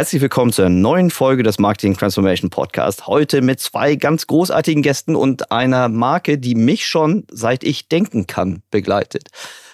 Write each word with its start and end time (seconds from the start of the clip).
Herzlich 0.00 0.22
willkommen 0.22 0.50
zur 0.50 0.70
neuen 0.70 1.10
Folge 1.10 1.42
des 1.42 1.58
Marketing 1.58 1.94
Transformation 1.94 2.48
Podcast. 2.48 3.06
Heute 3.06 3.42
mit 3.42 3.60
zwei 3.60 3.96
ganz 3.96 4.26
großartigen 4.26 4.82
Gästen 4.82 5.14
und 5.14 5.52
einer 5.52 5.90
Marke, 5.90 6.38
die 6.38 6.54
mich 6.54 6.86
schon 6.86 7.26
seit 7.30 7.64
ich 7.64 7.86
denken 7.86 8.26
kann 8.26 8.62
begleitet. 8.70 9.28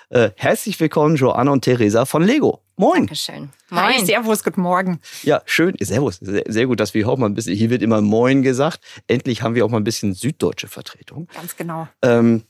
Äh, 0.09 0.30
herzlich 0.34 0.80
willkommen, 0.80 1.14
Joanna 1.14 1.52
und 1.52 1.62
Theresa 1.62 2.06
von 2.06 2.24
Lego. 2.24 2.60
Moin. 2.74 3.06
Dankeschön. 3.06 3.50
Moin. 3.70 3.84
Hi, 3.84 4.05
servus, 4.05 4.42
guten 4.42 4.62
Morgen. 4.62 4.98
Ja, 5.23 5.42
schön. 5.47 5.77
Servus. 5.78 6.16
Sehr, 6.20 6.42
sehr, 6.48 6.66
gut, 6.66 6.80
dass 6.80 6.92
wir 6.92 7.08
auch 7.08 7.19
mal 7.19 7.27
ein 7.27 7.34
bisschen, 7.34 7.55
hier 7.55 7.70
wird 7.70 7.83
immer 7.83 8.00
Moin 8.00 8.42
gesagt. 8.42 8.80
Endlich 9.06 9.42
haben 9.42 9.55
wir 9.55 9.64
auch 9.64 9.70
mal 9.70 9.78
ein 9.78 9.84
bisschen 9.84 10.12
süddeutsche 10.12 10.66
Vertretung. 10.66 11.28
Ganz 11.36 11.56
genau. 11.56 11.86
Ähm, 12.02 12.42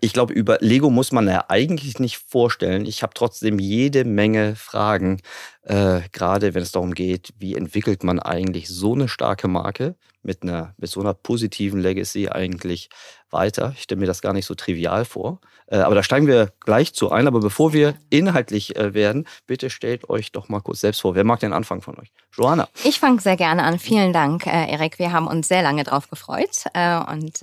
ich 0.00 0.12
glaube, 0.12 0.32
über 0.32 0.58
Lego 0.60 0.90
muss 0.90 1.12
man 1.12 1.26
ja 1.26 1.46
eigentlich 1.48 1.98
nicht 1.98 2.18
vorstellen. 2.18 2.86
Ich 2.86 3.02
habe 3.02 3.14
trotzdem 3.14 3.58
jede 3.58 4.04
Menge 4.04 4.54
Fragen, 4.56 5.20
äh, 5.62 6.00
gerade 6.12 6.54
wenn 6.54 6.62
es 6.62 6.72
darum 6.72 6.94
geht, 6.94 7.34
wie 7.38 7.54
entwickelt 7.54 8.04
man 8.04 8.18
eigentlich 8.20 8.68
so 8.68 8.94
eine 8.94 9.08
starke 9.08 9.48
Marke 9.48 9.96
mit 10.22 10.42
einer 10.42 10.74
mit 10.78 10.90
so 10.90 11.00
einer 11.00 11.14
positiven 11.14 11.80
Legacy 11.80 12.28
eigentlich 12.28 12.90
weiter. 13.30 13.72
Ich 13.76 13.82
stelle 13.82 14.00
mir 14.00 14.06
das 14.06 14.22
gar 14.22 14.32
nicht 14.32 14.46
so 14.46 14.54
trivial 14.54 15.04
vor. 15.04 15.40
Äh, 15.70 15.78
aber 15.78 15.94
da 15.94 16.02
steigen 16.02 16.26
wir 16.26 16.52
gleich 16.60 16.94
zu 16.94 17.10
ein. 17.10 17.26
Aber 17.26 17.40
bevor 17.40 17.72
wir 17.72 17.94
inhaltlich 18.10 18.76
äh, 18.76 18.94
werden, 18.94 19.26
bitte 19.46 19.70
stellt 19.70 20.08
euch 20.08 20.32
doch 20.32 20.48
mal 20.48 20.60
kurz 20.60 20.80
selbst 20.80 21.00
vor. 21.00 21.14
Wer 21.14 21.24
mag 21.24 21.40
den 21.40 21.52
Anfang 21.52 21.82
von 21.82 21.98
euch? 21.98 22.10
Johanna. 22.36 22.68
Ich 22.84 23.00
fange 23.00 23.20
sehr 23.20 23.36
gerne 23.36 23.64
an. 23.64 23.78
Vielen 23.78 24.12
Dank, 24.12 24.46
äh, 24.46 24.70
Erik. 24.70 24.98
Wir 24.98 25.12
haben 25.12 25.26
uns 25.26 25.48
sehr 25.48 25.62
lange 25.62 25.84
drauf 25.84 26.08
gefreut. 26.08 26.48
und, 26.74 27.40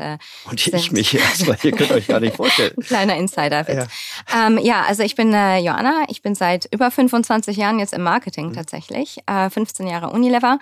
und 0.49 0.67
ich 0.67 0.91
mich 0.91 1.13
erstmal. 1.15 1.57
Ihr 1.63 1.71
könnt 1.71 1.91
euch 1.91 2.07
gar 2.07 2.19
nicht 2.19 2.35
vorstellen. 2.35 2.73
Kleiner 2.81 3.15
Insider. 3.17 3.71
Ja. 3.71 3.87
Ähm, 4.33 4.57
ja, 4.57 4.83
also 4.83 5.03
ich 5.03 5.15
bin 5.15 5.31
Johanna. 5.31 6.05
Ich 6.07 6.21
bin 6.21 6.35
seit 6.35 6.67
über 6.71 6.91
25 6.91 7.57
Jahren 7.57 7.79
jetzt 7.79 7.93
im 7.93 8.03
Marketing 8.03 8.49
mhm. 8.49 8.53
tatsächlich. 8.53 9.17
15 9.27 9.87
Jahre 9.87 10.09
Unilever 10.09 10.59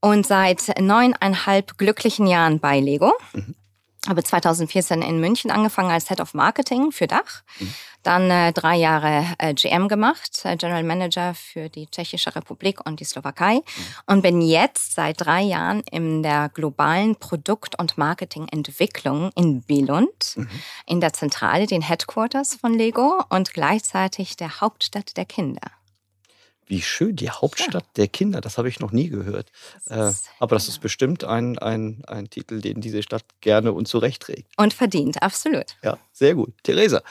und 0.00 0.26
seit 0.26 0.78
neuneinhalb 0.80 1.78
glücklichen 1.78 2.26
Jahren 2.26 2.60
bei 2.60 2.80
Lego. 2.80 3.12
Mhm 3.32 3.54
habe 4.08 4.22
2014 4.22 5.02
in 5.02 5.20
München 5.20 5.50
angefangen 5.50 5.90
als 5.90 6.08
Head 6.08 6.20
of 6.20 6.34
Marketing 6.34 6.92
für 6.92 7.06
Dach. 7.06 7.42
Mhm. 7.58 7.74
Dann 8.02 8.30
äh, 8.30 8.52
drei 8.52 8.76
Jahre 8.76 9.24
äh, 9.38 9.54
GM 9.54 9.88
gemacht, 9.88 10.42
äh, 10.44 10.56
General 10.56 10.82
Manager 10.82 11.34
für 11.34 11.70
die 11.70 11.86
Tschechische 11.86 12.36
Republik 12.36 12.84
und 12.86 13.00
die 13.00 13.04
Slowakei. 13.04 13.54
Mhm. 13.54 13.62
Und 14.06 14.22
bin 14.22 14.40
jetzt 14.42 14.94
seit 14.94 15.20
drei 15.22 15.40
Jahren 15.40 15.82
in 15.90 16.22
der 16.22 16.50
globalen 16.50 17.16
Produkt- 17.16 17.78
und 17.78 17.96
Marketingentwicklung 17.96 19.30
in 19.34 19.62
Billund, 19.62 20.34
mhm. 20.36 20.48
in 20.86 21.00
der 21.00 21.14
Zentrale, 21.14 21.66
den 21.66 21.82
Headquarters 21.82 22.56
von 22.56 22.74
Lego 22.74 23.22
und 23.30 23.54
gleichzeitig 23.54 24.36
der 24.36 24.60
Hauptstadt 24.60 25.16
der 25.16 25.24
Kinder. 25.24 25.70
Wie 26.66 26.80
schön, 26.80 27.16
die 27.16 27.30
Hauptstadt 27.30 27.74
ja. 27.74 27.90
der 27.96 28.08
Kinder, 28.08 28.40
das 28.40 28.56
habe 28.56 28.68
ich 28.68 28.80
noch 28.80 28.92
nie 28.92 29.08
gehört. 29.08 29.50
Das 29.86 30.22
äh, 30.22 30.28
aber 30.38 30.56
das 30.56 30.68
ist 30.68 30.80
bestimmt 30.80 31.24
ein, 31.24 31.58
ein, 31.58 32.02
ein 32.06 32.30
Titel, 32.30 32.60
den 32.60 32.80
diese 32.80 33.02
Stadt 33.02 33.24
gerne 33.40 33.72
und 33.72 33.86
zurecht 33.86 34.22
trägt. 34.22 34.46
Und 34.56 34.72
verdient, 34.72 35.22
absolut. 35.22 35.76
Ja, 35.82 35.98
sehr 36.12 36.34
gut. 36.34 36.54
Theresa, 36.62 37.02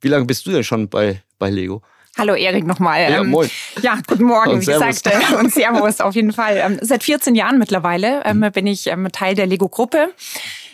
wie 0.00 0.08
lange 0.08 0.26
bist 0.26 0.46
du 0.46 0.52
denn 0.52 0.64
schon 0.64 0.88
bei, 0.88 1.22
bei 1.38 1.50
Lego? 1.50 1.82
Hallo 2.18 2.34
Erik 2.34 2.66
nochmal. 2.66 3.10
Ja, 3.10 3.20
ähm, 3.20 3.30
moin. 3.30 3.50
ja, 3.82 3.98
guten 4.06 4.24
Morgen, 4.24 4.50
und 4.50 4.62
wie 4.62 4.66
gesagt. 4.66 5.06
Äh, 5.06 5.36
und 5.36 5.52
Servus 5.52 6.00
auf 6.00 6.14
jeden 6.14 6.32
Fall. 6.32 6.56
Ähm, 6.56 6.78
seit 6.82 7.02
14 7.02 7.34
Jahren 7.34 7.58
mittlerweile 7.58 8.22
ähm, 8.24 8.38
mhm. 8.40 8.52
bin 8.52 8.66
ich 8.66 8.90
Teil 9.12 9.34
der 9.34 9.46
Lego-Gruppe 9.46 10.12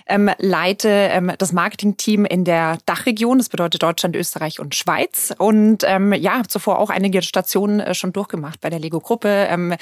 ähm, 0.06 0.31
leite 0.39 0.89
ähm, 0.89 1.33
das 1.39 1.53
Marketingteam 1.53 2.25
in 2.25 2.44
der 2.44 2.78
Dachregion, 2.87 3.39
das 3.39 3.49
bedeutet 3.49 3.83
Deutschland, 3.83 4.17
Österreich 4.17 4.61
und 4.61 4.75
Schweiz. 4.75 5.34
Und 5.37 5.84
ähm, 5.84 6.12
ja, 6.12 6.43
zuvor 6.47 6.78
auch 6.78 6.91
einige 6.91 7.22
Stationen 7.22 7.81
äh, 7.81 7.94
schon 7.94 8.12
durchgemacht 8.12 8.61
bei 8.61 8.71
der 8.71 8.78
Lego-Gruppe. 8.78 9.28
Ähm, 9.50 9.75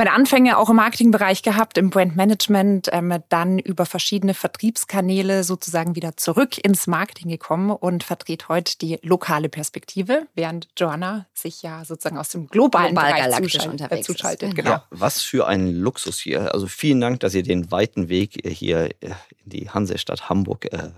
meine 0.00 0.14
Anfänge 0.14 0.56
auch 0.56 0.70
im 0.70 0.76
Marketingbereich 0.76 1.42
gehabt, 1.42 1.76
im 1.76 1.90
Brandmanagement, 1.90 2.88
ähm, 2.90 3.22
dann 3.28 3.58
über 3.58 3.84
verschiedene 3.84 4.32
Vertriebskanäle 4.32 5.44
sozusagen 5.44 5.94
wieder 5.94 6.16
zurück 6.16 6.56
ins 6.56 6.86
Marketing 6.86 7.28
gekommen 7.28 7.70
und 7.70 8.02
vertrete 8.02 8.48
heute 8.48 8.78
die 8.78 8.98
lokale 9.02 9.50
Perspektive, 9.50 10.26
während 10.34 10.68
Joanna 10.74 11.26
sich 11.34 11.60
ja 11.60 11.84
sozusagen 11.84 12.16
aus 12.16 12.30
dem 12.30 12.46
globalen 12.46 12.94
Global 12.94 13.12
Bereich 13.12 13.52
zuschaltet. 13.52 13.92
Äh, 13.92 14.00
zuschaltet 14.00 14.54
genau. 14.54 14.70
Ja, 14.70 14.84
was 14.88 15.20
für 15.20 15.46
ein 15.46 15.66
Luxus 15.68 16.18
hier. 16.18 16.54
Also 16.54 16.66
vielen 16.66 17.02
Dank, 17.02 17.20
dass 17.20 17.34
ihr 17.34 17.42
den 17.42 17.70
weiten 17.70 18.08
Weg 18.08 18.40
hier 18.42 18.88
in 19.02 19.14
die 19.44 19.68
Hansestadt 19.68 20.30
Hamburg 20.30 20.72
äh, 20.72 20.88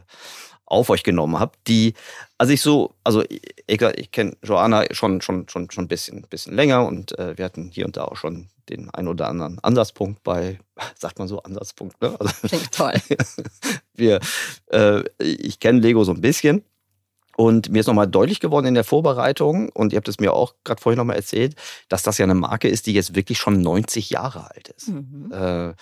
auf 0.73 0.91
euch 0.91 1.03
genommen 1.03 1.39
habt, 1.39 1.69
die, 1.69 1.95
also 2.39 2.53
ich 2.53 2.63
so, 2.63 2.95
also 3.05 3.23
ich, 3.23 3.83
ich 3.83 4.11
kenne 4.11 4.37
Joanna 4.43 4.85
schon, 4.93 5.21
schon, 5.21 5.49
schon, 5.49 5.71
schon 5.71 5.85
ein 5.85 5.89
bisschen, 5.89 6.23
bisschen 6.23 6.55
länger 6.55 6.87
und 6.87 7.19
äh, 7.19 7.37
wir 7.37 7.45
hatten 7.45 7.71
hier 7.71 7.87
und 7.87 7.97
da 7.97 8.05
auch 8.05 8.17
schon 8.17 8.49
den 8.69 8.91
ein 8.91 9.07
oder 9.07 9.29
anderen 9.29 9.59
Ansatzpunkt 9.59 10.23
bei, 10.23 10.59
sagt 10.99 11.19
man 11.19 11.29
so, 11.29 11.43
Ansatzpunkt, 11.43 12.01
ne? 12.01 12.17
Also, 12.19 12.33
Klingt 12.49 12.73
toll. 12.73 12.95
wir, 13.95 14.21
äh, 14.71 15.03
ich 15.19 15.61
kenne 15.61 15.81
Lego 15.81 16.05
so 16.05 16.13
ein 16.13 16.21
bisschen. 16.21 16.65
Und 17.35 17.71
mir 17.71 17.81
ist 17.81 17.87
nochmal 17.87 18.07
deutlich 18.07 18.41
geworden 18.41 18.67
in 18.67 18.75
der 18.75 18.85
Vorbereitung, 18.85 19.71
und 19.71 19.93
ihr 19.93 19.97
habt 19.97 20.09
es 20.09 20.21
mir 20.21 20.35
auch 20.35 20.55
gerade 20.65 20.83
vorhin 20.83 20.99
nochmal 20.99 21.17
erzählt, 21.17 21.57
dass 21.89 22.03
das 22.03 22.19
ja 22.19 22.25
eine 22.25 22.35
Marke 22.35 22.69
ist, 22.69 22.87
die 22.87 22.93
jetzt 22.93 23.15
wirklich 23.15 23.39
schon 23.39 23.63
90 23.63 24.11
Jahre 24.11 24.51
alt 24.51 24.69
ist. 24.69 24.89
Mhm. 24.89 25.33
Äh, 25.33 25.73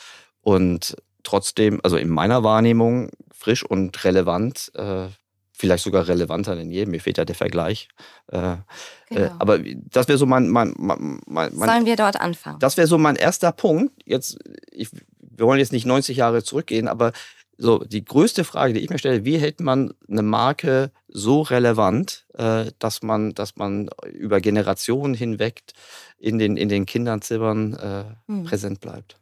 und 0.42 0.96
trotzdem, 1.22 1.80
also 1.82 1.96
in 1.96 2.08
meiner 2.08 2.42
Wahrnehmung, 2.42 3.10
frisch 3.32 3.64
und 3.64 4.04
relevant, 4.04 4.70
äh, 4.74 5.08
vielleicht 5.60 5.84
sogar 5.84 6.08
relevanter 6.08 6.56
denn 6.56 6.70
je. 6.70 6.86
Mir 6.86 7.00
fehlt 7.00 7.18
ja 7.18 7.24
der 7.24 7.34
Vergleich. 7.34 7.88
Äh, 8.32 8.38
äh 8.38 8.56
genau. 9.08 9.20
äh, 9.20 9.30
aber 9.38 9.58
das 9.58 10.08
wäre 10.08 10.18
so 10.18 10.26
mein, 10.26 10.48
mein, 10.48 10.74
mein, 10.76 11.20
mein, 11.26 11.52
Sollen 11.52 11.86
wir 11.86 11.96
dort 11.96 12.20
anfangen? 12.20 12.58
Das 12.58 12.76
wäre 12.76 12.86
so 12.86 12.98
mein 12.98 13.16
erster 13.16 13.52
Punkt. 13.52 13.92
Jetzt, 14.04 14.38
ich, 14.72 14.88
wir 15.20 15.46
wollen 15.46 15.58
jetzt 15.58 15.72
nicht 15.72 15.86
90 15.86 16.16
Jahre 16.16 16.42
zurückgehen, 16.42 16.88
aber 16.88 17.12
so 17.58 17.78
die 17.78 18.04
größte 18.04 18.44
Frage, 18.44 18.72
die 18.72 18.80
ich 18.80 18.90
mir 18.90 18.98
stelle: 18.98 19.24
Wie 19.24 19.38
hält 19.38 19.60
man 19.60 19.92
eine 20.08 20.22
Marke 20.22 20.90
so 21.08 21.42
relevant, 21.42 22.26
äh, 22.34 22.72
dass 22.78 23.02
man, 23.02 23.34
dass 23.34 23.56
man 23.56 23.90
über 24.12 24.40
Generationen 24.40 25.14
hinweg 25.14 25.62
in 26.18 26.38
den 26.38 26.56
in 26.56 26.70
den 26.70 26.86
Kinderzimmern 26.86 27.74
äh, 27.74 28.04
hm. 28.26 28.44
präsent 28.44 28.80
bleibt? 28.80 29.20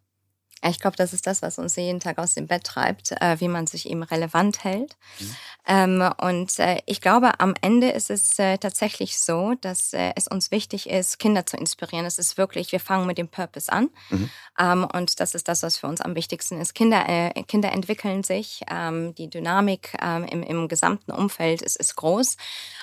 Ich 0.64 0.80
glaube, 0.80 0.96
das 0.96 1.12
ist 1.12 1.26
das, 1.26 1.42
was 1.42 1.58
uns 1.58 1.76
jeden 1.76 2.00
Tag 2.00 2.19
aus 2.19 2.34
dem 2.34 2.48
Bett 2.48 2.64
treibt, 2.64 3.12
äh, 3.12 3.36
wie 3.38 3.48
man 3.48 3.66
sich 3.69 3.88
eben 3.88 4.02
relevant 4.02 4.64
hält. 4.64 4.96
Mhm. 5.20 5.36
Ähm, 5.66 6.12
und 6.20 6.58
äh, 6.58 6.80
ich 6.86 7.00
glaube, 7.00 7.38
am 7.38 7.54
Ende 7.60 7.91
ist 7.91 8.10
es 8.10 8.38
äh, 8.38 8.58
tatsächlich 8.58 9.20
so, 9.20 9.54
dass 9.60 9.92
äh, 9.92 10.12
es 10.16 10.26
uns 10.26 10.50
wichtig 10.50 10.88
ist, 10.88 11.19
Kinder 11.19 11.46
zu 11.46 11.56
inspirieren. 11.56 12.06
Es 12.06 12.19
ist 12.19 12.38
wirklich, 12.38 12.72
wir 12.72 12.80
fangen 12.80 13.06
mit 13.06 13.19
dem 13.19 13.28
Purpose 13.28 13.70
an. 13.70 13.91
Mhm. 14.10 14.30
Ähm, 14.58 14.88
und 14.92 15.20
das 15.20 15.34
ist 15.34 15.46
das, 15.46 15.62
was 15.62 15.76
für 15.76 15.86
uns 15.86 16.00
am 16.00 16.16
wichtigsten 16.16 16.60
ist. 16.60 16.75
Kinder, 16.75 17.08
äh, 17.08 17.42
Kinder 17.44 17.70
entwickeln 17.70 18.25
sich. 18.25 18.62
Ähm, 18.69 19.14
die 19.14 19.30
Dynamik 19.30 19.96
ähm, 20.02 20.25
im, 20.25 20.42
im 20.42 20.69
gesamten 20.69 21.12
Umfeld 21.12 21.62
ist, 21.62 21.76
ist 21.76 21.94
groß. 21.94 22.36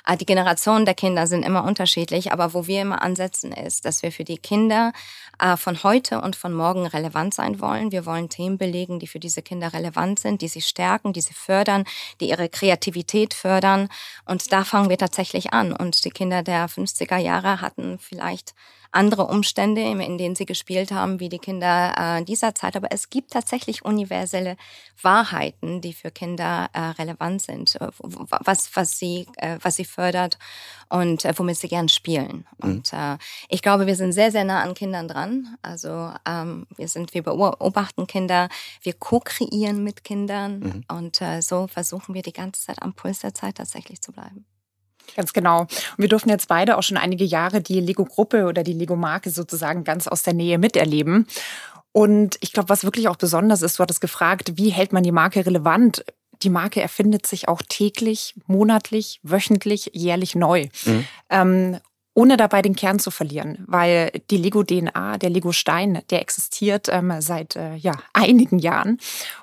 Äh, 0.08 0.16
die 0.16 0.26
Generationen 0.26 0.86
der 0.86 0.96
Kinder 0.96 1.28
sind 1.28 1.44
immer 1.44 1.66
unterschiedlich. 1.66 2.32
Aber 2.32 2.54
wo 2.54 2.68
wir 2.68 2.82
immer 2.84 3.02
ansetzen, 3.02 3.52
ist, 3.52 3.84
dass 3.84 4.02
wir 4.02 4.12
für 4.12 4.24
die 4.24 4.38
Kinder 4.38 4.94
von 5.58 5.84
heute 5.84 6.22
und 6.22 6.38
von 6.38 6.54
morgen 6.54 6.86
relevant 6.86 7.34
sein 7.34 7.60
wollen 7.60 7.65
wollen. 7.66 7.92
Wir 7.92 8.06
wollen 8.06 8.30
Themen 8.30 8.58
belegen, 8.58 9.00
die 9.00 9.08
für 9.08 9.20
diese 9.20 9.42
Kinder 9.42 9.74
relevant 9.74 10.20
sind, 10.20 10.42
die 10.42 10.48
sie 10.48 10.62
stärken, 10.62 11.12
die 11.12 11.22
sie 11.22 11.34
fördern, 11.34 11.84
die 12.22 12.30
ihre 12.30 12.48
Kreativität 12.48 13.34
fördern. 13.34 13.90
Und 14.26 14.54
da 14.54 14.64
fangen 14.64 14.90
wir 14.90 14.98
tatsächlich 14.98 15.52
an. 15.52 15.74
Und 15.74 16.06
die 16.06 16.12
Kinder 16.12 16.44
der 16.44 16.70
50er 16.70 17.18
Jahre 17.18 17.60
hatten 17.62 17.98
vielleicht 18.00 18.54
andere 18.96 19.26
Umstände, 19.26 19.82
in 19.82 20.18
denen 20.18 20.36
sie 20.36 20.46
gespielt 20.46 20.92
haben, 20.92 21.20
wie 21.20 21.30
die 21.30 21.40
Kinder 21.40 21.94
äh, 21.98 22.24
dieser 22.24 22.56
Zeit. 22.56 22.76
Aber 22.76 22.92
es 22.92 23.10
gibt 23.10 23.32
tatsächlich 23.32 23.84
universelle 23.84 24.58
Wahrheiten, 25.02 25.82
die 25.82 25.94
für 25.94 26.12
Kinder 26.12 26.70
äh, 26.74 26.80
relevant 26.80 27.42
sind, 27.42 27.76
äh, 27.82 27.90
was, 28.00 28.76
was, 28.76 28.98
sie, 28.98 29.28
was 29.62 29.76
sie 29.76 29.86
fördert 29.86 30.38
und 30.90 31.24
womit 31.38 31.58
sie 31.58 31.68
gern 31.68 31.90
spielen. 31.90 32.46
Mhm. 32.58 32.70
Und 32.70 32.92
ich 33.50 33.62
glaube, 33.62 33.88
wir 33.88 33.96
sind 33.96 34.14
sehr, 34.14 34.32
sehr 34.32 34.44
nah 34.44 34.62
an 34.62 34.74
Kindern 34.74 35.08
dran. 35.08 35.58
Also 35.62 36.12
ähm, 36.28 36.68
wir 36.76 36.88
sind, 36.88 37.14
wir 37.14 37.24
beobachten 37.24 38.08
Kinder, 38.08 38.50
wir 38.82 38.94
co-kreieren 38.94 39.84
mit 39.84 40.04
Kindern 40.04 40.60
mhm. 40.60 40.84
und 40.96 41.20
so 41.42 41.68
versuchen 41.68 42.14
wir 42.14 42.22
die 42.22 42.34
ganze 42.34 42.62
Zeit 42.62 42.82
am 42.82 42.94
Puls 42.94 43.20
der 43.20 43.34
Zeit 43.34 43.56
tatsächlich 43.56 44.02
zu 44.02 44.12
bleiben. 44.12 44.46
Ganz 45.16 45.34
genau. 45.34 45.62
Und 45.62 45.98
wir 45.98 46.08
durften 46.08 46.30
jetzt 46.30 46.48
beide 46.48 46.78
auch 46.78 46.84
schon 46.84 46.98
einige 46.98 47.24
Jahre 47.24 47.62
die 47.62 47.80
Lego-Gruppe 47.80 48.46
oder 48.46 48.64
die 48.64 48.74
Lego-Marke 48.74 49.30
sozusagen 49.30 49.84
ganz 49.84 50.08
aus 50.08 50.24
der 50.24 50.34
Nähe 50.34 50.58
miterleben. 50.58 51.28
Und 51.92 52.38
ich 52.42 52.52
glaube, 52.52 52.70
was 52.70 52.84
wirklich 52.84 53.08
auch 53.08 53.16
besonders 53.16 53.62
ist, 53.62 53.80
du 53.80 53.84
hattest 53.84 54.02
gefragt, 54.02 54.54
wie 54.56 54.70
hält 54.70 54.92
man 54.92 55.04
die 55.04 55.14
Marke 55.14 55.46
relevant? 55.46 56.04
die 56.44 56.50
Marke 56.50 56.82
erfindet 56.82 57.26
sich 57.26 57.48
auch 57.48 57.62
täglich, 57.68 58.36
monatlich, 58.48 59.20
wöchentlich, 59.24 59.92
jährlich 59.94 60.36
neu. 60.36 60.68
Mhm. 60.86 61.08
Ähm, 61.30 61.78
ohne 62.14 62.38
dabei 62.38 62.62
den 62.62 62.78
Kern 62.78 62.98
zu 62.98 63.12
verlieren, 63.12 63.64
weil 63.68 64.10
die 64.32 64.38
Lego-DNA, 64.38 65.18
der 65.18 65.30
Lego-Stein, 65.30 66.02
der 66.10 66.22
existiert 66.22 66.88
ähm, 66.90 67.14
seit 67.20 67.58
äh, 67.58 67.76
ja, 67.76 67.94
einigen 68.14 68.58
Jahren. 68.58 69.00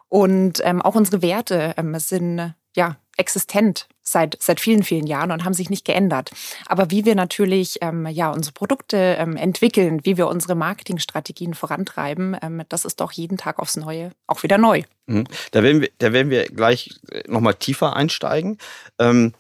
Und 0.08 0.62
ähm, 0.64 0.80
auch 0.80 0.94
unsere 0.94 1.20
Werte 1.20 1.74
ähm, 1.76 1.98
sind 1.98 2.54
ja 2.74 2.96
existent 3.18 3.88
seit, 4.02 4.36
seit 4.40 4.60
vielen, 4.60 4.82
vielen 4.82 5.06
Jahren 5.06 5.30
und 5.30 5.44
haben 5.44 5.54
sich 5.54 5.70
nicht 5.70 5.84
geändert. 5.84 6.30
Aber 6.66 6.90
wie 6.90 7.04
wir 7.04 7.14
natürlich 7.14 7.78
ähm, 7.80 8.06
ja, 8.06 8.30
unsere 8.30 8.52
Produkte 8.52 9.16
ähm, 9.18 9.36
entwickeln, 9.36 10.00
wie 10.04 10.16
wir 10.16 10.28
unsere 10.28 10.54
Marketingstrategien 10.54 11.54
vorantreiben, 11.54 12.36
ähm, 12.42 12.62
das 12.68 12.84
ist 12.84 13.00
doch 13.00 13.12
jeden 13.12 13.38
Tag 13.38 13.58
aufs 13.58 13.76
Neue 13.76 14.12
auch 14.26 14.42
wieder 14.42 14.58
neu. 14.58 14.82
Mhm. 15.06 15.24
Da, 15.50 15.62
werden 15.62 15.80
wir, 15.80 15.90
da 15.98 16.12
werden 16.12 16.30
wir 16.30 16.44
gleich 16.46 16.90
nochmal 17.26 17.54
tiefer 17.54 17.96
einsteigen. 17.96 18.58
Ähm, 18.98 19.32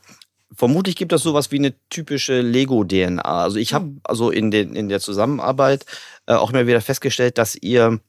vermutlich 0.54 0.96
gibt 0.96 1.12
es 1.12 1.22
sowas 1.22 1.50
wie 1.50 1.58
eine 1.58 1.74
typische 1.90 2.40
Lego-DNA. 2.40 3.22
Also 3.22 3.58
ich 3.58 3.74
habe 3.74 3.92
also 4.04 4.30
in, 4.30 4.50
den, 4.50 4.74
in 4.74 4.88
der 4.88 5.00
Zusammenarbeit 5.00 5.86
äh, 6.26 6.34
auch 6.34 6.50
immer 6.50 6.66
wieder 6.66 6.80
festgestellt, 6.80 7.38
dass 7.38 7.56
ihr 7.56 8.00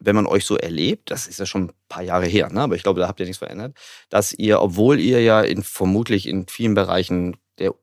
wenn 0.00 0.16
man 0.16 0.26
euch 0.26 0.44
so 0.44 0.56
erlebt, 0.56 1.10
das 1.10 1.26
ist 1.26 1.40
ja 1.40 1.46
schon 1.46 1.64
ein 1.64 1.72
paar 1.88 2.02
Jahre 2.02 2.26
her, 2.26 2.50
ne? 2.50 2.62
aber 2.62 2.76
ich 2.76 2.82
glaube, 2.82 3.00
da 3.00 3.08
habt 3.08 3.20
ihr 3.20 3.26
nichts 3.26 3.38
verändert, 3.38 3.76
dass 4.10 4.32
ihr, 4.32 4.60
obwohl 4.60 5.00
ihr 5.00 5.22
ja 5.22 5.40
in, 5.40 5.62
vermutlich 5.62 6.26
in 6.26 6.46
vielen 6.46 6.74
Bereichen 6.74 7.36
der 7.58 7.74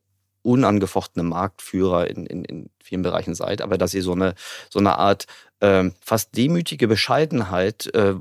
unangefochtene 0.41 1.23
Marktführer 1.23 2.07
in, 2.07 2.25
in, 2.25 2.45
in 2.45 2.69
vielen 2.83 3.01
Bereichen 3.01 3.35
seid, 3.35 3.61
aber 3.61 3.77
dass 3.77 3.93
ihr 3.93 4.03
so 4.03 4.13
eine, 4.13 4.35
so 4.69 4.79
eine 4.79 4.97
Art 4.97 5.25
ähm, 5.61 5.93
fast 6.01 6.37
demütige 6.37 6.87
Bescheidenheit, 6.87 7.87
äh, 7.93 8.15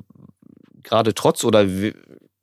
gerade 0.82 1.14
trotz 1.14 1.44
oder 1.44 1.66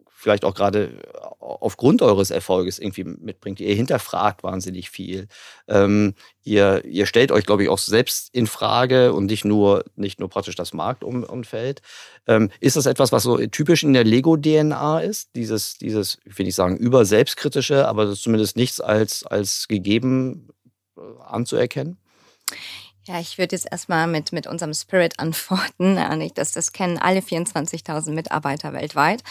vielleicht 0.10 0.46
auch 0.46 0.54
gerade 0.54 1.00
aufgrund 1.42 2.02
eures 2.02 2.30
Erfolges 2.30 2.78
irgendwie 2.78 3.04
mitbringt. 3.04 3.60
Ihr 3.60 3.74
hinterfragt 3.74 4.44
wahnsinnig 4.44 4.90
viel. 4.90 5.28
Ähm, 5.68 6.14
ihr, 6.44 6.86
ihr 6.86 7.06
stellt 7.08 7.32
euch, 7.32 7.46
glaube 7.46 7.64
ich, 7.64 7.70
auch 7.70 7.80
selbst 7.80 8.30
in 8.34 8.48
Frage 8.48 9.14
und 9.14 9.26
nicht 9.26 9.44
nur, 9.44 9.84
nicht 9.96 10.20
nur 10.20 10.30
praktisch 10.30 10.56
das 10.56 10.74
Marktumfeld. 10.74 11.82
Ähm, 12.28 12.52
ist 12.60 12.76
das 12.76 12.86
etwas, 12.86 13.12
was 13.12 13.24
so 13.24 13.38
typisch 13.48 13.84
in 13.84 13.94
der 13.94 14.04
Lego-DNA 14.04 15.00
ist? 15.00 15.36
Dieses, 15.36 15.78
dieses, 15.78 16.20
ich 16.26 16.38
will 16.38 16.46
nicht 16.46 16.56
sagen, 16.56 16.78
über 16.78 17.06
selbstkritische, 17.06 17.88
aber 17.88 18.14
zumindest 18.14 18.56
nichts 18.56 18.80
als, 18.80 19.26
als 19.26 19.68
gegeben 19.68 20.50
äh, 20.98 21.02
anzuerkennen? 21.26 21.98
Ja, 23.08 23.20
ich 23.20 23.40
würde 23.40 23.56
jetzt 23.56 23.68
erstmal 23.72 24.06
mit, 24.06 24.32
mit 24.32 24.46
unserem 24.46 24.74
Spirit 24.74 25.20
antworten. 25.20 25.98
Das, 26.36 26.52
das 26.52 26.72
kennen 26.72 26.98
alle 26.98 27.20
24.000 27.20 28.12
Mitarbeiter 28.12 28.74
weltweit. 28.74 29.24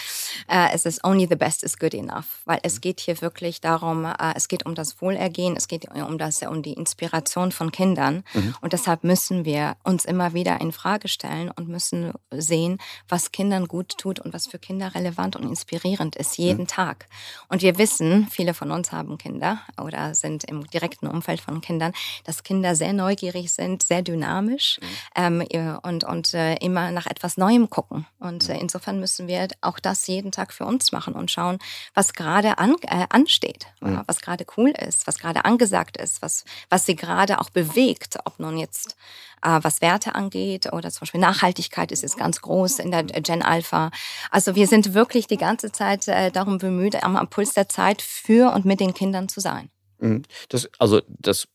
Äh, 0.48 0.68
es 0.72 0.86
ist 0.86 1.04
only 1.04 1.26
the 1.28 1.36
best 1.36 1.62
is 1.62 1.78
good 1.78 1.94
enough, 1.94 2.40
weil 2.44 2.58
es 2.62 2.80
geht 2.80 3.00
hier 3.00 3.20
wirklich 3.22 3.60
darum, 3.60 4.04
äh, 4.04 4.32
es 4.34 4.48
geht 4.48 4.66
um 4.66 4.74
das 4.74 5.00
Wohlergehen, 5.00 5.56
es 5.56 5.68
geht 5.68 5.86
um, 5.88 6.18
das, 6.18 6.42
um 6.42 6.62
die 6.62 6.72
Inspiration 6.72 7.52
von 7.52 7.70
Kindern. 7.70 8.24
Mhm. 8.34 8.54
Und 8.60 8.72
deshalb 8.72 9.04
müssen 9.04 9.44
wir 9.44 9.76
uns 9.84 10.04
immer 10.04 10.34
wieder 10.34 10.60
in 10.60 10.72
Frage 10.72 11.08
stellen 11.08 11.50
und 11.50 11.68
müssen 11.68 12.12
sehen, 12.30 12.78
was 13.08 13.32
Kindern 13.32 13.66
gut 13.66 13.96
tut 13.98 14.20
und 14.20 14.32
was 14.32 14.46
für 14.46 14.58
Kinder 14.58 14.94
relevant 14.94 15.36
und 15.36 15.44
inspirierend 15.44 16.16
ist, 16.16 16.38
jeden 16.38 16.62
mhm. 16.62 16.68
Tag. 16.68 17.06
Und 17.48 17.62
wir 17.62 17.78
wissen, 17.78 18.26
viele 18.30 18.54
von 18.54 18.70
uns 18.72 18.92
haben 18.92 19.16
Kinder 19.16 19.60
oder 19.80 20.14
sind 20.14 20.44
im 20.44 20.66
direkten 20.66 21.06
Umfeld 21.06 21.40
von 21.40 21.60
Kindern, 21.60 21.92
dass 22.24 22.42
Kinder 22.42 22.74
sehr 22.74 22.92
neugierig 22.92 23.52
sind 23.52 23.59
sind 23.60 23.82
sehr 23.82 24.00
dynamisch 24.00 24.80
mhm. 25.16 25.44
ähm, 25.50 25.80
und, 25.82 26.04
und 26.04 26.32
äh, 26.32 26.54
immer 26.56 26.90
nach 26.92 27.06
etwas 27.06 27.36
Neuem 27.36 27.68
gucken. 27.68 28.06
Und 28.18 28.48
äh, 28.48 28.58
insofern 28.58 29.00
müssen 29.00 29.28
wir 29.28 29.48
auch 29.60 29.78
das 29.78 30.06
jeden 30.06 30.32
Tag 30.32 30.54
für 30.54 30.64
uns 30.64 30.92
machen 30.92 31.14
und 31.14 31.30
schauen, 31.30 31.58
was 31.92 32.14
gerade 32.14 32.56
an, 32.56 32.76
äh, 32.82 33.06
ansteht, 33.10 33.66
mhm. 33.80 34.00
was 34.06 34.20
gerade 34.22 34.46
cool 34.56 34.70
ist, 34.70 35.06
was 35.06 35.18
gerade 35.18 35.44
angesagt 35.44 35.98
ist, 35.98 36.22
was, 36.22 36.44
was 36.70 36.86
sie 36.86 36.96
gerade 36.96 37.38
auch 37.38 37.50
bewegt, 37.50 38.18
ob 38.24 38.40
nun 38.40 38.56
jetzt 38.56 38.96
äh, 39.42 39.58
was 39.62 39.82
Werte 39.82 40.14
angeht 40.14 40.72
oder 40.72 40.90
zum 40.90 41.00
Beispiel 41.00 41.20
Nachhaltigkeit 41.20 41.92
ist 41.92 42.02
jetzt 42.02 42.16
ganz 42.16 42.40
groß 42.40 42.78
in 42.78 42.90
der 42.90 43.04
Gen 43.04 43.42
Alpha. 43.42 43.90
Also 44.30 44.54
wir 44.54 44.66
sind 44.66 44.94
wirklich 44.94 45.26
die 45.26 45.36
ganze 45.36 45.70
Zeit 45.70 46.08
äh, 46.08 46.30
darum 46.30 46.56
bemüht, 46.58 47.02
am, 47.02 47.16
am 47.16 47.28
Puls 47.28 47.52
der 47.52 47.68
Zeit 47.68 48.00
für 48.00 48.52
und 48.54 48.64
mit 48.64 48.80
den 48.80 48.94
Kindern 48.94 49.28
zu 49.28 49.40
sein. 49.40 49.70
Mhm. 49.98 50.22
Das, 50.48 50.68
also 50.78 51.02
das 51.08 51.46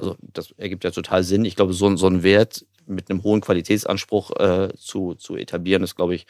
also 0.00 0.16
das 0.20 0.52
ergibt 0.52 0.84
ja 0.84 0.90
total 0.90 1.22
Sinn. 1.22 1.44
Ich 1.44 1.56
glaube, 1.56 1.72
so, 1.74 1.94
so 1.96 2.06
ein 2.06 2.22
Wert 2.22 2.64
mit 2.86 3.10
einem 3.10 3.22
hohen 3.22 3.40
Qualitätsanspruch 3.40 4.30
äh, 4.38 4.68
zu, 4.76 5.14
zu 5.14 5.36
etablieren, 5.36 5.82
ist, 5.82 5.96
glaube 5.96 6.14
ich, 6.14 6.26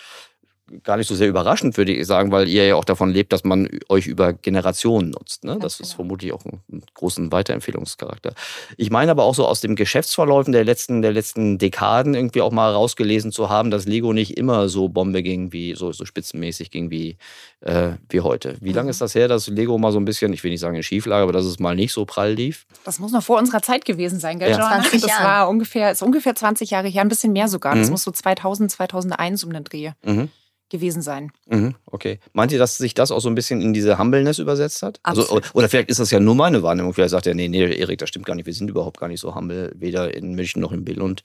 gar 0.83 0.97
nicht 0.97 1.09
so 1.09 1.15
sehr 1.15 1.29
überraschend, 1.29 1.77
würde 1.77 1.93
ich 1.93 2.07
sagen, 2.07 2.31
weil 2.31 2.49
ihr 2.49 2.67
ja 2.67 2.75
auch 2.75 2.85
davon 2.85 3.11
lebt, 3.11 3.33
dass 3.33 3.45
man 3.45 3.69
euch 3.89 4.07
über 4.07 4.33
Generationen 4.33 5.11
nutzt. 5.11 5.45
Ne? 5.45 5.59
Das 5.61 5.79
genau. 5.79 5.87
ist 5.87 5.95
vermutlich 5.95 6.33
auch 6.33 6.45
einen 6.45 6.83
großen 6.95 7.33
Weiterempfehlungscharakter. 7.33 8.35
Ich 8.77 8.91
meine 8.91 9.11
aber 9.11 9.25
auch 9.25 9.35
so 9.35 9.47
aus 9.47 9.61
dem 9.61 9.77
Geschäftsverläufen 9.77 10.53
der 10.53 10.65
letzten, 10.65 11.03
der 11.03 11.13
letzten 11.13 11.59
Dekaden 11.59 12.15
irgendwie 12.15 12.41
auch 12.41 12.53
mal 12.53 12.73
rausgelesen 12.73 13.33
zu 13.33 13.51
haben, 13.51 13.71
dass 13.71 13.87
Lego 13.87 14.13
nicht 14.13 14.37
immer 14.37 14.69
so 14.69 14.89
Bombe 14.89 15.23
ging, 15.23 15.53
wie 15.53 15.75
so, 15.75 15.93
so 15.93 16.05
spitzenmäßig 16.05 16.71
ging 16.71 16.91
wie, 16.91 17.17
äh, 17.61 17.93
wie 18.09 18.21
heute. 18.21 18.57
Wie 18.61 18.71
mhm. 18.71 18.77
lange 18.77 18.91
ist 18.91 19.01
das 19.01 19.15
her, 19.15 19.29
dass 19.29 19.49
Lego 19.49 19.79
mal 19.79 19.93
so 19.93 19.99
ein 19.99 20.05
bisschen, 20.05 20.33
ich 20.33 20.45
will 20.45 20.51
nicht 20.51 20.61
sagen 20.61 20.77
in 20.77 20.83
Schieflage, 20.83 21.23
aber 21.23 21.33
dass 21.33 21.45
es 21.45 21.59
mal 21.59 21.75
nicht 21.75 21.93
so 21.93 22.05
prall 22.05 22.33
lief? 22.33 22.67
Das 22.85 22.99
muss 22.99 23.13
noch 23.13 23.23
vor 23.23 23.39
unserer 23.39 23.63
Zeit 23.63 23.85
gewesen 23.85 24.21
sein, 24.21 24.39
gell, 24.39 24.51
ja. 24.51 24.57
20 24.57 25.03
Das 25.03 25.11
war 25.23 25.49
ungefähr, 25.49 25.91
ist 25.91 26.03
ungefähr 26.03 26.35
20 26.35 26.71
Jahre 26.71 26.89
her, 26.89 27.03
ein 27.03 27.09
bisschen 27.09 27.33
mehr 27.33 27.49
sogar. 27.49 27.75
Mhm. 27.75 27.81
Das 27.81 27.91
muss 27.91 28.03
so 28.05 28.11
2000, 28.11 28.71
2001 28.71 29.45
um 29.45 29.53
den 29.53 29.65
Dreh. 29.65 29.91
Mhm 30.05 30.29
gewesen 30.71 31.03
sein. 31.03 31.33
Mhm, 31.49 31.75
okay. 31.87 32.21
Meint 32.33 32.53
ihr, 32.53 32.59
dass 32.59 32.79
sich 32.79 32.95
das 32.95 33.11
auch 33.11 33.21
so 33.21 33.29
ein 33.29 33.35
bisschen 33.35 33.61
in 33.61 33.73
diese 33.73 33.99
Humbleness 33.99 34.39
übersetzt 34.39 34.83
hat? 34.83 35.01
Also, 35.03 35.41
oder 35.53 35.69
vielleicht 35.69 35.91
ist 35.91 36.01
das 36.01 36.11
ja 36.11 36.21
nur 36.21 36.35
meine 36.35 36.63
Wahrnehmung. 36.63 36.95
Vielleicht 36.95 37.11
sagt 37.11 37.27
er, 37.27 37.35
nee, 37.35 37.49
nee, 37.49 37.63
Erik, 37.75 37.99
das 37.99 38.09
stimmt 38.09 38.27
gar 38.27 38.35
nicht. 38.35 38.47
Wir 38.47 38.55
sind 38.55 38.71
überhaupt 38.71 38.99
gar 38.99 39.09
nicht 39.09 39.21
so 39.21 39.35
humble, 39.35 39.73
weder 39.77 40.15
in 40.15 40.35
München 40.35 40.63
noch 40.63 40.73
in 40.73 40.85
Billund. 40.85 41.23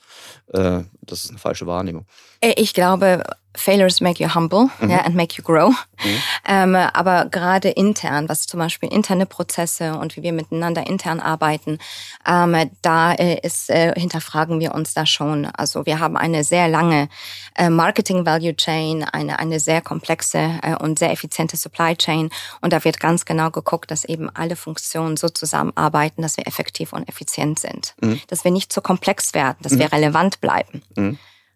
Äh, 0.47 0.81
das 1.01 1.23
ist 1.23 1.29
eine 1.29 1.39
falsche 1.39 1.67
Wahrnehmung. 1.67 2.05
Äh, 2.45 2.53
ich 2.57 2.73
glaube, 2.73 3.23
Failures 3.57 4.01
make 4.01 4.21
you 4.21 4.27
humble 4.27 4.69
mhm. 4.79 4.89
yeah, 4.89 5.05
and 5.05 5.15
make 5.15 5.37
you 5.37 5.43
grow. 5.43 5.69
Mhm. 6.03 6.21
Ähm, 6.45 6.75
aber 6.75 7.25
gerade 7.25 7.69
intern, 7.69 8.27
was 8.27 8.47
zum 8.47 8.59
Beispiel 8.59 8.91
interne 8.91 9.25
Prozesse 9.25 9.97
und 9.97 10.17
wie 10.17 10.23
wir 10.23 10.33
miteinander 10.33 10.85
intern 10.85 11.21
arbeiten, 11.21 11.79
ähm, 12.27 12.69
da 12.81 13.13
äh, 13.13 13.39
ist, 13.41 13.69
äh, 13.69 13.97
hinterfragen 13.97 14.59
wir 14.59 14.75
uns 14.75 14.93
da 14.93 15.05
schon. 15.05 15.45
Also 15.45 15.85
wir 15.85 15.99
haben 15.99 16.17
eine 16.17 16.43
sehr 16.43 16.67
lange 16.67 17.07
äh, 17.55 17.69
Marketing 17.69 18.25
Value 18.25 18.55
Chain, 18.55 19.03
eine, 19.03 19.39
eine 19.39 19.59
sehr 19.59 19.81
komplexe 19.81 20.59
äh, 20.61 20.75
und 20.75 20.99
sehr 20.99 21.11
effiziente 21.11 21.55
Supply 21.55 21.95
Chain. 21.95 22.29
Und 22.61 22.73
da 22.73 22.83
wird 22.83 22.99
ganz 22.99 23.25
genau 23.25 23.51
geguckt, 23.51 23.89
dass 23.89 24.03
eben 24.03 24.29
alle 24.29 24.57
Funktionen 24.57 25.15
so 25.17 25.29
zusammenarbeiten, 25.29 26.21
dass 26.21 26.35
wir 26.35 26.45
effektiv 26.45 26.93
und 26.93 27.07
effizient 27.07 27.59
sind. 27.59 27.95
Mhm. 28.01 28.19
Dass 28.27 28.43
wir 28.43 28.51
nicht 28.51 28.73
zu 28.73 28.81
komplex 28.81 29.33
werden, 29.33 29.57
dass 29.61 29.79
wir 29.79 29.85
mhm. 29.85 29.93
relevant 29.93 30.41
bleiben. 30.41 30.81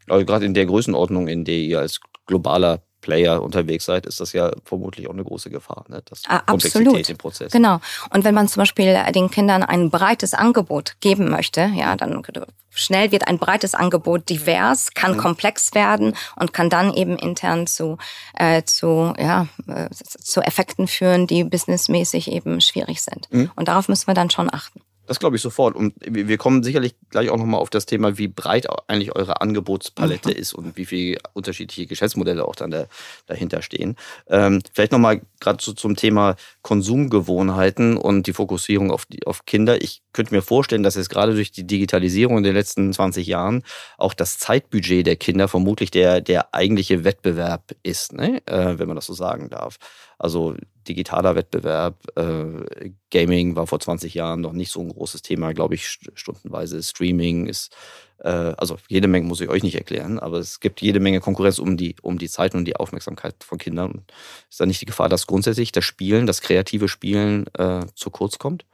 Also 0.09 0.25
gerade 0.25 0.45
in 0.45 0.53
der 0.53 0.65
Größenordnung, 0.65 1.27
in 1.27 1.45
der 1.45 1.55
ihr 1.55 1.79
als 1.79 1.99
globaler 2.25 2.81
Player 3.01 3.41
unterwegs 3.41 3.85
seid, 3.85 4.05
ist 4.05 4.19
das 4.19 4.33
ja 4.33 4.51
vermutlich 4.65 5.07
auch 5.07 5.13
eine 5.13 5.23
große 5.23 5.49
Gefahr. 5.49 5.85
Ne? 5.87 6.01
Das 6.05 6.23
ah, 6.27 6.41
Absolut. 6.45 7.09
Im 7.09 7.17
Prozess. 7.17 7.51
Genau. 7.51 7.79
Und 8.13 8.23
wenn 8.23 8.35
man 8.35 8.47
zum 8.47 8.61
Beispiel 8.61 8.97
den 9.15 9.31
Kindern 9.31 9.63
ein 9.63 9.89
breites 9.89 10.33
Angebot 10.33 10.95
geben 10.99 11.29
möchte, 11.29 11.71
ja, 11.75 11.95
dann 11.95 12.21
schnell 12.69 13.11
wird 13.11 13.27
ein 13.27 13.39
breites 13.39 13.73
Angebot 13.73 14.29
divers, 14.29 14.93
kann 14.93 15.13
mhm. 15.13 15.17
komplex 15.17 15.73
werden 15.73 16.15
und 16.35 16.53
kann 16.53 16.69
dann 16.69 16.93
eben 16.93 17.17
intern 17.17 17.67
zu, 17.67 17.97
äh, 18.35 18.63
zu, 18.63 19.13
ja, 19.17 19.47
äh, 19.67 19.89
zu 19.91 20.41
Effekten 20.41 20.87
führen, 20.87 21.25
die 21.25 21.43
businessmäßig 21.43 22.31
eben 22.31 22.61
schwierig 22.61 23.01
sind. 23.01 23.31
Mhm. 23.31 23.51
Und 23.55 23.67
darauf 23.69 23.87
müssen 23.87 24.07
wir 24.07 24.13
dann 24.13 24.29
schon 24.29 24.53
achten. 24.53 24.81
Das 25.09 25.19
glaube 25.19 25.37
ich 25.37 25.41
sofort. 25.41 25.75
Und 25.75 25.95
wir 26.01 26.37
kommen 26.37 26.61
sicherlich 26.61 26.93
gleich 27.09 27.31
auch 27.31 27.37
nochmal 27.37 27.59
auf 27.59 27.71
das 27.71 27.87
Thema, 27.87 28.19
wie 28.19 28.27
breit 28.27 28.67
eigentlich 28.87 29.15
eure 29.15 29.41
Angebotspalette 29.41 30.29
mhm. 30.29 30.35
ist 30.35 30.53
und 30.53 30.77
wie 30.77 30.85
viele 30.85 31.17
unterschiedliche 31.33 31.87
Geschäftsmodelle 31.87 32.45
auch 32.45 32.55
dann 32.55 32.69
da, 32.69 32.85
dahinter 33.25 33.63
stehen. 33.63 33.95
Ähm, 34.27 34.61
vielleicht 34.71 34.91
nochmal 34.91 35.21
gerade 35.39 35.63
so 35.63 35.73
zum 35.73 35.95
Thema 35.95 36.35
Konsumgewohnheiten 36.61 37.97
und 37.97 38.27
die 38.27 38.33
Fokussierung 38.33 38.91
auf, 38.91 39.07
die, 39.07 39.25
auf 39.25 39.45
Kinder. 39.45 39.81
Ich 39.81 40.03
könnte 40.13 40.35
mir 40.35 40.43
vorstellen, 40.43 40.83
dass 40.83 40.93
jetzt 40.93 41.09
gerade 41.09 41.33
durch 41.33 41.51
die 41.51 41.65
Digitalisierung 41.65 42.37
in 42.37 42.43
den 42.43 42.53
letzten 42.53 42.93
20 42.93 43.25
Jahren 43.25 43.63
auch 43.97 44.13
das 44.13 44.37
Zeitbudget 44.37 45.07
der 45.07 45.15
Kinder 45.15 45.47
vermutlich 45.47 45.89
der, 45.89 46.21
der 46.21 46.53
eigentliche 46.53 47.03
Wettbewerb 47.03 47.75
ist, 47.81 48.13
ne? 48.13 48.43
äh, 48.45 48.77
wenn 48.77 48.87
man 48.87 48.95
das 48.95 49.07
so 49.07 49.13
sagen 49.13 49.49
darf. 49.49 49.79
Also 50.19 50.55
digitaler 50.89 51.35
Wettbewerb, 51.35 51.95
äh, 52.17 52.91
Gaming 53.11 53.55
war 53.55 53.67
vor 53.67 53.79
20 53.79 54.13
Jahren 54.13 54.41
noch 54.41 54.53
nicht 54.53 54.71
so 54.71 54.81
ein 54.81 54.89
großes 54.89 55.21
Thema, 55.21 55.53
glaube 55.53 55.75
ich, 55.75 55.87
stundenweise. 55.87 56.81
Streaming 56.81 57.45
ist, 57.45 57.73
äh, 58.19 58.29
also 58.29 58.77
jede 58.87 59.07
Menge 59.07 59.27
muss 59.27 59.39
ich 59.39 59.49
euch 59.49 59.63
nicht 59.63 59.75
erklären, 59.75 60.19
aber 60.19 60.39
es 60.39 60.59
gibt 60.59 60.81
jede 60.81 60.99
Menge 60.99 61.21
Konkurrenz 61.21 61.59
um 61.59 61.77
die, 61.77 61.95
um 62.01 62.17
die 62.17 62.29
Zeit 62.29 62.55
und 62.55 62.65
die 62.65 62.75
Aufmerksamkeit 62.75 63.35
von 63.43 63.59
Kindern. 63.59 64.03
Ist 64.49 64.59
da 64.59 64.65
nicht 64.65 64.81
die 64.81 64.85
Gefahr, 64.85 65.09
dass 65.09 65.27
grundsätzlich 65.27 65.71
das 65.71 65.85
Spielen, 65.85 66.25
das 66.25 66.41
kreative 66.41 66.87
Spielen 66.87 67.45
äh, 67.53 67.85
zu 67.95 68.09
kurz 68.09 68.39
kommt? 68.39 68.65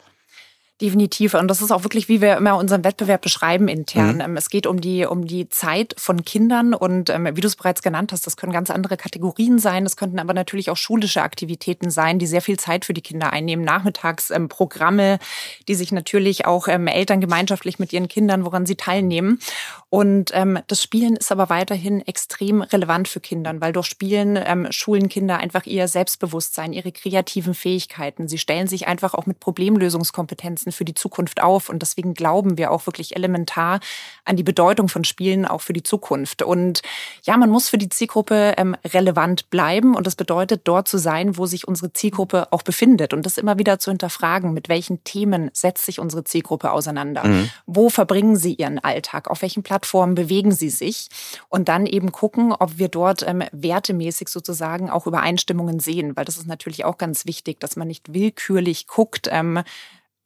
Definitiv. 0.81 1.35
Und 1.35 1.47
das 1.47 1.61
ist 1.61 1.71
auch 1.71 1.83
wirklich, 1.83 2.09
wie 2.09 2.19
wir 2.19 2.35
immer 2.35 2.57
unseren 2.57 2.83
Wettbewerb 2.83 3.21
beschreiben 3.21 3.69
intern. 3.69 4.15
Mhm. 4.15 4.21
Ähm, 4.21 4.37
es 4.37 4.49
geht 4.49 4.67
um 4.67 4.81
die, 4.81 5.05
um 5.05 5.25
die 5.25 5.47
Zeit 5.47 5.95
von 5.97 6.25
Kindern 6.25 6.73
und 6.73 7.09
ähm, 7.09 7.29
wie 7.33 7.39
du 7.39 7.47
es 7.47 7.55
bereits 7.55 7.81
genannt 7.81 8.11
hast, 8.11 8.27
das 8.27 8.35
können 8.35 8.51
ganz 8.51 8.69
andere 8.69 8.97
Kategorien 8.97 9.57
sein. 9.57 9.85
Das 9.85 9.95
könnten 9.95 10.19
aber 10.19 10.33
natürlich 10.33 10.69
auch 10.69 10.75
schulische 10.75 11.21
Aktivitäten 11.21 11.89
sein, 11.91 12.19
die 12.19 12.27
sehr 12.27 12.41
viel 12.41 12.59
Zeit 12.59 12.83
für 12.83 12.93
die 12.93 12.99
Kinder 12.99 13.31
einnehmen. 13.31 13.63
Nachmittagsprogramme, 13.63 15.13
ähm, 15.13 15.19
die 15.69 15.75
sich 15.75 15.93
natürlich 15.93 16.45
auch 16.45 16.67
Eltern 16.67 17.21
gemeinschaftlich 17.21 17.79
mit 17.79 17.93
ihren 17.93 18.09
Kindern, 18.09 18.43
woran 18.43 18.65
sie 18.65 18.75
teilnehmen. 18.75 19.39
Und 19.89 20.33
das 20.67 20.83
Spielen 20.83 21.15
ist 21.15 21.31
aber 21.31 21.49
weiterhin 21.49 22.01
extrem 22.01 22.61
relevant 22.61 23.07
für 23.07 23.21
Kinder, 23.21 23.53
weil 23.59 23.71
durch 23.71 23.85
Spielen 23.85 24.67
schulen 24.71 25.07
Kinder 25.07 25.37
einfach 25.37 25.65
ihr 25.65 25.87
Selbstbewusstsein, 25.87 26.73
ihre 26.73 26.91
kreativen 26.91 27.53
Fähigkeiten. 27.53 28.27
Sie 28.27 28.37
stellen 28.37 28.67
sich 28.67 28.87
einfach 28.87 29.13
auch 29.13 29.25
mit 29.25 29.39
Problemlösungskompetenzen 29.39 30.64
für 30.71 30.85
die 30.85 30.93
Zukunft 30.93 31.41
auf. 31.41 31.69
Und 31.69 31.81
deswegen 31.81 32.13
glauben 32.13 32.57
wir 32.57 32.71
auch 32.71 32.85
wirklich 32.85 33.15
elementar 33.15 33.79
an 34.23 34.35
die 34.35 34.43
Bedeutung 34.43 34.89
von 34.89 35.03
Spielen 35.03 35.45
auch 35.45 35.61
für 35.61 35.73
die 35.73 35.83
Zukunft. 35.83 36.41
Und 36.41 36.81
ja, 37.23 37.37
man 37.37 37.49
muss 37.49 37.69
für 37.69 37.77
die 37.77 37.89
Zielgruppe 37.89 38.53
ähm, 38.57 38.75
relevant 38.85 39.49
bleiben. 39.49 39.95
Und 39.95 40.07
das 40.07 40.15
bedeutet, 40.15 40.61
dort 40.65 40.87
zu 40.87 40.97
sein, 40.97 41.37
wo 41.37 41.45
sich 41.45 41.67
unsere 41.67 41.93
Zielgruppe 41.93 42.51
auch 42.51 42.61
befindet. 42.61 43.13
Und 43.13 43.25
das 43.25 43.37
immer 43.37 43.57
wieder 43.57 43.79
zu 43.79 43.91
hinterfragen, 43.91 44.53
mit 44.53 44.69
welchen 44.69 45.03
Themen 45.03 45.49
setzt 45.53 45.85
sich 45.85 45.99
unsere 45.99 46.23
Zielgruppe 46.23 46.71
auseinander? 46.71 47.25
Mhm. 47.25 47.49
Wo 47.65 47.89
verbringen 47.89 48.35
sie 48.35 48.53
ihren 48.53 48.79
Alltag? 48.79 49.29
Auf 49.29 49.41
welchen 49.41 49.63
Plattformen 49.63 50.15
bewegen 50.15 50.51
sie 50.51 50.69
sich? 50.69 51.09
Und 51.49 51.69
dann 51.69 51.85
eben 51.85 52.11
gucken, 52.11 52.53
ob 52.53 52.77
wir 52.77 52.89
dort 52.89 53.27
ähm, 53.27 53.43
wertemäßig 53.51 54.29
sozusagen 54.29 54.89
auch 54.89 55.07
Übereinstimmungen 55.07 55.79
sehen. 55.79 56.15
Weil 56.15 56.25
das 56.25 56.37
ist 56.37 56.47
natürlich 56.47 56.85
auch 56.85 56.97
ganz 56.97 57.25
wichtig, 57.25 57.59
dass 57.59 57.75
man 57.75 57.87
nicht 57.87 58.13
willkürlich 58.13 58.87
guckt, 58.87 59.29
ähm, 59.31 59.63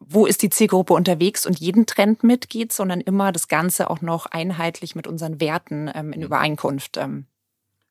wo 0.00 0.26
ist 0.26 0.42
die 0.42 0.50
Zielgruppe 0.50 0.94
unterwegs 0.94 1.46
und 1.46 1.60
jeden 1.60 1.86
Trend 1.86 2.24
mitgeht, 2.24 2.72
sondern 2.72 3.00
immer 3.00 3.32
das 3.32 3.48
Ganze 3.48 3.90
auch 3.90 4.00
noch 4.00 4.26
einheitlich 4.26 4.94
mit 4.94 5.06
unseren 5.06 5.40
Werten 5.40 5.90
ähm, 5.94 6.12
in 6.12 6.20
mhm. 6.20 6.26
Übereinkunft 6.26 6.96
ähm, 6.96 7.26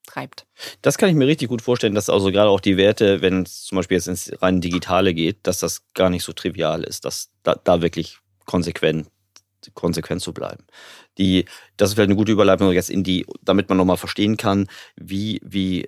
treibt. 0.08 0.48
Das 0.82 0.98
kann 0.98 1.10
ich 1.10 1.16
mir 1.16 1.28
richtig 1.28 1.50
gut 1.50 1.62
vorstellen, 1.62 1.94
dass 1.94 2.10
also 2.10 2.32
gerade 2.32 2.50
auch 2.50 2.60
die 2.60 2.78
Werte, 2.78 3.22
wenn 3.22 3.44
es 3.44 3.64
zum 3.64 3.78
Beispiel 3.78 3.98
jetzt 3.98 4.08
ins 4.08 4.32
rein 4.42 4.60
Digitale 4.60 5.14
geht, 5.14 5.38
dass 5.44 5.60
das 5.60 5.84
gar 5.94 6.10
nicht 6.10 6.24
so 6.24 6.34
trivial 6.34 6.84
ist, 6.84 7.06
dass 7.06 7.30
da, 7.44 7.56
da 7.64 7.82
wirklich 7.82 8.18
konsequent 8.46 9.08
konsequent 9.74 10.22
zu 10.22 10.34
bleiben. 10.34 10.64
Die, 11.18 11.46
das 11.76 11.90
ist 11.90 11.96
vielleicht 11.96 12.08
eine 12.08 12.16
gute 12.16 12.32
Überleitung 12.32 12.72
jetzt 12.72 12.90
in 12.90 13.04
die, 13.04 13.26
damit 13.42 13.68
man 13.70 13.78
nochmal 13.78 13.98
verstehen 13.98 14.38
kann, 14.38 14.68
wie, 14.96 15.42
wie 15.44 15.86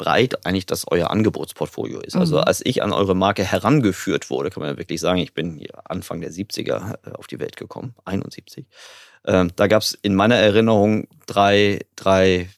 breit 0.00 0.46
eigentlich 0.46 0.64
das 0.64 0.86
euer 0.90 1.10
Angebotsportfolio 1.10 2.00
ist. 2.00 2.16
Also 2.16 2.36
mhm. 2.36 2.38
Also 2.40 2.46
als 2.46 2.64
ich 2.64 2.82
an 2.82 2.92
eure 2.92 3.14
Marke 3.14 3.44
herangeführt 3.44 4.30
wurde, 4.30 4.50
kann 4.50 4.62
man 4.62 4.70
ja 4.70 4.78
wirklich 4.78 5.00
sagen, 5.00 5.18
ich 5.18 5.34
bin 5.34 5.66
Anfang 5.84 6.22
der 6.22 6.30
70er 6.30 6.94
äh, 7.06 7.12
auf 7.12 7.26
die 7.26 7.38
Welt 7.38 7.56
gekommen, 7.56 7.94
71. 8.06 8.66
Ähm, 9.26 9.50
da 9.56 9.66
gab 9.66 9.82
es 9.82 9.92
in 9.92 10.14
meiner 10.14 10.36
Erinnerung 10.36 11.06
drei, 11.26 11.80
drei 11.96 12.48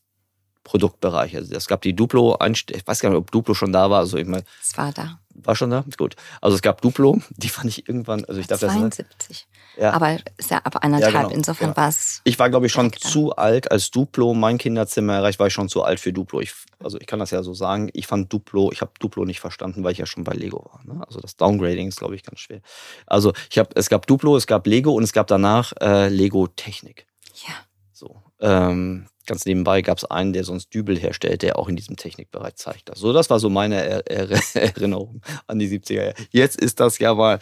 Produktbereiche. 0.64 1.38
Also 1.38 1.54
es 1.54 1.66
gab 1.66 1.82
die 1.82 1.94
Duplo, 1.94 2.38
ich 2.44 2.86
weiß 2.86 3.00
gar 3.00 3.10
nicht, 3.10 3.18
ob 3.18 3.30
Duplo 3.30 3.54
schon 3.54 3.72
da 3.72 3.90
war. 3.90 4.00
Also 4.00 4.16
ich 4.16 4.26
meine, 4.26 4.44
es 4.62 4.76
war 4.76 4.92
da. 4.92 5.18
War 5.34 5.56
schon 5.56 5.70
da? 5.70 5.84
Gut. 5.96 6.14
Also 6.40 6.56
es 6.56 6.62
gab 6.62 6.80
Duplo, 6.82 7.20
die 7.30 7.48
fand 7.48 7.66
ich 7.66 7.88
irgendwann, 7.88 8.24
also 8.26 8.40
ich 8.40 8.46
dachte, 8.46 8.66
72. 8.66 9.46
Ja. 9.78 9.92
Aber 9.92 10.18
ist 10.36 10.50
ja 10.50 10.58
ab 10.58 10.84
anderthalb, 10.84 11.14
ja, 11.14 11.22
genau. 11.22 11.34
insofern 11.34 11.68
genau. 11.68 11.76
war 11.78 11.88
es. 11.88 12.20
Ich 12.24 12.38
war, 12.38 12.50
glaube 12.50 12.66
ich, 12.66 12.72
schon 12.72 12.92
zu 12.92 13.34
alt, 13.34 13.70
als 13.70 13.90
Duplo 13.90 14.34
mein 14.34 14.58
Kinderzimmer 14.58 15.14
erreicht, 15.14 15.38
war 15.38 15.46
ich 15.46 15.52
schon 15.54 15.68
zu 15.68 15.82
alt 15.82 16.00
für 16.00 16.12
Duplo. 16.12 16.40
Ich, 16.40 16.52
also 16.80 16.98
ich 17.00 17.06
kann 17.06 17.18
das 17.18 17.30
ja 17.30 17.42
so 17.42 17.54
sagen, 17.54 17.88
ich 17.94 18.06
fand 18.06 18.30
Duplo, 18.32 18.70
ich 18.70 18.82
habe 18.82 18.92
Duplo 18.98 19.24
nicht 19.24 19.40
verstanden, 19.40 19.82
weil 19.82 19.92
ich 19.92 19.98
ja 19.98 20.06
schon 20.06 20.24
bei 20.24 20.34
Lego 20.34 20.70
war. 20.70 20.80
Ne? 20.84 21.02
Also 21.06 21.20
das 21.20 21.36
Downgrading 21.36 21.88
ist, 21.88 21.98
glaube 21.98 22.14
ich, 22.14 22.22
ganz 22.22 22.40
schwer. 22.40 22.60
Also 23.06 23.32
ich 23.50 23.58
habe, 23.58 23.70
es 23.74 23.88
gab 23.88 24.06
Duplo, 24.06 24.36
es 24.36 24.46
gab 24.46 24.66
Lego 24.66 24.92
und 24.92 25.02
es 25.02 25.12
gab 25.12 25.26
danach 25.26 25.72
äh, 25.80 26.08
Lego 26.08 26.46
Technik. 26.46 27.06
Ja. 27.48 27.54
So. 28.02 28.20
Ähm, 28.40 29.06
Ganz 29.26 29.46
nebenbei 29.46 29.82
gab 29.82 29.98
es 29.98 30.04
einen, 30.04 30.32
der 30.32 30.42
sonst 30.42 30.74
Dübel 30.74 30.98
herstellt, 30.98 31.42
der 31.42 31.56
auch 31.56 31.68
in 31.68 31.76
diesem 31.76 31.96
Technikbereich 31.96 32.56
zeigt. 32.56 32.88
Das. 32.88 32.98
So, 32.98 33.12
das 33.12 33.30
war 33.30 33.38
so 33.38 33.48
meine 33.48 33.80
er 33.80 34.10
er 34.10 34.28
Erinnerung 34.54 35.22
an 35.46 35.60
die 35.60 35.68
70er 35.68 35.94
Jahre. 35.94 36.14
Jetzt 36.30 36.60
ist 36.60 36.80
das 36.80 36.98
ja 36.98 37.14
mal 37.14 37.38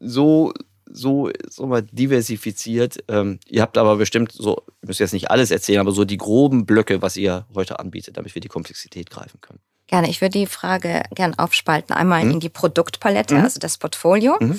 so, 0.00 0.54
so, 0.90 1.30
so 1.50 1.66
mal 1.66 1.82
diversifiziert. 1.82 3.04
Ähm, 3.08 3.40
ihr 3.46 3.60
habt 3.60 3.76
aber 3.76 3.96
bestimmt 3.96 4.32
so, 4.32 4.62
ich 4.80 4.88
muss 4.88 4.98
jetzt 5.00 5.12
nicht 5.12 5.30
alles 5.30 5.50
erzählen, 5.50 5.80
aber 5.80 5.92
so 5.92 6.06
die 6.06 6.16
groben 6.16 6.64
Blöcke, 6.64 7.02
was 7.02 7.18
ihr 7.18 7.44
heute 7.54 7.78
anbietet, 7.78 8.16
damit 8.16 8.34
wir 8.34 8.40
die 8.40 8.48
Komplexität 8.48 9.10
greifen 9.10 9.38
können. 9.42 9.60
Gerne. 9.88 10.08
Ich 10.08 10.22
würde 10.22 10.38
die 10.38 10.46
Frage 10.46 11.02
gern 11.14 11.38
aufspalten. 11.38 11.94
Einmal 11.94 12.24
mhm. 12.24 12.30
in 12.30 12.40
die 12.40 12.48
Produktpalette, 12.48 13.34
mhm. 13.34 13.42
also 13.42 13.60
das 13.60 13.76
Portfolio. 13.76 14.38
Mhm. 14.40 14.58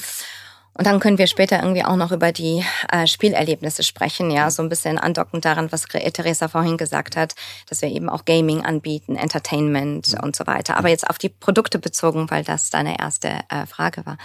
Und 0.75 0.88
dann 0.88 1.00
können 1.00 1.18
wir 1.18 1.27
später 1.27 1.62
irgendwie 1.62 1.84
auch 1.84 1.96
noch 1.96 2.12
über 2.12 2.32
die 2.32 2.65
äh, 2.92 3.06
Spielerlebnisse 3.06 3.84
sprechen, 3.84 4.32
ja, 4.32 4.50
so 4.50 4.63
ein 4.63 4.70
bisschen 4.70 4.98
andockend 4.98 5.46
daran, 5.46 5.72
was 5.72 5.84
Theresa 5.84 6.48
vorhin 6.48 6.77
gesagt 6.77 7.15
hat, 7.15 7.36
dass 7.70 7.82
wir 7.82 7.89
eben 7.89 8.10
auch 8.10 8.25
Gaming 8.25 8.65
anbieten, 8.65 9.15
Entertainment 9.15 10.15
und 10.22 10.36
so 10.36 10.48
weiter. 10.48 10.77
Aber 10.77 10.89
jetzt 10.89 11.08
auf 11.08 11.18
die 11.18 11.30
Produkte 11.30 11.77
bezogen, 11.77 12.30
weil 12.32 12.44
das 12.44 12.72
deine 12.72 13.00
erste 13.00 13.30
äh, 13.50 13.65
Frage 13.68 14.06
war. 14.06 14.18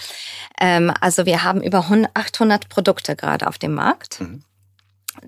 Ähm, 0.60 0.92
also 1.00 1.26
wir 1.26 1.44
haben 1.44 1.62
über 1.62 1.84
800 2.14 2.68
Produkte 2.68 3.14
gerade 3.14 3.46
auf 3.46 3.58
dem 3.58 3.74
Markt. 3.74 4.20
Mhm 4.20 4.42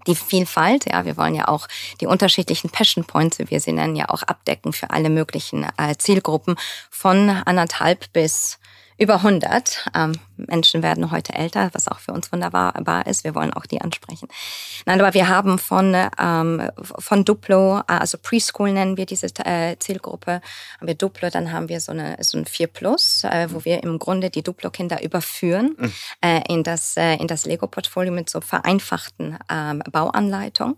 die 0.07 0.15
Vielfalt, 0.15 0.87
ja, 0.91 1.05
wir 1.05 1.17
wollen 1.17 1.35
ja 1.35 1.49
auch 1.49 1.67
die 2.01 2.07
unterschiedlichen 2.07 2.71
Passion 2.71 3.05
Points, 3.05 3.39
wie 3.39 3.51
wir 3.51 3.61
sie 3.61 3.73
nennen, 3.73 3.97
ja 3.97 4.09
auch 4.09 4.23
abdecken 4.23 4.73
für 4.73 4.91
alle 4.91 5.11
möglichen 5.11 5.67
äh, 5.77 5.97
Zielgruppen 5.99 6.57
von 6.91 7.29
anderthalb 7.29 8.13
bis 8.13 8.59
über 8.99 9.17
100. 9.17 9.89
Ähm, 9.95 10.13
Menschen 10.47 10.83
werden 10.83 11.11
heute 11.11 11.35
älter, 11.35 11.71
was 11.73 11.89
auch 11.89 11.99
für 11.99 12.13
uns 12.13 12.33
wunderbar 12.33 13.07
ist. 13.07 13.25
Wir 13.25 13.35
wollen 13.35 13.53
auch 13.53 13.67
die 13.67 13.81
ansprechen. 13.81 14.29
Nein, 14.87 15.01
aber 15.01 15.15
wir 15.15 15.29
haben 15.29 15.59
von, 15.59 15.95
ähm, 16.19 16.71
von 16.99 17.25
Duplo, 17.25 17.83
also 17.87 18.19
Preschool 18.19 18.73
nennen 18.73 18.97
wir 18.97 19.07
diese 19.07 19.27
äh, 19.45 19.77
Zielgruppe, 19.79 20.41
haben 20.79 20.87
wir 20.87 20.95
Duplo, 20.95 21.31
dann 21.31 21.53
haben 21.53 21.69
wir 21.69 21.81
so, 21.81 21.93
eine, 21.93 22.17
so 22.21 22.39
ein 22.39 22.47
4 22.47 22.67
Plus, 22.67 23.25
äh, 23.25 23.49
wo 23.51 23.65
wir 23.65 23.83
im 23.83 23.99
Grunde 23.99 24.31
die 24.31 24.43
Duplo-Kinder 24.43 25.03
überführen 25.03 25.77
mhm. 25.79 25.93
äh, 26.21 26.43
in 26.49 26.63
das, 26.63 26.97
äh, 26.97 27.17
in 27.17 27.27
das 27.27 27.47
Lego-Portfolio 27.47 28.13
mit 28.13 28.31
so 28.31 28.41
vereinfachten 28.41 29.39
ähm, 29.51 29.83
Bauanleitungen. 29.91 30.77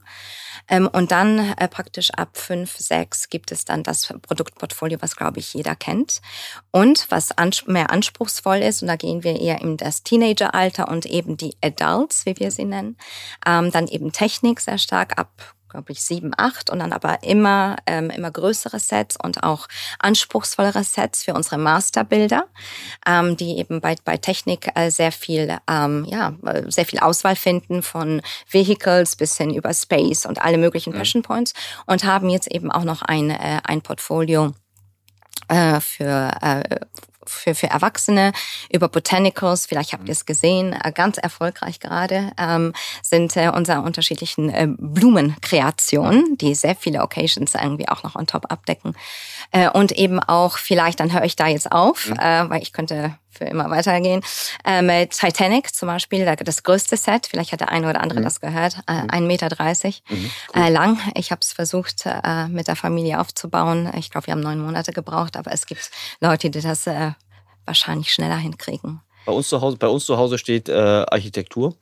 Ähm, 0.68 0.88
und 0.92 1.10
dann 1.10 1.54
äh, 1.58 1.68
praktisch 1.68 2.10
ab 2.12 2.36
fünf, 2.36 2.76
sechs 2.76 3.28
gibt 3.28 3.52
es 3.52 3.64
dann 3.64 3.82
das 3.82 4.14
Produktportfolio, 4.22 4.98
was, 5.00 5.16
glaube 5.16 5.40
ich, 5.40 5.54
jeder 5.54 5.74
kennt. 5.74 6.20
Und 6.70 7.06
was 7.10 7.30
mehr 7.66 7.90
anspruchsvoll 7.90 8.58
ist, 8.58 8.82
und 8.82 8.88
da 8.88 8.96
gehen 8.96 9.24
wir 9.24 9.40
eher 9.40 9.51
in 9.60 9.76
das 9.76 10.02
Teenageralter 10.02 10.88
und 10.88 11.06
eben 11.06 11.36
die 11.36 11.54
Adults, 11.62 12.26
wie 12.26 12.38
wir 12.38 12.50
sie 12.50 12.64
nennen, 12.64 12.96
ähm, 13.46 13.70
dann 13.70 13.88
eben 13.88 14.12
Technik 14.12 14.60
sehr 14.60 14.78
stark 14.78 15.18
ab 15.18 15.54
glaube 15.72 15.90
ich, 15.92 16.02
sieben, 16.02 16.32
acht 16.36 16.70
und 16.70 16.80
dann 16.80 16.92
aber 16.92 17.22
immer, 17.22 17.76
ähm, 17.86 18.10
immer 18.10 18.30
größere 18.30 18.78
Sets 18.78 19.16
und 19.16 19.42
auch 19.42 19.68
anspruchsvollere 19.98 20.84
Sets 20.84 21.24
für 21.24 21.32
unsere 21.32 21.56
Masterbilder, 21.56 22.46
ähm, 23.06 23.36
die 23.38 23.56
eben 23.56 23.80
bei, 23.80 23.96
bei 24.04 24.18
Technik 24.18 24.70
äh, 24.74 24.90
sehr 24.90 25.12
viel, 25.12 25.56
ähm, 25.68 26.04
ja, 26.04 26.34
sehr 26.66 26.84
viel 26.84 26.98
Auswahl 26.98 27.36
finden 27.36 27.82
von 27.82 28.20
Vehicles 28.50 29.16
bis 29.16 29.38
hin 29.38 29.54
über 29.54 29.72
Space 29.72 30.26
und 30.26 30.42
alle 30.42 30.58
möglichen 30.58 30.92
Passion 30.92 31.22
Points 31.22 31.54
und 31.86 32.04
haben 32.04 32.28
jetzt 32.28 32.52
eben 32.52 32.70
auch 32.70 32.84
noch 32.84 33.00
ein, 33.00 33.30
äh, 33.30 33.60
ein 33.64 33.80
Portfolio 33.80 34.52
äh, 35.48 35.80
für 35.80 36.32
äh, 36.42 36.80
für, 37.26 37.54
für 37.54 37.68
Erwachsene 37.68 38.32
über 38.72 38.88
Botanicals, 38.88 39.66
vielleicht 39.66 39.92
habt 39.92 40.08
ihr 40.08 40.12
es 40.12 40.26
gesehen, 40.26 40.72
äh, 40.72 40.92
ganz 40.92 41.18
erfolgreich 41.18 41.80
gerade, 41.80 42.32
ähm, 42.38 42.72
sind 43.02 43.36
äh, 43.36 43.50
unsere 43.54 43.82
unterschiedlichen 43.82 44.50
äh, 44.50 44.68
Blumenkreationen, 44.68 46.36
die 46.38 46.54
sehr 46.54 46.74
viele 46.76 47.02
Occasions 47.02 47.54
irgendwie 47.54 47.88
auch 47.88 48.02
noch 48.02 48.16
on 48.16 48.26
top 48.26 48.50
abdecken. 48.50 48.94
Äh, 49.52 49.70
und 49.70 49.92
eben 49.92 50.18
auch, 50.18 50.58
vielleicht, 50.58 51.00
dann 51.00 51.12
höre 51.12 51.24
ich 51.24 51.36
da 51.36 51.46
jetzt 51.46 51.70
auf, 51.70 52.08
mhm. 52.08 52.16
äh, 52.18 52.50
weil 52.50 52.62
ich 52.62 52.72
könnte 52.72 53.16
für 53.30 53.44
immer 53.44 53.70
weitergehen. 53.70 54.22
Ähm, 54.64 55.08
Titanic 55.08 55.74
zum 55.74 55.88
Beispiel, 55.88 56.24
das 56.24 56.62
größte 56.62 56.96
Set, 56.96 57.26
vielleicht 57.26 57.52
hat 57.52 57.60
der 57.60 57.70
eine 57.70 57.88
oder 57.88 58.00
andere 58.00 58.20
mhm. 58.20 58.24
das 58.24 58.40
gehört, 58.40 58.78
äh, 58.86 58.92
1,30 58.92 59.20
mhm. 59.20 59.26
Meter 59.26 59.48
mhm, 59.48 60.30
cool. 60.54 60.62
äh, 60.62 60.68
lang. 60.70 60.98
Ich 61.14 61.30
habe 61.30 61.40
es 61.40 61.52
versucht 61.52 62.04
äh, 62.06 62.48
mit 62.48 62.68
der 62.68 62.76
Familie 62.76 63.20
aufzubauen. 63.20 63.90
Ich 63.96 64.10
glaube, 64.10 64.26
wir 64.26 64.32
haben 64.32 64.40
neun 64.40 64.60
Monate 64.60 64.92
gebraucht, 64.92 65.36
aber 65.36 65.52
es 65.52 65.66
gibt 65.66 65.90
Leute, 66.20 66.50
die 66.50 66.60
das 66.60 66.86
äh, 66.86 67.12
wahrscheinlich 67.64 68.12
schneller 68.12 68.36
hinkriegen. 68.36 69.00
Bei 69.24 69.32
uns 69.32 69.48
zu 69.48 69.60
Hause, 69.60 69.76
bei 69.76 69.86
uns 69.86 70.04
zu 70.04 70.16
Hause 70.16 70.38
steht 70.38 70.68
äh, 70.68 70.72
Architektur. 70.74 71.76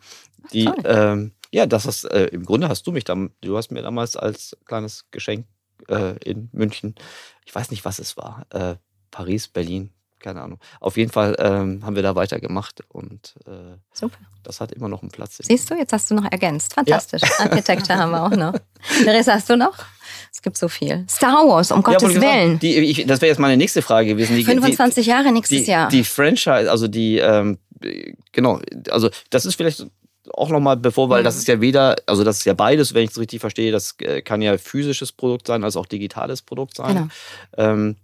Die, 0.52 0.70
ähm, 0.84 1.32
ja, 1.50 1.66
das 1.66 1.86
ist, 1.86 2.04
äh, 2.04 2.26
im 2.26 2.44
Grunde 2.44 2.68
hast 2.68 2.86
du 2.86 2.92
mich 2.92 3.04
dann, 3.04 3.30
du 3.40 3.56
hast 3.56 3.70
mir 3.70 3.82
damals 3.82 4.16
als 4.16 4.56
kleines 4.66 5.06
Geschenk 5.10 5.46
äh, 5.88 6.16
in 6.24 6.48
München, 6.52 6.94
ich 7.44 7.54
weiß 7.54 7.70
nicht, 7.70 7.84
was 7.84 7.98
es 7.98 8.16
war, 8.16 8.46
äh, 8.50 8.76
Paris, 9.10 9.48
Berlin, 9.48 9.90
keine 10.20 10.42
Ahnung. 10.42 10.58
Auf 10.80 10.96
jeden 10.96 11.10
Fall 11.10 11.34
ähm, 11.38 11.84
haben 11.84 11.96
wir 11.96 12.02
da 12.02 12.14
weitergemacht 12.14 12.82
und 12.88 13.34
äh, 13.46 13.76
Super. 13.92 14.18
das 14.42 14.60
hat 14.60 14.72
immer 14.72 14.88
noch 14.88 15.02
einen 15.02 15.10
Platz. 15.10 15.38
Siehst 15.42 15.70
du, 15.70 15.74
jetzt 15.74 15.92
hast 15.92 16.10
du 16.10 16.14
noch 16.14 16.30
ergänzt. 16.30 16.74
Fantastisch. 16.74 17.22
Ja. 17.22 17.46
Architektur 17.46 17.96
haben 17.96 18.12
wir 18.12 18.22
auch 18.22 18.30
noch. 18.30 18.54
Larissa, 19.04 19.32
hast 19.34 19.48
du 19.48 19.56
noch? 19.56 19.76
Es 20.32 20.42
gibt 20.42 20.58
so 20.58 20.68
viel. 20.68 21.06
Star 21.08 21.46
Wars, 21.48 21.72
um 21.72 21.82
Gottes 21.82 22.14
ja, 22.14 22.20
Willen. 22.20 22.58
Die, 22.58 22.76
ich, 22.76 23.06
das 23.06 23.20
wäre 23.20 23.30
jetzt 23.30 23.38
meine 23.38 23.56
nächste 23.56 23.82
Frage 23.82 24.08
gewesen. 24.08 24.36
Die, 24.36 24.44
25 24.44 25.04
die, 25.04 25.10
Jahre 25.10 25.32
nächstes 25.32 25.66
Jahr. 25.66 25.88
Die 25.88 26.04
Franchise, 26.04 26.70
also 26.70 26.86
die, 26.86 27.18
ähm, 27.18 27.58
genau, 28.32 28.60
also 28.90 29.10
das 29.30 29.46
ist 29.46 29.54
vielleicht 29.54 29.86
auch 30.34 30.50
nochmal 30.50 30.76
bevor, 30.76 31.08
weil 31.08 31.20
mhm. 31.20 31.24
das 31.24 31.36
ist 31.36 31.48
ja 31.48 31.60
weder, 31.60 31.96
also 32.06 32.24
das 32.24 32.38
ist 32.38 32.44
ja 32.44 32.54
beides, 32.54 32.94
wenn 32.94 33.04
ich 33.04 33.10
es 33.10 33.18
richtig 33.18 33.40
verstehe, 33.40 33.72
das 33.72 33.96
äh, 34.00 34.22
kann 34.22 34.42
ja 34.42 34.56
physisches 34.58 35.12
Produkt 35.12 35.46
sein, 35.46 35.64
als 35.64 35.76
auch 35.76 35.86
digitales 35.86 36.42
Produkt 36.42 36.76
sein. 36.76 37.10
Genau. 37.56 37.70
Ähm, 37.70 37.96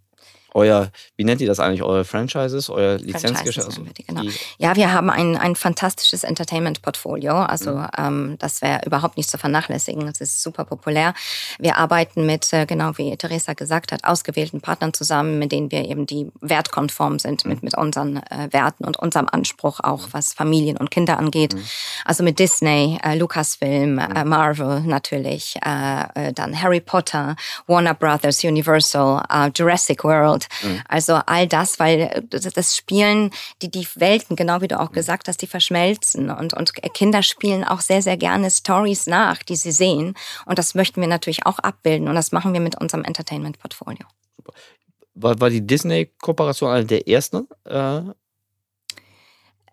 euer, 0.56 0.90
wie 1.16 1.24
nennt 1.24 1.40
ihr 1.42 1.46
das 1.46 1.60
eigentlich, 1.60 1.82
eure 1.82 2.04
Franchises, 2.04 2.70
euer 2.70 2.96
Lizenzgeschäft? 2.96 3.66
Also 3.68 3.82
genau. 4.06 4.22
Ja, 4.58 4.74
wir 4.74 4.90
haben 4.90 5.10
ein, 5.10 5.36
ein 5.36 5.54
fantastisches 5.54 6.24
Entertainment-Portfolio. 6.24 7.34
Also 7.34 7.72
mhm. 7.72 7.86
ähm, 7.98 8.36
das 8.38 8.62
wäre 8.62 8.80
überhaupt 8.86 9.18
nicht 9.18 9.28
zu 9.28 9.36
vernachlässigen. 9.36 10.08
Es 10.08 10.20
ist 10.20 10.42
super 10.42 10.64
populär. 10.64 11.12
Wir 11.58 11.76
arbeiten 11.76 12.24
mit, 12.24 12.50
äh, 12.54 12.64
genau 12.64 12.92
wie 12.96 13.14
Theresa 13.16 13.52
gesagt 13.52 13.92
hat, 13.92 14.04
ausgewählten 14.04 14.62
Partnern 14.62 14.94
zusammen, 14.94 15.38
mit 15.38 15.52
denen 15.52 15.70
wir 15.70 15.84
eben 15.84 16.06
die 16.06 16.32
wertkonform 16.40 17.18
sind 17.18 17.44
mhm. 17.44 17.50
mit, 17.52 17.62
mit 17.62 17.76
unseren 17.76 18.16
äh, 18.16 18.48
Werten 18.50 18.84
und 18.84 18.98
unserem 18.98 19.28
Anspruch 19.30 19.80
auch, 19.80 20.06
mhm. 20.06 20.12
was 20.12 20.32
Familien 20.32 20.78
und 20.78 20.90
Kinder 20.90 21.18
angeht. 21.18 21.54
Mhm. 21.54 21.64
Also 22.06 22.24
mit 22.24 22.38
Disney, 22.38 22.98
äh, 23.04 23.14
Lucasfilm, 23.14 23.98
äh, 23.98 24.24
mhm. 24.24 24.30
Marvel 24.30 24.80
natürlich, 24.80 25.56
äh, 25.62 26.28
äh, 26.28 26.32
dann 26.32 26.60
Harry 26.60 26.80
Potter, 26.80 27.36
Warner 27.66 27.94
Brothers, 27.94 28.42
Universal, 28.42 29.22
äh, 29.30 29.50
Jurassic 29.54 30.02
World, 30.02 30.45
Mhm. 30.62 30.82
Also 30.88 31.14
all 31.26 31.46
das, 31.46 31.78
weil 31.78 32.26
äh, 32.30 32.50
das 32.52 32.76
Spielen, 32.76 33.30
die, 33.62 33.70
die 33.70 33.86
Welten, 33.96 34.36
genau 34.36 34.60
wie 34.60 34.68
du 34.68 34.78
auch 34.78 34.90
mhm. 34.90 34.94
gesagt 34.94 35.28
hast, 35.28 35.42
die 35.42 35.46
verschmelzen 35.46 36.30
und, 36.30 36.54
und 36.54 36.74
Kinder 36.94 37.22
spielen 37.22 37.64
auch 37.64 37.80
sehr, 37.80 38.02
sehr 38.02 38.16
gerne 38.16 38.50
Stories 38.50 39.06
nach, 39.06 39.42
die 39.42 39.56
sie 39.56 39.72
sehen. 39.72 40.14
Und 40.44 40.58
das 40.58 40.74
möchten 40.74 41.00
wir 41.00 41.08
natürlich 41.08 41.46
auch 41.46 41.58
abbilden 41.58 42.08
und 42.08 42.14
das 42.14 42.32
machen 42.32 42.52
wir 42.52 42.60
mit 42.60 42.80
unserem 42.80 43.04
Entertainment-Portfolio. 43.04 44.06
War, 45.14 45.40
war 45.40 45.50
die 45.50 45.66
Disney-Kooperation 45.66 46.70
eine 46.70 46.84
der 46.84 47.08
ersten? 47.08 47.48
Äh 47.64 48.02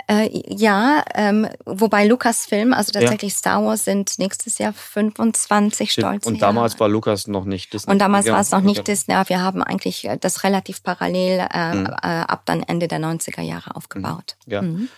äh, 0.07 0.29
ja, 0.47 1.03
ähm, 1.13 1.47
wobei 1.65 2.05
Lucasfilm, 2.05 2.73
also 2.73 2.91
tatsächlich 2.91 3.31
ja. 3.31 3.37
Star 3.37 3.65
Wars 3.65 3.85
sind 3.85 4.19
nächstes 4.19 4.57
Jahr 4.57 4.73
25 4.73 5.91
stolz. 5.91 6.25
Und 6.25 6.41
damals 6.41 6.79
war 6.79 6.89
Lukas 6.89 7.27
noch 7.27 7.45
nicht 7.45 7.73
Disney. 7.73 7.91
Und 7.91 7.99
damals 7.99 8.25
ja. 8.25 8.33
war 8.33 8.41
es 8.41 8.51
noch 8.51 8.61
nicht 8.61 8.79
okay. 8.79 8.91
Disney. 8.91 9.15
Wir 9.27 9.41
haben 9.41 9.63
eigentlich 9.63 10.09
das 10.19 10.43
relativ 10.43 10.83
parallel 10.83 11.47
äh, 11.53 11.73
mhm. 11.73 11.85
äh, 11.85 11.91
ab 12.01 12.43
dann 12.45 12.63
Ende 12.63 12.87
der 12.87 12.99
90er 12.99 13.41
Jahre 13.41 13.75
aufgebaut. 13.75 14.35
Ja. 14.45 14.61
Mhm. 14.61 14.89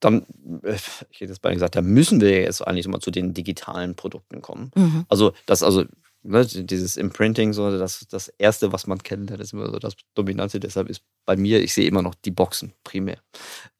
Dann, 0.00 0.26
äh, 0.62 0.76
ich 1.10 1.20
hätte 1.20 1.32
jetzt 1.32 1.42
beinahe 1.42 1.56
gesagt, 1.56 1.76
da 1.76 1.82
müssen 1.82 2.20
wir 2.20 2.42
jetzt 2.42 2.66
eigentlich 2.66 2.88
mal 2.88 3.00
zu 3.00 3.10
den 3.10 3.34
digitalen 3.34 3.96
Produkten 3.96 4.42
kommen. 4.42 4.70
Mhm. 4.74 5.06
Also, 5.08 5.32
das, 5.46 5.62
also 5.62 5.84
ne, 6.22 6.46
dieses 6.46 6.96
Imprinting, 6.96 7.52
so 7.52 7.76
das, 7.76 8.06
das 8.08 8.28
Erste, 8.28 8.72
was 8.72 8.86
man 8.86 9.02
kennt, 9.02 9.30
das 9.30 9.40
ist 9.40 9.52
immer 9.52 9.70
so 9.70 9.78
das 9.78 9.94
Dominante. 10.14 10.60
Deshalb 10.60 10.88
ist 10.88 11.02
bei 11.24 11.36
mir, 11.36 11.62
ich 11.62 11.74
sehe 11.74 11.86
immer 11.86 12.02
noch 12.02 12.14
die 12.14 12.30
Boxen 12.30 12.72
primär. 12.84 13.18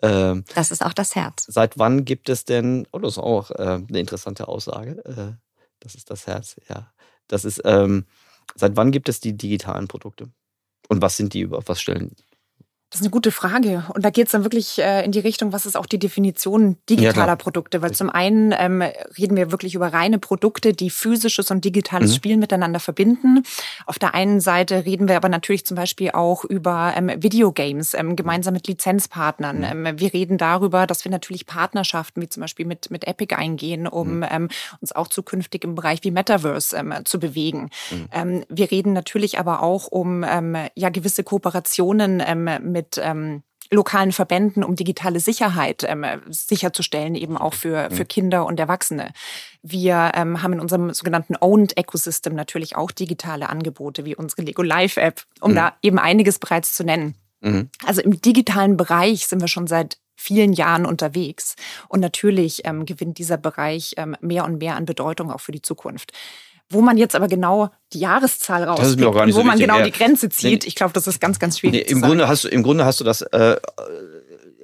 Ähm, 0.03 0.45
das 0.55 0.71
ist 0.71 0.85
auch 0.85 0.93
das 0.93 1.15
Herz. 1.15 1.47
Seit 1.49 1.79
wann 1.79 2.05
gibt 2.05 2.29
es 2.29 2.45
denn, 2.45 2.87
oh, 2.93 2.99
das 2.99 3.15
ist 3.15 3.19
auch 3.19 3.51
äh, 3.53 3.83
eine 3.89 4.01
interessante 4.01 4.49
Aussage, 4.49 5.05
äh, 5.05 5.37
das 5.81 5.95
ist 5.95 6.11
das 6.11 6.27
Herz, 6.27 6.57
ja. 6.69 6.93
Das 7.29 7.45
ist, 7.45 7.63
ähm, 7.65 8.07
seit 8.57 8.77
wann 8.77 8.91
gibt 8.91 9.09
es 9.09 9.21
die 9.21 9.37
digitalen 9.37 9.89
Produkte? 9.89 10.31
Und 10.89 11.01
was 11.01 11.17
sind 11.17 11.33
die 11.35 11.41
über, 11.41 11.63
was 11.67 11.81
stellen 11.81 12.17
das 12.91 13.01
ist 13.01 13.07
eine 13.07 13.13
gute 13.13 13.31
Frage. 13.31 13.85
Und 13.95 14.05
da 14.05 14.11
geht 14.11 14.27
es 14.27 14.33
dann 14.33 14.43
wirklich 14.43 14.81
äh, 14.81 15.05
in 15.05 15.13
die 15.13 15.21
Richtung, 15.21 15.53
was 15.53 15.65
ist 15.65 15.77
auch 15.77 15.87
die 15.87 16.01
Definition 16.01 16.77
digitaler 16.89 17.29
ja, 17.29 17.37
Produkte? 17.37 17.83
Weil 17.83 17.93
zum 17.93 18.11
einen 18.11 18.53
ähm, 18.59 18.83
reden 19.17 19.37
wir 19.37 19.53
wirklich 19.53 19.77
über 19.77 19.93
reine 19.93 20.19
Produkte, 20.19 20.73
die 20.73 20.91
physisches 20.91 21.53
und 21.53 21.65
digitales 21.65 22.11
mhm. 22.11 22.15
Spielen 22.17 22.41
miteinander 22.41 22.81
verbinden. 22.81 23.45
Auf 23.87 24.01
der 24.01 24.15
einen 24.15 24.41
Seite 24.41 24.87
reden 24.87 25.07
wir 25.07 25.17
aber 25.17 25.29
natürlich 25.29 25.65
zum 25.65 25.77
Beispiel 25.77 26.11
auch 26.11 26.45
über 26.45 26.93
ähm, 26.97 27.13
Videogames, 27.17 27.95
ähm, 27.95 28.17
gemeinsam 28.17 28.55
mit 28.55 28.67
Lizenzpartnern. 28.67 29.59
Mhm. 29.59 29.87
Ähm, 29.87 30.01
wir 30.01 30.13
reden 30.13 30.37
darüber, 30.37 30.89
dass 30.89 31.05
wir 31.05 31.13
natürlich 31.13 31.47
Partnerschaften 31.47 32.21
wie 32.21 32.29
zum 32.29 32.41
Beispiel 32.41 32.67
mit, 32.67 32.91
mit 32.91 33.07
Epic 33.07 33.37
eingehen, 33.37 33.87
um 33.87 34.17
mhm. 34.17 34.27
ähm, 34.29 34.49
uns 34.81 34.91
auch 34.91 35.07
zukünftig 35.07 35.63
im 35.63 35.77
Bereich 35.77 36.01
wie 36.03 36.11
Metaverse 36.11 36.77
ähm, 36.77 36.93
zu 37.05 37.21
bewegen. 37.21 37.71
Mhm. 37.93 38.09
Ähm, 38.13 38.45
wir 38.49 38.69
reden 38.73 38.95
natürlich 38.95 39.39
aber 39.39 39.63
auch 39.63 39.87
um 39.87 40.25
ähm, 40.25 40.57
ja 40.75 40.89
gewisse 40.89 41.23
Kooperationen 41.23 42.21
ähm, 42.27 42.49
mit 42.65 42.80
mit 42.81 43.01
ähm, 43.03 43.43
lokalen 43.71 44.11
Verbänden, 44.11 44.65
um 44.65 44.75
digitale 44.75 45.21
Sicherheit 45.21 45.85
ähm, 45.87 46.05
sicherzustellen, 46.29 47.15
eben 47.15 47.37
auch 47.37 47.55
für, 47.55 47.89
mhm. 47.89 47.95
für 47.95 48.05
Kinder 48.05 48.47
und 48.47 48.59
Erwachsene. 48.59 49.13
Wir 49.63 50.13
ähm, 50.15 50.43
haben 50.43 50.55
in 50.55 50.61
unserem 50.61 50.93
sogenannten 50.93 51.37
Owned 51.41 51.77
Ecosystem 51.77 52.35
natürlich 52.35 52.75
auch 52.75 52.91
digitale 52.91 53.49
Angebote, 53.49 54.05
wie 54.05 54.17
unsere 54.17 54.43
Lego 54.43 54.63
Live 54.63 54.97
App, 54.97 55.23
um 55.41 55.53
mhm. 55.53 55.57
da 55.57 55.77
eben 55.83 55.99
einiges 55.99 56.39
bereits 56.39 56.75
zu 56.75 56.83
nennen. 56.83 57.15
Mhm. 57.43 57.69
Also 57.87 58.01
im 58.01 58.21
digitalen 58.21 58.77
Bereich 58.77 59.27
sind 59.27 59.41
wir 59.41 59.49
schon 59.49 59.67
seit 59.67 59.99
vielen 60.17 60.53
Jahren 60.53 60.85
unterwegs. 60.85 61.55
Und 61.89 62.01
natürlich 62.01 62.63
ähm, 62.65 62.87
gewinnt 62.87 63.19
dieser 63.19 63.37
Bereich 63.37 63.95
ähm, 63.97 64.17
mehr 64.21 64.45
und 64.45 64.59
mehr 64.59 64.77
an 64.77 64.85
Bedeutung 64.85 65.31
auch 65.31 65.41
für 65.41 65.53
die 65.53 65.63
Zukunft. 65.63 66.13
Wo 66.71 66.81
man 66.81 66.97
jetzt 66.97 67.17
aber 67.17 67.27
genau 67.27 67.71
die 67.93 67.99
Jahreszahl 67.99 68.69
und 68.69 68.79
wo 68.79 69.31
so 69.31 69.43
man 69.43 69.59
genau 69.59 69.79
ja. 69.79 69.85
die 69.85 69.91
Grenze 69.91 70.29
zieht, 70.29 70.65
ich 70.65 70.77
glaube, 70.77 70.93
das 70.93 71.09
ist 71.09 71.21
ganz, 71.21 71.41
ganz 71.41 71.59
schwierig. 71.59 71.87
Nee, 71.87 71.93
im, 71.93 72.01
Grunde 72.01 72.29
hast 72.29 72.45
du, 72.45 72.49
Im 72.49 72.63
Grunde 72.63 72.85
hast 72.85 73.01
du 73.01 73.05
das, 73.05 73.23
äh, 73.23 73.57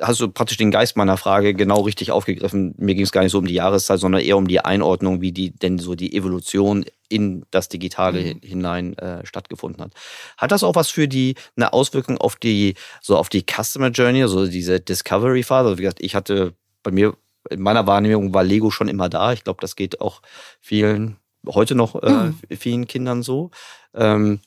hast 0.01 0.21
du 0.21 0.29
praktisch 0.29 0.57
den 0.57 0.71
Geist 0.71 0.97
meiner 0.97 1.16
Frage 1.16 1.55
genau 1.55 1.81
richtig 1.81 2.12
aufgegriffen. 2.12 2.75
Mir 2.79 2.95
ging 2.95 3.05
es 3.05 3.12
gar 3.12 3.23
nicht 3.23 3.33
so 3.33 3.38
um 3.38 3.47
die 3.47 3.55
Jahreszahl, 3.55 3.99
sondern 3.99 4.23
eher 4.23 4.37
um 4.37 4.47
die 4.47 4.61
Einordnung, 4.61 5.21
wie 5.21 5.33
die 5.33 5.51
denn 5.51 5.79
so 5.79 5.95
die 5.95 6.14
Evolution 6.16 6.85
in 7.09 7.45
das 7.51 7.69
Digitale 7.69 8.35
mhm. 8.35 8.40
hinein 8.42 8.99
äh, 8.99 9.25
stattgefunden 9.27 9.83
hat. 9.83 9.92
Hat 10.37 10.53
das 10.53 10.62
auch 10.62 10.75
was 10.75 10.90
für 10.90 11.09
die 11.09 11.35
eine 11.57 11.73
Auswirkung 11.73 12.19
auf 12.19 12.37
die 12.37 12.75
so 13.01 13.16
auf 13.16 13.29
die 13.29 13.45
Customer 13.45 13.88
Journey, 13.88 14.27
so 14.29 14.47
diese 14.47 14.81
Discovery 14.81 15.42
Phase? 15.42 15.69
Also 15.69 15.79
wie 15.79 15.83
gesagt, 15.83 16.01
ich 16.01 16.14
hatte 16.14 16.55
bei 16.83 16.90
mir 16.90 17.16
in 17.51 17.61
meiner 17.61 17.87
Wahrnehmung 17.87 18.35
war 18.35 18.45
Lego 18.45 18.71
schon 18.71 18.88
immer 18.88 19.09
da. 19.09 19.33
Ich 19.33 19.45
glaube, 19.45 19.61
das 19.61 19.77
geht 19.77 20.01
auch 20.01 20.21
vielen 20.61 21.16
heute 21.46 21.74
noch 21.74 22.02
äh, 22.02 22.11
mhm. 22.11 22.37
vielen 22.56 22.87
Kindern 22.87 23.22
so. 23.22 23.50
Ähm, 23.94 24.40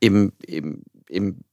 eben, 0.00 0.32
eben, 0.46 0.84
eben 1.08 1.44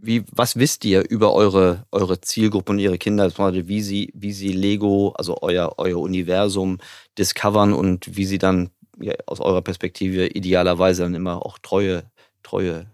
wie, 0.00 0.24
was 0.30 0.56
wisst 0.56 0.84
ihr 0.84 1.08
über 1.08 1.32
eure, 1.32 1.86
eure 1.90 2.20
Zielgruppe 2.20 2.72
und 2.72 2.78
ihre 2.78 2.98
Kinder, 2.98 3.32
wie 3.68 3.80
sie, 3.80 4.12
wie 4.14 4.32
sie 4.32 4.52
Lego, 4.52 5.14
also 5.16 5.38
euer, 5.40 5.74
euer 5.78 5.98
Universum 5.98 6.78
discovern 7.16 7.72
und 7.72 8.16
wie 8.16 8.26
sie 8.26 8.38
dann 8.38 8.70
ja, 9.00 9.14
aus 9.26 9.40
eurer 9.40 9.62
Perspektive 9.62 10.26
idealerweise 10.28 11.02
dann 11.02 11.14
immer 11.14 11.44
auch 11.44 11.58
treue, 11.58 12.04
treue 12.42 12.86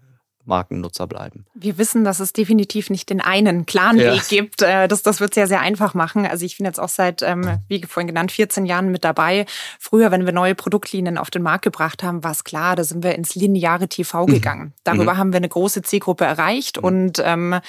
Markennutzer 0.51 1.07
bleiben. 1.07 1.47
Wir 1.55 1.79
wissen, 1.79 2.05
dass 2.05 2.21
es 2.21 2.35
definitiv 2.35 2.91
nicht 2.91 3.09
den 3.09 3.23
einen 3.23 3.65
klaren 3.65 3.99
ja. 3.99 4.13
Weg 4.13 4.29
gibt. 4.29 4.61
Äh, 4.61 4.87
das, 4.89 5.03
das 5.03 5.21
wird 5.21 5.33
sehr, 5.33 5.47
sehr 5.47 5.61
einfach 5.61 5.95
machen. 5.95 6.27
Also 6.27 6.45
ich 6.45 6.59
bin 6.59 6.67
jetzt 6.67 6.79
auch 6.79 6.91
seit, 6.91 7.23
ähm, 7.23 7.61
wie 7.69 7.83
vorhin 7.87 8.09
genannt, 8.09 8.33
14 8.33 8.67
Jahren 8.67 8.91
mit 8.91 9.05
dabei. 9.05 9.47
Früher, 9.79 10.11
wenn 10.11 10.27
wir 10.27 10.33
neue 10.33 10.55
Produktlinien 10.55 11.17
auf 11.17 11.31
den 11.31 11.43
Markt 11.43 11.65
gebracht 11.65 12.03
haben, 12.03 12.23
war 12.23 12.33
es 12.33 12.45
klar, 12.45 12.77
da 12.77 12.85
sind 12.85 13.03
wir 13.03 13.15
ins 13.15 13.35
lineare 13.35 13.89
TV 13.89 14.27
mhm. 14.27 14.33
gegangen. 14.33 14.73
Darüber 14.85 15.15
mhm. 15.15 15.19
haben 15.19 15.33
wir 15.33 15.39
eine 15.39 15.49
große 15.49 15.83
Zielgruppe 15.83 16.27
erreicht 16.27 16.77
mhm. 16.79 16.85
und 16.85 17.23
ähm, 17.25 17.61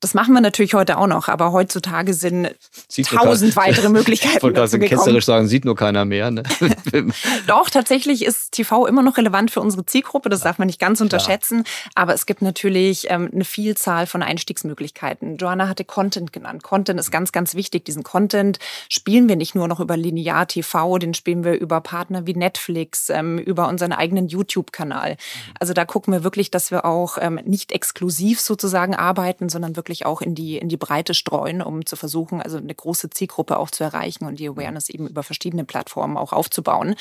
das 0.00 0.14
machen 0.14 0.32
wir 0.32 0.40
natürlich 0.40 0.74
heute 0.74 0.98
auch 0.98 1.08
noch, 1.08 1.26
aber 1.28 1.50
heutzutage 1.50 2.14
sind 2.14 2.54
sieht 2.88 3.08
tausend 3.08 3.56
weitere 3.56 3.88
Möglichkeiten. 3.88 4.28
Ich 4.38 4.42
wollte 4.42 4.78
ketzerisch 4.78 5.24
sagen, 5.24 5.48
sieht 5.48 5.64
nur 5.64 5.74
keiner 5.74 6.04
mehr. 6.04 6.30
Ne? 6.30 6.42
Doch, 7.46 7.70
tatsächlich 7.70 8.24
ist 8.24 8.52
TV 8.52 8.86
immer 8.86 9.02
noch 9.02 9.16
relevant 9.16 9.50
für 9.50 9.60
unsere 9.60 9.84
Zielgruppe, 9.84 10.28
das 10.28 10.40
darf 10.40 10.58
man 10.58 10.66
nicht 10.66 10.78
ganz 10.78 11.00
unterschätzen. 11.00 11.64
Aber 11.94 12.14
es 12.14 12.26
gibt 12.26 12.42
natürlich 12.42 13.10
ähm, 13.10 13.30
eine 13.32 13.44
Vielzahl 13.44 14.06
von 14.06 14.22
Einstiegsmöglichkeiten. 14.22 15.36
Joanna 15.36 15.68
hatte 15.68 15.84
Content 15.84 16.32
genannt. 16.32 16.62
Content 16.62 17.00
ist 17.00 17.10
ganz, 17.10 17.32
ganz 17.32 17.54
wichtig. 17.54 17.84
Diesen 17.84 18.04
Content 18.04 18.58
spielen 18.88 19.28
wir 19.28 19.36
nicht 19.36 19.54
nur 19.54 19.66
noch 19.66 19.80
über 19.80 19.96
Linear 19.96 20.46
TV, 20.46 20.98
den 20.98 21.14
spielen 21.14 21.44
wir 21.44 21.54
über 21.54 21.80
Partner 21.80 22.26
wie 22.26 22.34
Netflix, 22.34 23.10
ähm, 23.10 23.38
über 23.38 23.68
unseren 23.68 23.92
eigenen 23.92 24.28
YouTube-Kanal. 24.28 25.12
Mhm. 25.12 25.16
Also 25.58 25.72
da 25.72 25.84
gucken 25.84 26.12
wir 26.12 26.22
wirklich, 26.22 26.50
dass 26.50 26.70
wir 26.70 26.84
auch 26.84 27.18
ähm, 27.20 27.40
nicht 27.44 27.72
exklusiv 27.72 28.40
sozusagen 28.40 28.94
arbeiten, 28.94 29.48
sondern 29.48 29.74
wirklich 29.76 29.87
wirklich 29.88 30.04
auch 30.04 30.20
in 30.20 30.34
die, 30.34 30.58
in 30.58 30.68
die 30.68 30.76
Breite 30.76 31.14
streuen, 31.14 31.62
um 31.62 31.86
zu 31.86 31.96
versuchen, 31.96 32.42
also 32.42 32.58
eine 32.58 32.74
große 32.74 33.08
Zielgruppe 33.08 33.58
auch 33.58 33.70
zu 33.70 33.82
erreichen 33.82 34.26
und 34.26 34.38
die 34.38 34.48
Awareness 34.48 34.90
eben 34.90 35.08
über 35.08 35.22
verschiedene 35.22 35.64
Plattformen 35.64 36.18
auch 36.18 36.34
aufzubauen. 36.34 36.94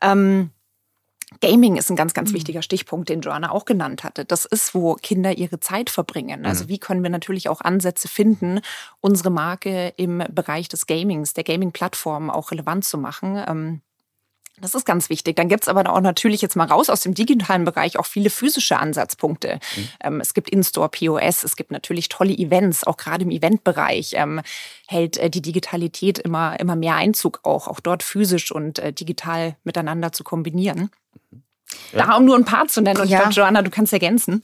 Ähm, 0.00 0.50
Gaming 1.40 1.76
ist 1.76 1.90
ein 1.90 1.96
ganz, 1.96 2.14
ganz 2.14 2.30
mhm. 2.30 2.36
wichtiger 2.36 2.62
Stichpunkt, 2.62 3.08
den 3.08 3.20
Joanna 3.20 3.50
auch 3.50 3.64
genannt 3.64 4.04
hatte. 4.04 4.24
Das 4.24 4.44
ist, 4.44 4.74
wo 4.74 4.94
Kinder 4.94 5.36
ihre 5.36 5.60
Zeit 5.60 5.90
verbringen. 5.90 6.44
Also 6.46 6.64
mhm. 6.64 6.68
wie 6.68 6.78
können 6.78 7.02
wir 7.02 7.10
natürlich 7.10 7.48
auch 7.48 7.60
Ansätze 7.60 8.08
finden, 8.08 8.60
unsere 9.00 9.30
Marke 9.30 9.92
im 9.96 10.24
Bereich 10.30 10.68
des 10.68 10.86
Gamings, 10.86 11.34
der 11.34 11.44
Gaming-Plattform 11.44 12.30
auch 12.30 12.50
relevant 12.50 12.84
zu 12.84 12.98
machen. 12.98 13.42
Ähm, 13.46 13.80
das 14.60 14.74
ist 14.74 14.84
ganz 14.84 15.10
wichtig. 15.10 15.36
Dann 15.36 15.48
gibt's 15.48 15.68
aber 15.68 15.90
auch 15.90 16.00
natürlich 16.00 16.42
jetzt 16.42 16.56
mal 16.56 16.66
raus 16.66 16.90
aus 16.90 17.00
dem 17.00 17.14
digitalen 17.14 17.64
Bereich 17.64 17.98
auch 17.98 18.06
viele 18.06 18.30
physische 18.30 18.78
Ansatzpunkte. 18.78 19.60
Mhm. 19.76 19.88
Ähm, 20.02 20.20
es 20.20 20.34
gibt 20.34 20.50
In-Store 20.50 20.88
POS, 20.88 21.44
es 21.44 21.56
gibt 21.56 21.70
natürlich 21.70 22.08
tolle 22.08 22.32
Events, 22.32 22.84
auch 22.84 22.96
gerade 22.96 23.24
im 23.24 23.30
Eventbereich 23.30 24.12
ähm, 24.14 24.40
hält 24.86 25.16
äh, 25.18 25.30
die 25.30 25.42
Digitalität 25.42 26.18
immer, 26.18 26.58
immer 26.60 26.76
mehr 26.76 26.96
Einzug 26.96 27.40
auch, 27.42 27.68
auch 27.68 27.80
dort 27.80 28.02
physisch 28.02 28.52
und 28.52 28.78
äh, 28.78 28.92
digital 28.92 29.56
miteinander 29.64 30.12
zu 30.12 30.24
kombinieren. 30.24 30.90
Ja. 31.92 32.06
Da 32.06 32.16
um 32.16 32.24
nur 32.24 32.36
ein 32.36 32.44
paar 32.44 32.66
zu 32.68 32.80
nennen 32.80 33.00
und 33.00 33.08
ja. 33.08 33.18
ich 33.18 33.22
glaube, 33.22 33.34
Joanna, 33.34 33.62
du 33.62 33.70
kannst 33.70 33.92
ergänzen. 33.92 34.42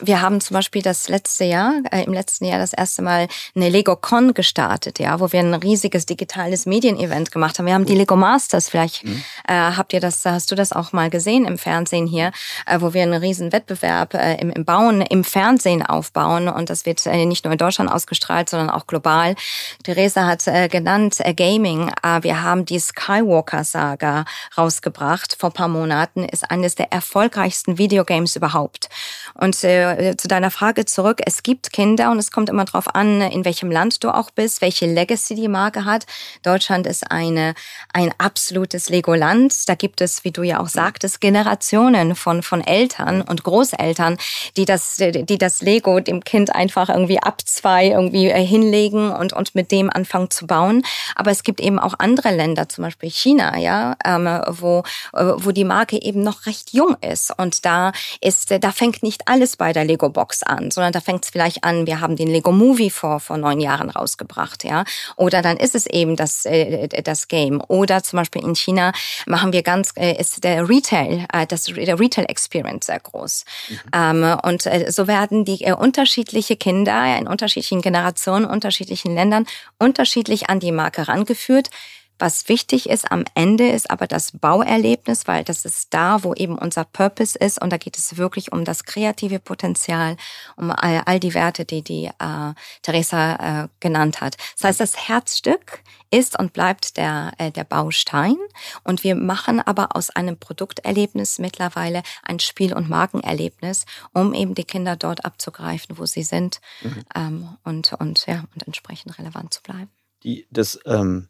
Wir 0.00 0.20
haben 0.20 0.40
zum 0.40 0.54
Beispiel 0.54 0.82
das 0.82 1.08
letzte 1.08 1.44
Jahr, 1.44 1.74
äh, 1.90 2.02
im 2.02 2.12
letzten 2.12 2.44
Jahr 2.44 2.58
das 2.58 2.72
erste 2.72 3.02
Mal 3.02 3.28
eine 3.54 3.68
LegoCon 3.68 4.34
gestartet, 4.34 4.98
ja, 4.98 5.20
wo 5.20 5.30
wir 5.32 5.40
ein 5.40 5.54
riesiges 5.54 6.04
digitales 6.06 6.66
Medienevent 6.66 7.30
gemacht 7.30 7.58
haben. 7.58 7.66
Wir 7.66 7.74
haben 7.74 7.86
die 7.86 7.94
Lego 7.94 8.16
Masters, 8.16 8.68
vielleicht 8.68 9.04
mhm. 9.04 9.22
äh, 9.46 9.52
habt 9.52 9.92
ihr 9.92 10.00
das, 10.00 10.24
hast 10.24 10.50
du 10.50 10.54
das 10.56 10.72
auch 10.72 10.92
mal 10.92 11.10
gesehen 11.10 11.44
im 11.44 11.58
Fernsehen 11.58 12.06
hier, 12.06 12.32
äh, 12.66 12.80
wo 12.80 12.92
wir 12.92 13.02
einen 13.02 13.14
riesen 13.14 13.52
Wettbewerb 13.52 14.14
äh, 14.14 14.34
im, 14.40 14.50
im 14.50 14.64
Bauen, 14.64 15.00
im 15.00 15.22
Fernsehen 15.22 15.84
aufbauen 15.84 16.48
und 16.48 16.70
das 16.70 16.86
wird 16.86 17.06
äh, 17.06 17.24
nicht 17.24 17.44
nur 17.44 17.52
in 17.52 17.58
Deutschland 17.58 17.90
ausgestrahlt, 17.90 18.50
sondern 18.50 18.70
auch 18.70 18.86
global. 18.86 19.36
Theresa 19.84 20.26
hat 20.26 20.46
äh, 20.48 20.68
genannt 20.68 21.16
äh, 21.20 21.34
Gaming. 21.34 21.92
Äh, 22.02 22.22
wir 22.22 22.42
haben 22.42 22.64
die 22.64 22.80
Skywalker-Saga 22.80 24.24
rausgebracht 24.56 25.36
vor 25.38 25.50
paar 25.50 25.68
Monaten, 25.68 26.24
ist 26.24 26.50
eines 26.50 26.74
der 26.74 26.92
erfolgreichsten 26.92 27.78
Videogames 27.78 28.36
überhaupt. 28.36 28.88
Und 29.34 29.62
äh, 29.64 29.83
zu 30.16 30.28
deiner 30.28 30.50
Frage 30.50 30.84
zurück, 30.84 31.20
es 31.24 31.42
gibt 31.42 31.72
Kinder 31.72 32.10
und 32.10 32.18
es 32.18 32.30
kommt 32.30 32.48
immer 32.48 32.64
darauf 32.64 32.94
an, 32.94 33.20
in 33.20 33.44
welchem 33.44 33.70
Land 33.70 34.02
du 34.04 34.10
auch 34.10 34.30
bist, 34.30 34.60
welche 34.60 34.86
Legacy 34.86 35.34
die 35.34 35.48
Marke 35.48 35.84
hat. 35.84 36.06
Deutschland 36.42 36.86
ist 36.86 37.10
eine, 37.10 37.54
ein 37.92 38.12
absolutes 38.18 38.88
Legoland. 38.88 39.68
Da 39.68 39.74
gibt 39.74 40.00
es, 40.00 40.24
wie 40.24 40.30
du 40.30 40.42
ja 40.42 40.60
auch 40.60 40.68
sagtest, 40.68 41.20
Generationen 41.20 42.14
von, 42.14 42.42
von 42.42 42.60
Eltern 42.60 43.22
und 43.22 43.44
Großeltern, 43.44 44.18
die 44.56 44.64
das, 44.64 44.96
die 44.96 45.38
das 45.38 45.62
Lego 45.62 46.00
dem 46.00 46.24
Kind 46.24 46.54
einfach 46.54 46.88
irgendwie 46.88 47.20
ab 47.20 47.42
zwei 47.44 47.86
irgendwie 47.88 48.28
äh, 48.28 48.44
hinlegen 48.44 49.10
und, 49.10 49.32
und 49.32 49.54
mit 49.54 49.70
dem 49.70 49.90
anfangen 49.90 50.30
zu 50.30 50.46
bauen. 50.46 50.82
Aber 51.14 51.30
es 51.30 51.42
gibt 51.42 51.60
eben 51.60 51.78
auch 51.78 51.94
andere 51.98 52.34
Länder, 52.34 52.68
zum 52.68 52.84
Beispiel 52.84 53.10
China, 53.10 53.58
ja, 53.58 53.96
ähm, 54.04 54.28
wo, 54.48 54.82
äh, 55.12 55.32
wo 55.36 55.52
die 55.52 55.64
Marke 55.64 56.00
eben 56.00 56.22
noch 56.22 56.46
recht 56.46 56.72
jung 56.72 56.96
ist. 57.00 57.32
Und 57.36 57.64
da 57.64 57.92
ist, 58.20 58.50
da 58.50 58.72
fängt 58.72 59.02
nicht 59.02 59.28
alles 59.28 59.56
bei 59.56 59.72
der 59.74 59.84
Lego 59.84 60.08
Box 60.08 60.42
an, 60.42 60.70
sondern 60.70 60.92
da 60.92 61.00
fängt 61.00 61.24
es 61.24 61.30
vielleicht 61.30 61.64
an, 61.64 61.86
wir 61.86 62.00
haben 62.00 62.16
den 62.16 62.28
Lego 62.28 62.52
Movie 62.52 62.90
vor, 62.90 63.20
vor 63.20 63.36
neun 63.36 63.60
Jahren 63.60 63.90
rausgebracht, 63.90 64.64
ja. 64.64 64.84
Oder 65.16 65.42
dann 65.42 65.56
ist 65.56 65.74
es 65.74 65.86
eben 65.86 66.16
das, 66.16 66.46
äh, 66.46 66.88
das 66.88 67.28
Game. 67.28 67.62
Oder 67.68 68.02
zum 68.02 68.18
Beispiel 68.18 68.42
in 68.42 68.54
China 68.54 68.92
machen 69.26 69.52
wir 69.52 69.62
ganz, 69.62 69.92
äh, 69.96 70.18
ist 70.18 70.44
der 70.44 70.68
Retail, 70.68 71.26
äh, 71.32 71.46
das, 71.46 71.64
der 71.64 71.98
Retail 71.98 72.24
Experience 72.24 72.86
sehr 72.86 73.00
groß. 73.00 73.44
Mhm. 73.68 73.78
Ähm, 73.94 74.38
und 74.42 74.66
äh, 74.66 74.90
so 74.90 75.06
werden 75.06 75.44
die 75.44 75.64
äh, 75.64 75.72
unterschiedliche 75.72 76.56
Kinder 76.56 77.18
in 77.18 77.28
unterschiedlichen 77.28 77.82
Generationen, 77.82 78.44
unterschiedlichen 78.46 79.14
Ländern 79.14 79.46
unterschiedlich 79.78 80.48
an 80.48 80.60
die 80.60 80.72
Marke 80.72 81.08
rangeführt. 81.08 81.70
Was 82.18 82.48
wichtig 82.48 82.88
ist 82.88 83.10
am 83.10 83.24
Ende 83.34 83.68
ist 83.68 83.90
aber 83.90 84.06
das 84.06 84.32
Bauerlebnis, 84.32 85.26
weil 85.26 85.42
das 85.42 85.64
ist 85.64 85.92
da, 85.92 86.22
wo 86.22 86.32
eben 86.34 86.56
unser 86.56 86.84
Purpose 86.84 87.36
ist 87.36 87.60
und 87.60 87.70
da 87.70 87.76
geht 87.76 87.98
es 87.98 88.16
wirklich 88.16 88.52
um 88.52 88.64
das 88.64 88.84
kreative 88.84 89.40
Potenzial, 89.40 90.16
um 90.56 90.70
all, 90.70 91.02
all 91.06 91.18
die 91.18 91.34
Werte, 91.34 91.64
die 91.64 91.82
die 91.82 92.06
äh, 92.06 92.54
Theresa 92.82 93.64
äh, 93.64 93.68
genannt 93.80 94.20
hat. 94.20 94.36
Das 94.54 94.68
heißt, 94.68 94.80
das 94.80 95.08
Herzstück 95.08 95.82
ist 96.12 96.38
und 96.38 96.52
bleibt 96.52 96.96
der, 96.96 97.32
äh, 97.38 97.50
der 97.50 97.64
Baustein 97.64 98.36
und 98.84 99.02
wir 99.02 99.16
machen 99.16 99.60
aber 99.60 99.96
aus 99.96 100.10
einem 100.10 100.38
Produkterlebnis 100.38 101.40
mittlerweile 101.40 102.02
ein 102.22 102.38
Spiel- 102.38 102.74
und 102.74 102.88
Markenerlebnis, 102.88 103.86
um 104.12 104.34
eben 104.34 104.54
die 104.54 104.64
Kinder 104.64 104.94
dort 104.94 105.24
abzugreifen, 105.24 105.98
wo 105.98 106.06
sie 106.06 106.22
sind 106.22 106.60
mhm. 106.82 107.04
ähm, 107.16 107.56
und, 107.64 107.92
und, 107.94 108.26
ja, 108.26 108.44
und 108.54 108.62
entsprechend 108.66 109.18
relevant 109.18 109.52
zu 109.52 109.62
bleiben. 109.62 109.90
Die, 110.22 110.46
das 110.50 110.78
ähm 110.86 111.28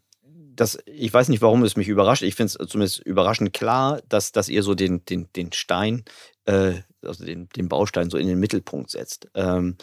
das, 0.55 0.77
ich 0.85 1.13
weiß 1.13 1.29
nicht, 1.29 1.41
warum 1.41 1.63
es 1.63 1.75
mich 1.75 1.87
überrascht. 1.87 2.23
Ich 2.23 2.35
finde 2.35 2.53
es 2.59 2.69
zumindest 2.69 2.99
überraschend 2.99 3.53
klar, 3.53 4.01
dass, 4.09 4.31
dass 4.31 4.49
ihr 4.49 4.63
so 4.63 4.75
den, 4.75 5.05
den, 5.05 5.29
den 5.35 5.51
Stein, 5.51 6.03
äh, 6.45 6.75
also 7.01 7.25
den, 7.25 7.49
den 7.49 7.69
Baustein 7.69 8.09
so 8.09 8.17
in 8.17 8.27
den 8.27 8.39
Mittelpunkt 8.39 8.89
setzt. 8.91 9.27
Ähm, 9.33 9.77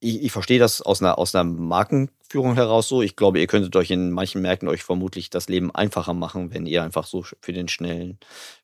ich, 0.00 0.22
ich 0.22 0.32
verstehe 0.32 0.58
das 0.58 0.80
aus 0.80 1.02
einer, 1.02 1.18
aus 1.18 1.34
einer 1.34 1.44
Markenführung 1.44 2.54
heraus 2.54 2.88
so. 2.88 3.02
Ich 3.02 3.16
glaube, 3.16 3.40
ihr 3.40 3.46
könntet 3.46 3.74
euch 3.74 3.90
in 3.90 4.12
manchen 4.12 4.40
Märkten 4.42 4.68
euch 4.68 4.84
vermutlich 4.84 5.30
das 5.30 5.48
Leben 5.48 5.74
einfacher 5.74 6.14
machen, 6.14 6.52
wenn 6.52 6.66
ihr 6.66 6.84
einfach 6.84 7.06
so 7.06 7.24
für 7.40 7.52
den 7.52 7.68
schnellen, 7.68 8.18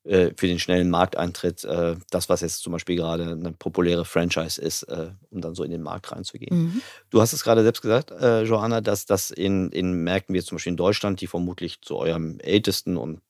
äh, 0.04 0.30
für 0.36 0.46
den 0.46 0.60
schnellen 0.60 0.90
Markteintritt, 0.90 1.64
äh, 1.64 1.96
das, 2.10 2.28
was 2.28 2.40
jetzt 2.40 2.62
zum 2.62 2.72
Beispiel 2.72 2.96
gerade 2.96 3.32
eine 3.32 3.52
populäre 3.52 4.04
Franchise 4.04 4.60
ist, 4.60 4.84
äh, 4.84 5.10
um 5.30 5.40
dann 5.40 5.54
so 5.54 5.64
in 5.64 5.72
den 5.72 5.82
Markt 5.82 6.12
reinzugehen. 6.12 6.56
Mhm. 6.56 6.82
Du 7.10 7.20
hast 7.20 7.32
es 7.32 7.42
gerade 7.42 7.62
selbst 7.62 7.82
gesagt, 7.82 8.12
äh, 8.12 8.42
Johanna, 8.42 8.80
dass 8.80 9.06
das 9.06 9.30
in, 9.30 9.70
in 9.70 10.04
Märkten 10.04 10.34
wie 10.34 10.42
zum 10.42 10.56
Beispiel 10.56 10.72
in 10.72 10.76
Deutschland, 10.76 11.20
die 11.20 11.26
vermutlich 11.26 11.80
zu 11.80 11.96
eurem 11.96 12.38
ältesten 12.40 12.96
und 12.96 13.20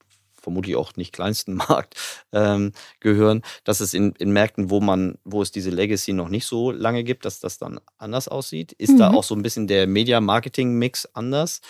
vermutlich 0.45 0.77
auch 0.77 0.95
nicht 0.97 1.13
kleinsten 1.13 1.55
Markt 1.69 1.97
ähm, 2.33 2.73
gehören, 3.01 3.43
dass 3.65 3.81
es 3.81 3.95
in, 3.95 4.13
in 4.13 4.33
Märkten, 4.33 4.71
wo 4.71 4.81
man, 4.81 5.19
wo 5.25 5.43
es 5.43 5.51
diese 5.51 5.71
Legacy 5.71 6.13
noch 6.13 6.29
nicht 6.29 6.47
so 6.47 6.71
lange 6.71 7.03
gibt, 7.03 7.25
dass 7.25 7.41
das 7.41 7.59
dann 7.59 7.81
anders 7.99 8.29
aussieht. 8.29 8.73
Ist 8.73 8.93
mhm. 8.93 8.99
da 8.99 9.11
auch 9.11 9.25
so 9.25 9.35
ein 9.35 9.43
bisschen 9.43 9.67
der 9.67 9.87
Media-Marketing-Mix 9.87 11.07
anders? 11.15 11.61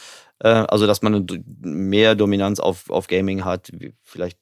Äh, 0.41 0.49
also, 0.49 0.87
dass 0.87 1.01
man 1.01 1.27
mehr 1.61 2.15
Dominanz 2.15 2.61
auf, 2.61 2.91
auf 2.91 3.07
Gaming 3.07 3.45
hat, 3.45 3.71
vielleicht 4.03 4.39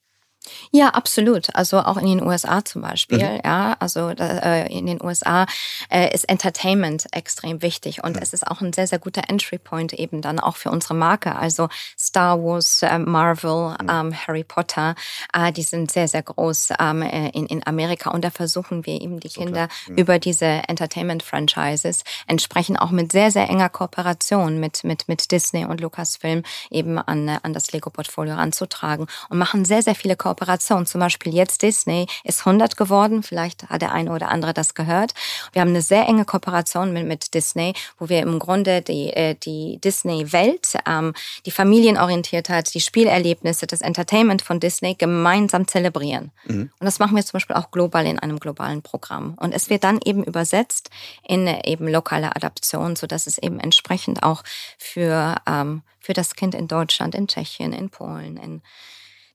ja, 0.71 0.89
absolut. 0.89 1.55
Also 1.55 1.79
auch 1.81 1.97
in 1.97 2.07
den 2.07 2.23
USA 2.23 2.65
zum 2.65 2.83
Beispiel. 2.83 3.19
Mhm. 3.19 3.41
Ja, 3.45 3.77
also 3.79 4.09
äh, 4.09 4.73
in 4.73 4.87
den 4.87 5.03
USA 5.03 5.47
äh, 5.91 6.13
ist 6.13 6.29
Entertainment 6.29 7.07
extrem 7.13 7.63
wichtig 7.63 8.03
und 8.03 8.17
mhm. 8.17 8.23
es 8.23 8.33
ist 8.33 8.47
auch 8.47 8.61
ein 8.61 8.73
sehr 8.73 8.87
sehr 8.87 8.99
guter 8.99 9.23
Entry 9.29 9.59
Point 9.59 9.93
eben 9.93 10.21
dann 10.23 10.41
auch 10.41 10.57
für 10.57 10.71
unsere 10.71 10.95
Marke. 10.95 11.37
Also 11.37 11.69
Star 11.99 12.43
Wars, 12.43 12.83
äh, 12.83 12.99
Marvel, 12.99 13.77
mhm. 13.81 13.89
ähm, 13.89 14.15
Harry 14.27 14.45
Potter, 14.45 14.95
äh, 15.33 15.53
die 15.53 15.63
sind 15.63 15.91
sehr 15.91 16.09
sehr 16.09 16.23
groß 16.23 16.71
ähm, 16.81 17.03
äh, 17.03 17.29
in 17.31 17.47
in 17.47 17.67
Amerika 17.67 18.11
und 18.11 18.25
da 18.25 18.31
versuchen 18.31 18.85
wir 18.87 19.01
eben 19.01 19.21
die 19.21 19.29
so 19.29 19.41
Kinder 19.41 19.69
mhm. 19.89 19.97
über 19.97 20.19
diese 20.19 20.47
Entertainment 20.47 21.23
Franchises 21.23 22.03
entsprechend 22.27 22.81
auch 22.81 22.91
mit 22.91 23.13
sehr 23.13 23.31
sehr 23.31 23.49
enger 23.49 23.69
Kooperation 23.69 24.59
mit 24.59 24.85
mit 24.85 25.09
mit 25.09 25.31
Disney 25.31 25.65
und 25.65 25.81
Lucasfilm 25.81 26.43
eben 26.71 26.99
an 26.99 27.29
an 27.29 27.53
das 27.53 27.73
Lego 27.73 27.91
Portfolio 27.91 28.35
ranzutragen 28.35 29.07
und 29.29 29.39
machen 29.39 29.65
sehr 29.65 29.83
sehr 29.83 29.95
viele 29.95 30.17
Kooperationen 30.17 30.32
Kooperation. 30.33 30.87
Zum 30.87 31.01
Beispiel 31.01 31.35
jetzt 31.35 31.61
Disney 31.61 32.07
ist 32.25 32.47
100 32.47 32.79
geworden. 32.79 33.23
Vielleicht 33.23 33.69
hat 33.69 33.83
der 33.83 33.93
eine 33.93 34.13
oder 34.13 34.31
andere 34.31 34.55
das 34.55 34.75
gehört. 34.75 35.13
Wir 35.53 35.61
haben 35.61 35.69
eine 35.69 35.83
sehr 35.83 36.09
enge 36.09 36.25
Kooperation 36.25 36.93
mit, 36.95 37.07
mit 37.07 37.35
Disney, 37.35 37.75
wo 37.99 38.09
wir 38.09 38.21
im 38.21 38.39
Grunde 38.39 38.81
die, 38.81 39.11
äh, 39.11 39.35
die 39.35 39.79
Disney-Welt, 39.85 40.79
ähm, 40.87 41.13
die 41.45 41.51
Familienorientiertheit, 41.51 42.73
die 42.73 42.81
Spielerlebnisse, 42.81 43.67
das 43.67 43.83
Entertainment 43.83 44.41
von 44.41 44.59
Disney 44.59 44.95
gemeinsam 44.95 45.69
zelebrieren. 45.69 46.31
Mhm. 46.47 46.71
Und 46.79 46.85
das 46.85 46.99
machen 46.99 47.15
wir 47.15 47.25
zum 47.25 47.35
Beispiel 47.35 47.57
auch 47.57 47.71
global 47.71 48.07
in 48.07 48.19
einem 48.19 48.41
globalen 48.41 48.81
Programm. 48.81 49.35
Und 49.39 49.53
es 49.53 49.69
wird 49.69 49.85
dann 49.85 50.01
eben 50.03 50.25
übersetzt 50.25 50.89
in 51.29 51.47
eben 51.47 51.89
lokale 51.89 52.35
Adaption, 52.35 52.97
sodass 52.97 53.27
es 53.27 53.37
eben 53.37 53.61
entsprechend 53.61 54.23
auch 54.23 54.45
für, 54.79 55.35
ähm, 55.47 55.83
für 56.01 56.15
das 56.15 56.37
Kind 56.37 56.55
in 56.55 56.69
Deutschland, 56.69 57.15
in 57.15 57.29
Tschechien, 57.29 57.75
in 57.75 57.91
Polen, 57.91 58.39
in 58.39 58.63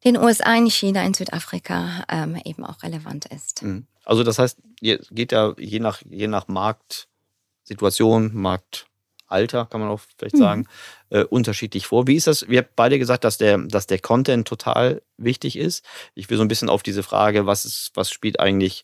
den 0.04 0.18
USA, 0.18 0.56
in 0.56 0.70
China, 0.70 1.04
in 1.04 1.14
Südafrika 1.14 2.04
ähm, 2.10 2.40
eben 2.44 2.64
auch 2.64 2.84
relevant 2.84 3.26
ist. 3.26 3.64
Mhm. 3.64 3.88
Also 4.06 4.24
das 4.24 4.40
heißt, 4.40 4.60
ihr 4.80 5.00
geht 5.12 5.32
ja 5.32 5.54
je 5.58 5.80
nach, 5.80 6.02
je 6.10 6.28
nach 6.28 6.48
Marktsituation, 6.48 8.34
Marktalter, 8.34 9.66
kann 9.66 9.82
man 9.82 9.90
auch 9.90 10.00
vielleicht 10.18 10.36
mhm. 10.36 10.40
sagen, 10.40 10.68
äh, 11.10 11.24
unterschiedlich 11.24 11.88
vor. 11.88 12.08
Wie 12.08 12.16
ist 12.16 12.28
das? 12.28 12.48
Wir 12.48 12.60
haben 12.60 12.70
beide 12.76 13.00
gesagt, 13.00 13.24
dass 13.24 13.38
der, 13.38 13.58
dass 13.58 13.88
der 13.88 14.00
Content 14.00 14.48
total 14.48 15.02
wichtig 15.18 15.58
ist. 15.58 15.84
Ich 16.16 16.30
will 16.30 16.38
so 16.38 16.44
ein 16.44 16.48
bisschen 16.48 16.70
auf 16.70 16.84
diese 16.84 17.04
Frage, 17.04 17.46
was 17.46 17.66
ist, 17.66 17.92
was 17.96 18.12
spielt 18.12 18.40
eigentlich 18.40 18.84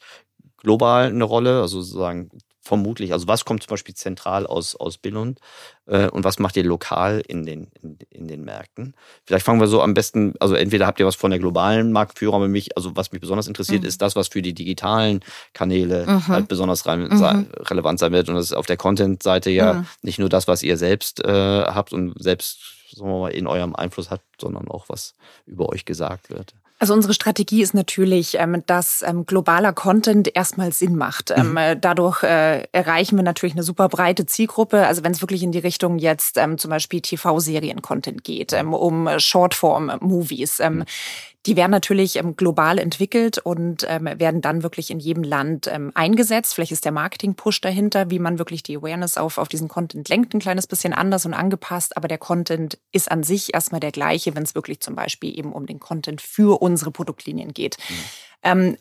global 0.58 1.08
eine 1.08 1.24
Rolle, 1.24 1.62
also 1.62 1.82
sozusagen 1.82 2.30
vermutlich, 2.64 3.12
also 3.12 3.28
was 3.28 3.44
kommt 3.44 3.62
zum 3.62 3.70
Beispiel 3.70 3.94
zentral 3.94 4.48
aus, 4.48 4.76
aus 4.76 4.98
Billund 4.98 5.40
äh, 5.86 6.08
und 6.08 6.24
was 6.24 6.40
macht 6.40 6.56
ihr 6.56 6.64
lokal 6.64 7.22
in 7.28 7.46
den, 7.46 7.68
in, 7.82 7.98
in, 8.10 8.28
den 8.30 8.46
Märkten? 8.46 8.96
Vielleicht 9.26 9.46
fangen 9.46 9.60
wir 9.60 9.68
so 9.68 9.82
am 9.82 9.94
besten, 9.94 10.34
also 10.40 10.56
entweder 10.56 10.88
habt 10.88 11.00
ihr 11.00 11.06
was 11.06 11.16
von 11.16 11.30
der 11.30 11.40
globalen 11.40 11.92
Marktführung, 11.92 12.36
aber 12.36 12.48
mich, 12.48 12.78
also 12.78 12.96
was 12.96 13.12
mich 13.12 13.20
besonders 13.20 13.48
interessiert, 13.48 13.82
mhm. 13.82 13.88
ist 13.88 14.02
das, 14.02 14.16
was 14.16 14.30
für 14.30 14.42
die 14.42 14.54
digitalen 14.54 15.20
Kanäle 15.54 16.06
mhm. 16.08 16.28
halt 16.30 16.48
besonders 16.48 16.86
re 16.88 16.96
mhm. 16.96 17.48
relevant 17.60 18.00
sein 18.00 18.14
wird. 18.14 18.30
Und 18.30 18.36
das 18.36 18.46
ist 18.46 18.54
auf 18.54 18.66
der 18.66 18.78
Content-Seite 18.78 19.50
ja 19.50 19.74
mhm. 19.74 19.88
nicht 20.02 20.20
nur 20.20 20.30
das, 20.30 20.48
was 20.48 20.64
ihr 20.64 20.78
selbst 20.78 21.24
äh, 21.26 21.30
habt 21.32 21.92
und 21.92 22.14
selbst 22.18 22.60
sagen 22.96 23.10
wir 23.10 23.20
mal, 23.20 23.30
in 23.30 23.48
eurem 23.48 23.76
Einfluss 23.76 24.10
habt, 24.10 24.24
sondern 24.40 24.70
auch 24.70 24.88
was 24.88 25.16
über 25.46 25.68
euch 25.70 25.84
gesagt 25.84 26.30
wird. 26.30 26.54
Also 26.84 26.94
unsere 26.94 27.14
Strategie 27.14 27.62
ist 27.62 27.74
natürlich, 27.74 28.38
ähm, 28.38 28.62
dass 28.66 29.06
ähm, 29.08 29.26
globaler 29.26 29.72
Content 29.72 30.36
erstmal 30.36 30.74
Sinn 30.74 30.98
macht. 30.98 31.32
Ähm, 31.32 31.52
mhm. 31.52 31.58
Äh, 31.58 31.78
dadurch 31.80 32.24
äh, 32.24 32.64
erreichen 32.74 33.16
wir 33.16 33.24
natürlich 33.24 33.54
eine 33.54 33.64
super 33.64 33.88
breite 33.88 34.26
Zielgruppe. 34.26 34.86
Also 34.86 35.02
wenn 35.06 35.14
es 35.14 35.22
wirklich 35.22 35.44
in 35.44 35.54
die 35.54 35.60
Richtung 35.60 35.98
jetzt 35.98 36.38
zum 36.58 36.70
Beispiel 36.70 37.00
TV-Serien-Content 37.00 38.26
geht, 38.26 38.52
um 38.52 39.08
Shortform-Movies. 39.18 40.60
Mhm 40.60 40.84
die 41.46 41.56
werden 41.56 41.72
natürlich 41.72 42.16
ähm, 42.16 42.36
global 42.36 42.80
entwickelt 42.80 43.38
und 43.38 43.86
ähm, 43.90 44.06
werden 44.18 44.42
dann 44.42 44.64
wirklich 44.64 44.90
in 44.92 45.00
jedem 45.00 45.24
Land 45.24 45.68
ähm, 45.68 45.92
eingesetzt. 45.94 46.54
Vielleicht 46.54 46.72
ist 46.72 46.86
der 46.86 46.92
Marketing-Push 46.92 47.62
dahinter, 47.62 48.10
wie 48.10 48.20
man 48.20 48.40
wirklich 48.40 48.64
die 48.64 48.78
Awareness 48.78 49.18
auf, 49.18 49.38
auf 49.38 49.50
diesen 49.50 49.68
Content 49.68 50.08
lenkt, 50.10 50.34
ein 50.34 50.40
kleines 50.40 50.68
bisschen 50.68 50.94
anders 50.94 51.26
und 51.26 51.34
angepasst. 51.34 51.98
Aber 51.98 52.08
der 52.08 52.18
Content 52.18 52.78
ist 52.92 53.12
an 53.12 53.24
sich 53.24 53.54
erstmal 53.54 53.82
der 53.82 53.92
gleiche, 53.92 54.36
wenn 54.36 54.44
es 54.44 54.56
wirklich 54.56 54.80
zum 54.80 54.96
Beispiel 54.96 55.38
eben 55.38 55.52
um 55.52 55.66
den 55.66 55.80
Content 55.80 56.22
für 56.22 56.62
unsere 56.62 56.92
Produktlinien 56.92 57.54
geht. 57.54 57.78
Mhm. 57.90 58.78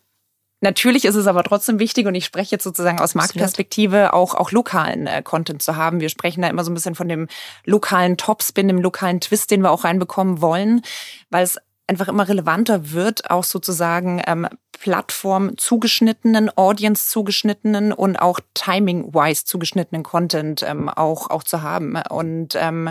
Natürlich 0.62 1.04
ist 1.04 1.16
es 1.16 1.26
aber 1.26 1.42
trotzdem 1.42 1.80
wichtig 1.80 2.06
und 2.06 2.14
ich 2.14 2.24
spreche 2.24 2.52
jetzt 2.52 2.62
sozusagen 2.62 3.00
aus 3.00 3.16
Marktperspektive 3.16 4.12
auch, 4.12 4.36
auch 4.36 4.52
lokalen 4.52 5.08
äh, 5.08 5.20
Content 5.20 5.60
zu 5.60 5.74
haben. 5.74 5.98
Wir 5.98 6.08
sprechen 6.08 6.40
da 6.40 6.48
immer 6.48 6.62
so 6.62 6.70
ein 6.70 6.74
bisschen 6.74 6.94
von 6.94 7.08
dem 7.08 7.26
lokalen 7.64 8.16
Topspin, 8.16 8.68
dem 8.68 8.80
lokalen 8.80 9.20
Twist, 9.20 9.50
den 9.50 9.62
wir 9.62 9.72
auch 9.72 9.82
reinbekommen 9.82 10.40
wollen, 10.40 10.82
weil 11.30 11.42
es 11.42 11.58
einfach 11.86 12.08
immer 12.08 12.28
relevanter 12.28 12.92
wird, 12.92 13.30
auch 13.30 13.44
sozusagen 13.44 14.22
ähm, 14.26 14.48
Plattform 14.72 15.56
zugeschnittenen, 15.58 16.50
Audience 16.56 17.08
zugeschnittenen 17.08 17.92
und 17.92 18.16
auch 18.16 18.40
timing-wise 18.54 19.44
zugeschnittenen 19.44 20.02
Content 20.02 20.62
ähm, 20.62 20.88
auch, 20.88 21.30
auch 21.30 21.42
zu 21.42 21.62
haben. 21.62 21.96
Und 22.08 22.56
ähm, 22.56 22.90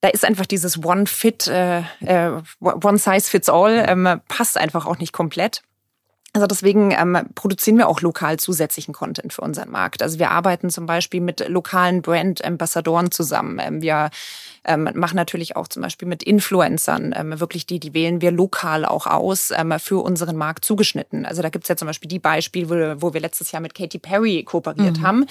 da 0.00 0.08
ist 0.08 0.24
einfach 0.24 0.46
dieses 0.46 0.84
One 0.84 1.06
Fit, 1.06 1.46
äh, 1.48 1.80
äh, 2.00 2.40
One 2.60 2.98
Size 2.98 3.28
Fits 3.28 3.48
All, 3.48 3.84
ähm, 3.88 4.20
passt 4.28 4.56
einfach 4.56 4.86
auch 4.86 4.98
nicht 4.98 5.12
komplett. 5.12 5.62
Also 6.34 6.46
deswegen 6.46 6.90
ähm, 6.90 7.18
produzieren 7.34 7.78
wir 7.78 7.88
auch 7.88 8.02
lokal 8.02 8.38
zusätzlichen 8.38 8.92
Content 8.92 9.32
für 9.32 9.40
unseren 9.40 9.70
Markt. 9.70 10.02
Also 10.02 10.18
wir 10.18 10.30
arbeiten 10.30 10.68
zum 10.68 10.84
Beispiel 10.84 11.20
mit 11.22 11.48
lokalen 11.48 12.02
Brand-Ambassadoren 12.02 13.10
zusammen. 13.10 13.58
Ähm, 13.58 13.80
wir 13.80 14.10
ähm, 14.64 14.90
machen 14.94 15.16
natürlich 15.16 15.56
auch 15.56 15.68
zum 15.68 15.82
Beispiel 15.82 16.06
mit 16.06 16.22
Influencern, 16.22 17.14
ähm, 17.16 17.40
wirklich 17.40 17.64
die, 17.64 17.80
die 17.80 17.94
wählen 17.94 18.20
wir 18.20 18.30
lokal 18.30 18.84
auch 18.84 19.06
aus, 19.06 19.50
ähm, 19.56 19.74
für 19.78 20.04
unseren 20.04 20.36
Markt 20.36 20.66
zugeschnitten. 20.66 21.24
Also 21.24 21.40
da 21.40 21.48
gibt's 21.48 21.68
ja 21.68 21.76
zum 21.76 21.86
Beispiel 21.86 22.08
die 22.08 22.18
Beispiele, 22.18 22.68
wo, 23.00 23.08
wo 23.08 23.14
wir 23.14 23.20
letztes 23.22 23.50
Jahr 23.50 23.62
mit 23.62 23.74
Katy 23.74 23.98
Perry 23.98 24.44
kooperiert 24.44 24.98
mhm. 24.98 25.02
haben 25.02 25.26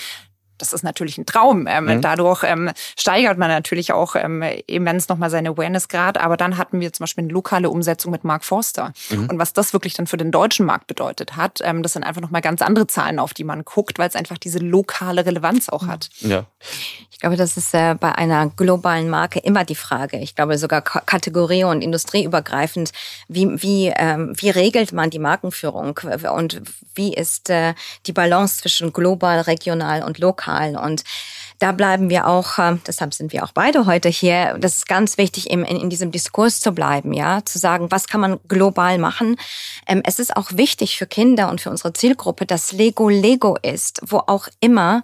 das 0.58 0.74
ist 0.74 0.84
natürlich 0.84 1.18
ein 1.18 1.26
Traum. 1.26 1.68
Ähm, 1.68 1.86
mhm. 1.86 2.02
Dadurch 2.02 2.44
ähm, 2.44 2.72
steigert 2.98 3.38
man 3.38 3.50
natürlich 3.50 3.94
auch 3.94 4.16
ähm, 4.16 4.44
immens 4.68 5.08
nochmal 5.10 5.30
seine 5.30 5.50
Awareness-Grad. 5.50 6.18
Aber 6.18 6.38
dann 6.38 6.58
hatten 6.58 6.80
wir 6.80 6.92
zum 6.94 7.04
Beispiel 7.04 7.26
eine 7.26 7.34
lokale 7.34 7.70
Umsetzung 7.70 8.12
mit 8.12 8.24
Mark 8.24 8.44
Forster. 8.44 8.94
Mhm. 9.10 9.30
Und 9.30 9.40
was 9.40 9.54
das 9.54 9.74
wirklich 9.74 9.94
dann 9.94 10.08
für 10.08 10.18
den 10.18 10.32
deutschen 10.32 10.66
Markt 10.66 10.88
bedeutet 10.88 11.36
hat, 11.36 11.60
ähm, 11.64 11.84
das 11.84 11.94
sind 11.94 12.04
einfach 12.04 12.22
nochmal 12.22 12.42
ganz 12.42 12.62
andere 12.62 12.88
Zahlen, 12.88 13.20
auf 13.20 13.34
die 13.34 13.44
man 13.44 13.64
guckt, 13.66 14.00
weil 14.00 14.10
es 14.10 14.16
einfach 14.16 14.38
diese 14.38 14.60
lokale 14.60 15.26
Relevanz 15.26 15.70
auch 15.70 15.88
hat. 15.88 16.10
Ja. 16.20 16.46
Ich 17.12 17.20
glaube, 17.20 17.36
das 17.36 17.58
ist 17.58 17.74
äh, 17.74 17.96
bei 17.96 18.14
einer 18.14 18.50
globalen 18.50 19.10
Marke 19.10 19.40
immer 19.40 19.66
die 19.66 19.76
Frage. 19.76 20.18
Ich 20.18 20.36
glaube 20.36 20.58
sogar 20.58 20.82
kategorie- 20.82 21.64
und 21.64 21.82
industrieübergreifend, 21.82 22.92
wie, 23.28 23.62
wie, 23.62 23.94
ähm, 23.96 24.34
wie 24.36 24.50
regelt 24.50 24.94
man 24.94 25.10
die 25.10 25.20
Markenführung 25.20 26.00
und 26.32 26.62
wie 26.96 27.14
ist 27.14 27.50
äh, 27.50 27.74
die 28.06 28.14
Balance 28.14 28.62
zwischen 28.62 28.94
global, 28.94 29.42
regional 29.42 30.04
und 30.04 30.20
lokal? 30.20 30.47
Lokal. 30.48 30.78
Und 30.78 31.04
da 31.60 31.72
bleiben 31.72 32.10
wir 32.10 32.28
auch, 32.28 32.60
äh, 32.60 32.78
deshalb 32.86 33.14
sind 33.14 33.34
wir 33.34 33.44
auch 33.44 33.52
beide 33.52 33.86
heute 33.86 34.10
hier. 34.10 34.58
Das 34.60 34.78
ist 34.78 34.88
ganz 34.88 35.18
wichtig, 35.18 35.50
in, 35.50 35.66
in 35.66 35.90
diesem 35.90 36.12
Diskurs 36.12 36.60
zu 36.60 36.72
bleiben, 36.72 37.14
ja, 37.14 37.44
zu 37.46 37.58
sagen, 37.58 37.90
was 37.90 38.08
kann 38.08 38.22
man 38.22 38.40
global 38.48 39.00
machen. 39.00 39.38
Ähm, 39.88 40.02
es 40.06 40.20
ist 40.20 40.36
auch 40.36 40.52
wichtig 40.54 40.98
für 40.98 41.08
Kinder 41.08 41.50
und 41.50 41.60
für 41.60 41.72
unsere 41.72 41.94
Zielgruppe, 41.94 42.46
dass 42.46 42.74
Lego 42.74 43.10
Lego 43.10 43.58
ist, 43.62 44.02
wo 44.06 44.18
auch 44.28 44.48
immer 44.60 45.04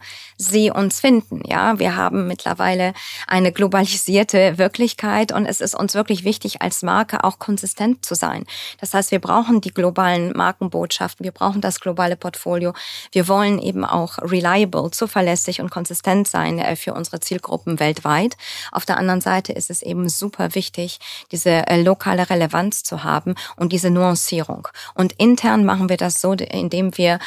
sie 0.50 0.72
uns 0.72 1.00
finden. 1.00 1.42
Ja, 1.46 1.80
wir 1.80 1.96
haben 1.96 2.28
mittlerweile 2.28 2.94
eine 3.28 3.52
globalisierte 3.52 4.58
Wirklichkeit 4.58 5.32
und 5.32 5.46
es 5.46 5.62
ist 5.62 5.76
uns 5.76 5.94
wirklich 5.94 6.24
wichtig, 6.24 6.62
als 6.62 6.84
Marke 6.84 7.24
auch 7.24 7.40
konsistent 7.40 8.06
zu 8.06 8.16
sein. 8.16 8.46
Das 8.80 8.94
heißt, 8.94 9.12
wir 9.12 9.20
brauchen 9.20 9.62
die 9.62 9.74
globalen 9.74 10.34
Markenbotschaften, 10.36 11.24
wir 11.24 11.32
brauchen 11.32 11.62
das 11.62 11.80
globale 11.80 12.16
Portfolio. 12.16 12.74
Wir 13.12 13.28
wollen 13.28 13.60
eben 13.60 13.86
auch 13.86 14.18
reliable, 14.20 14.92
zuverlässig 14.92 15.62
und 15.62 15.72
konsistent 15.72 16.28
sein 16.28 16.60
äh, 16.60 16.76
für 16.76 16.94
unsere 16.94 17.20
Zielgruppen 17.20 17.80
weltweit. 17.80 18.38
Auf 18.72 18.86
der 18.86 18.98
anderen 18.98 19.22
Seite 19.22 19.54
ist 19.54 19.70
es 19.70 19.82
eben 19.82 20.10
super 20.10 20.56
wichtig, 20.56 21.00
diese 21.32 21.68
äh, 21.68 21.82
lokale 21.82 22.30
Relevanz 22.30 22.84
zu 22.84 23.04
haben 23.04 23.36
und 23.56 23.72
diese 23.72 23.90
Nuancierung. 23.90 24.68
Und 24.94 25.14
intern 25.14 25.66
machen 25.66 25.90
wir 25.90 25.98
das 25.98 26.22
so, 26.22 26.34
indem 26.34 26.98
wir 26.98 27.20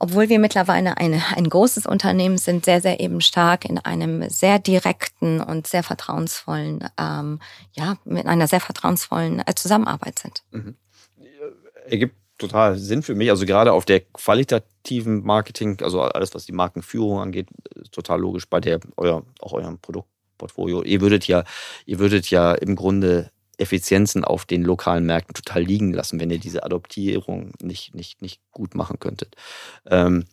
obwohl 0.00 0.28
wir 0.28 0.38
mittlerweile 0.38 0.96
eine, 0.96 1.22
ein 1.34 1.48
großes 1.48 1.86
Unternehmen 1.86 2.38
sind, 2.38 2.64
sehr, 2.64 2.80
sehr 2.80 3.00
eben 3.00 3.20
stark 3.20 3.64
in 3.64 3.78
einem 3.78 4.28
sehr 4.28 4.58
direkten 4.58 5.40
und 5.40 5.66
sehr 5.66 5.82
vertrauensvollen, 5.82 6.88
ähm, 6.98 7.40
ja, 7.72 7.96
mit 8.04 8.26
einer 8.26 8.46
sehr 8.46 8.60
vertrauensvollen 8.60 9.42
äh, 9.46 9.54
Zusammenarbeit 9.54 10.18
sind. 10.18 10.42
Mhm. 10.50 10.76
Ergibt 11.86 12.16
total 12.38 12.76
Sinn 12.78 13.02
für 13.02 13.14
mich. 13.14 13.30
Also 13.30 13.44
gerade 13.44 13.72
auf 13.72 13.84
der 13.84 14.00
qualitativen 14.00 15.24
Marketing, 15.24 15.78
also 15.82 16.02
alles, 16.02 16.34
was 16.34 16.46
die 16.46 16.52
Markenführung 16.52 17.20
angeht, 17.20 17.48
total 17.90 18.20
logisch 18.20 18.48
bei 18.48 18.60
der 18.60 18.80
euer, 18.96 19.24
auch 19.40 19.52
eurem 19.52 19.78
Produktportfolio. 19.78 20.82
Ihr 20.82 21.00
würdet 21.00 21.26
ja, 21.26 21.44
ihr 21.84 21.98
würdet 21.98 22.30
ja 22.30 22.52
im 22.52 22.76
Grunde 22.76 23.30
Effizienzen 23.58 24.24
auf 24.24 24.44
den 24.44 24.62
lokalen 24.62 25.04
Märkten 25.04 25.34
total 25.34 25.62
liegen 25.62 25.92
lassen, 25.92 26.20
wenn 26.20 26.30
ihr 26.30 26.38
diese 26.38 26.62
Adoptierung 26.64 27.52
nicht, 27.60 27.94
nicht, 27.94 28.22
nicht 28.22 28.40
gut 28.50 28.74
machen 28.74 28.98
könntet. 28.98 29.36
Ähm, 29.86 30.24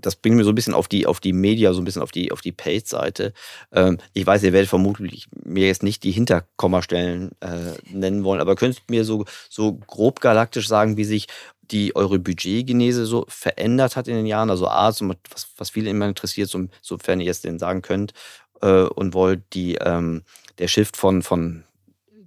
das 0.00 0.16
bringt 0.16 0.36
mir 0.36 0.44
so 0.44 0.50
ein 0.50 0.54
bisschen 0.54 0.74
auf 0.74 0.88
die, 0.88 1.06
auf 1.06 1.20
die 1.20 1.32
Media, 1.32 1.72
so 1.72 1.80
ein 1.80 1.84
bisschen 1.84 2.02
auf 2.02 2.10
die, 2.10 2.32
auf 2.32 2.40
die 2.40 2.52
Paid-Seite. 2.52 3.32
Ähm, 3.72 3.98
ich 4.12 4.26
weiß, 4.26 4.42
ihr 4.42 4.52
werdet 4.52 4.68
vermutlich 4.68 5.26
mir 5.44 5.66
jetzt 5.66 5.82
nicht 5.82 6.02
die 6.02 6.10
Hinterkommastellen 6.10 7.30
äh, 7.40 7.72
nennen 7.90 8.24
wollen, 8.24 8.40
aber 8.40 8.56
könnt 8.56 8.76
ihr 8.76 8.82
mir 8.88 9.04
so, 9.04 9.24
so 9.48 9.74
grob 9.86 10.20
galaktisch 10.20 10.68
sagen, 10.68 10.96
wie 10.96 11.04
sich 11.04 11.28
die 11.62 11.96
eure 11.96 12.18
Budgetgenese 12.18 13.06
so 13.06 13.24
verändert 13.28 13.96
hat 13.96 14.08
in 14.08 14.16
den 14.16 14.26
Jahren? 14.26 14.50
Also 14.50 14.68
A, 14.68 14.92
so, 14.92 15.08
was, 15.30 15.48
was 15.56 15.70
viele 15.70 15.90
immer 15.90 16.06
interessiert, 16.06 16.50
so, 16.50 16.66
sofern 16.82 17.20
ihr 17.20 17.30
es 17.30 17.40
denn 17.40 17.58
sagen 17.58 17.82
könnt 17.82 18.12
äh, 18.60 18.82
und 18.82 19.14
wollt, 19.14 19.42
die, 19.54 19.76
ähm, 19.76 20.22
der 20.58 20.68
Shift 20.68 20.96
von, 20.96 21.22
von 21.22 21.64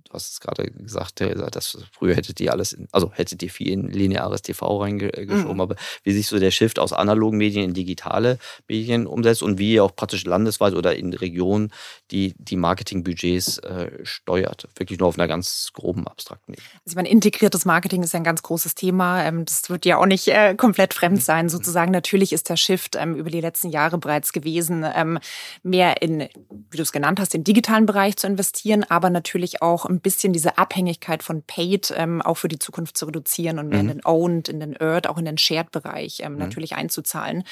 du 0.09 0.15
hast 0.15 0.31
es 0.31 0.39
gerade 0.39 0.71
gesagt, 0.71 1.21
dass 1.55 1.77
früher 1.91 2.15
hättet 2.15 2.39
ihr 2.39 2.51
alles, 2.51 2.73
in, 2.73 2.87
also 2.91 3.11
hättet 3.13 3.43
ihr 3.43 3.49
viel 3.49 3.69
in 3.69 3.89
lineares 3.89 4.41
TV 4.41 4.81
reingeschoben, 4.81 5.53
mhm. 5.53 5.61
aber 5.61 5.75
wie 6.03 6.11
sich 6.11 6.27
so 6.27 6.39
der 6.39 6.51
Shift 6.51 6.79
aus 6.79 6.93
analogen 6.93 7.37
Medien 7.37 7.63
in 7.63 7.73
digitale 7.73 8.39
Medien 8.67 9.05
umsetzt 9.05 9.43
und 9.43 9.59
wie 9.59 9.73
ihr 9.73 9.83
auch 9.83 9.95
praktisch 9.95 10.25
landesweit 10.25 10.73
oder 10.73 10.95
in 10.95 11.13
Regionen 11.13 11.71
die, 12.09 12.33
die 12.37 12.55
Marketingbudgets 12.55 13.59
äh, 13.59 13.91
steuert. 14.03 14.67
Wirklich 14.75 14.99
nur 14.99 15.07
auf 15.07 15.17
einer 15.17 15.27
ganz 15.27 15.69
groben, 15.73 16.07
abstrakten 16.07 16.53
Ebene. 16.53 16.67
Also 16.73 16.93
ich 16.93 16.95
meine, 16.95 17.09
integriertes 17.09 17.65
Marketing 17.65 18.01
ist 18.01 18.13
ja 18.13 18.19
ein 18.19 18.23
ganz 18.23 18.41
großes 18.41 18.73
Thema. 18.73 19.23
Ähm, 19.23 19.45
das 19.45 19.69
wird 19.69 19.85
ja 19.85 19.97
auch 19.97 20.07
nicht 20.07 20.27
äh, 20.27 20.55
komplett 20.55 20.95
fremd 20.95 21.23
sein, 21.23 21.49
sozusagen. 21.49 21.91
Natürlich 21.91 22.33
ist 22.33 22.49
der 22.49 22.57
Shift 22.57 22.95
ähm, 22.95 23.15
über 23.15 23.29
die 23.29 23.41
letzten 23.41 23.69
Jahre 23.69 23.99
bereits 23.99 24.33
gewesen, 24.33 24.83
ähm, 24.95 25.19
mehr 25.61 26.01
in, 26.01 26.21
wie 26.21 26.77
du 26.77 26.81
es 26.81 26.91
genannt 26.91 27.19
hast, 27.19 27.33
den 27.33 27.43
digitalen 27.43 27.85
Bereich 27.85 28.17
zu 28.17 28.25
investieren, 28.25 28.83
aber 28.89 29.11
natürlich 29.11 29.61
auch 29.61 29.85
im 29.85 29.98
ein 29.99 30.01
bisschen 30.01 30.31
diese 30.31 30.57
Abhängigkeit 30.57 31.23
von 31.23 31.43
Paid 31.43 31.93
ähm, 31.95 32.21
auch 32.21 32.35
für 32.35 32.47
die 32.47 32.59
Zukunft 32.59 32.97
zu 32.97 33.05
reduzieren 33.05 33.59
und 33.59 33.67
mehr 33.67 33.83
mhm. 33.83 33.89
in 33.89 33.97
den 33.97 34.05
Owned, 34.05 34.47
in 34.47 34.59
den 34.59 34.75
Earned, 34.79 35.07
auch 35.07 35.17
in 35.17 35.25
den 35.25 35.37
Shared-Bereich 35.37 36.21
ähm, 36.21 36.33
mhm. 36.33 36.39
natürlich 36.39 36.75
einzuzahlen. 36.75 37.43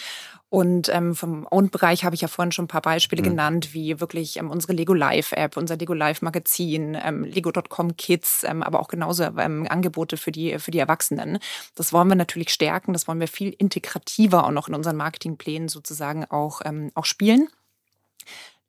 Und 0.49 0.87
ähm, 0.87 1.13
vom 1.13 1.45
Owned-Bereich 1.51 2.05
habe 2.05 2.15
ich 2.15 2.21
ja 2.21 2.29
vorhin 2.29 2.53
schon 2.53 2.65
ein 2.65 2.69
paar 2.69 2.81
Beispiele 2.81 3.21
mhm. 3.21 3.29
genannt, 3.29 3.73
wie 3.73 3.99
wirklich 3.99 4.37
ähm, 4.37 4.49
unsere 4.49 4.71
Lego 4.71 4.93
Live-App, 4.93 5.57
unser 5.57 5.75
Lego 5.75 5.93
Live-Magazin, 5.93 6.97
ähm, 7.03 7.25
Lego.com 7.25 7.97
Kids, 7.97 8.45
ähm, 8.45 8.63
aber 8.63 8.79
auch 8.79 8.87
genauso 8.87 9.23
ähm, 9.23 9.67
Angebote 9.69 10.15
für 10.15 10.31
die, 10.31 10.57
für 10.59 10.71
die 10.71 10.79
Erwachsenen. 10.79 11.39
Das 11.75 11.91
wollen 11.91 12.07
wir 12.07 12.15
natürlich 12.15 12.49
stärken, 12.51 12.93
das 12.93 13.09
wollen 13.09 13.19
wir 13.19 13.27
viel 13.27 13.53
integrativer 13.57 14.45
auch 14.45 14.51
noch 14.51 14.69
in 14.69 14.73
unseren 14.73 14.95
Marketingplänen 14.95 15.67
sozusagen 15.67 16.23
auch, 16.23 16.61
ähm, 16.63 16.91
auch 16.95 17.05
spielen. 17.05 17.49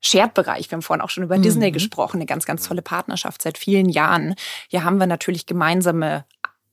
Shared-Bereich. 0.01 0.71
Wir 0.71 0.77
haben 0.77 0.83
vorhin 0.83 1.03
auch 1.03 1.11
schon 1.11 1.25
über 1.25 1.39
mhm. 1.39 1.43
Disney 1.43 1.71
gesprochen, 1.71 2.17
eine 2.17 2.27
ganz, 2.27 2.47
ganz 2.47 2.67
tolle 2.67 2.83
Partnerschaft 2.83 3.43
seit 3.43 3.59
vielen 3.59 3.89
Jahren. 3.89 4.35
Hier 4.69 4.85
haben 4.85 4.99
wir 4.99 5.07
natürlich 5.07 5.47
gemeinsame 5.47 6.25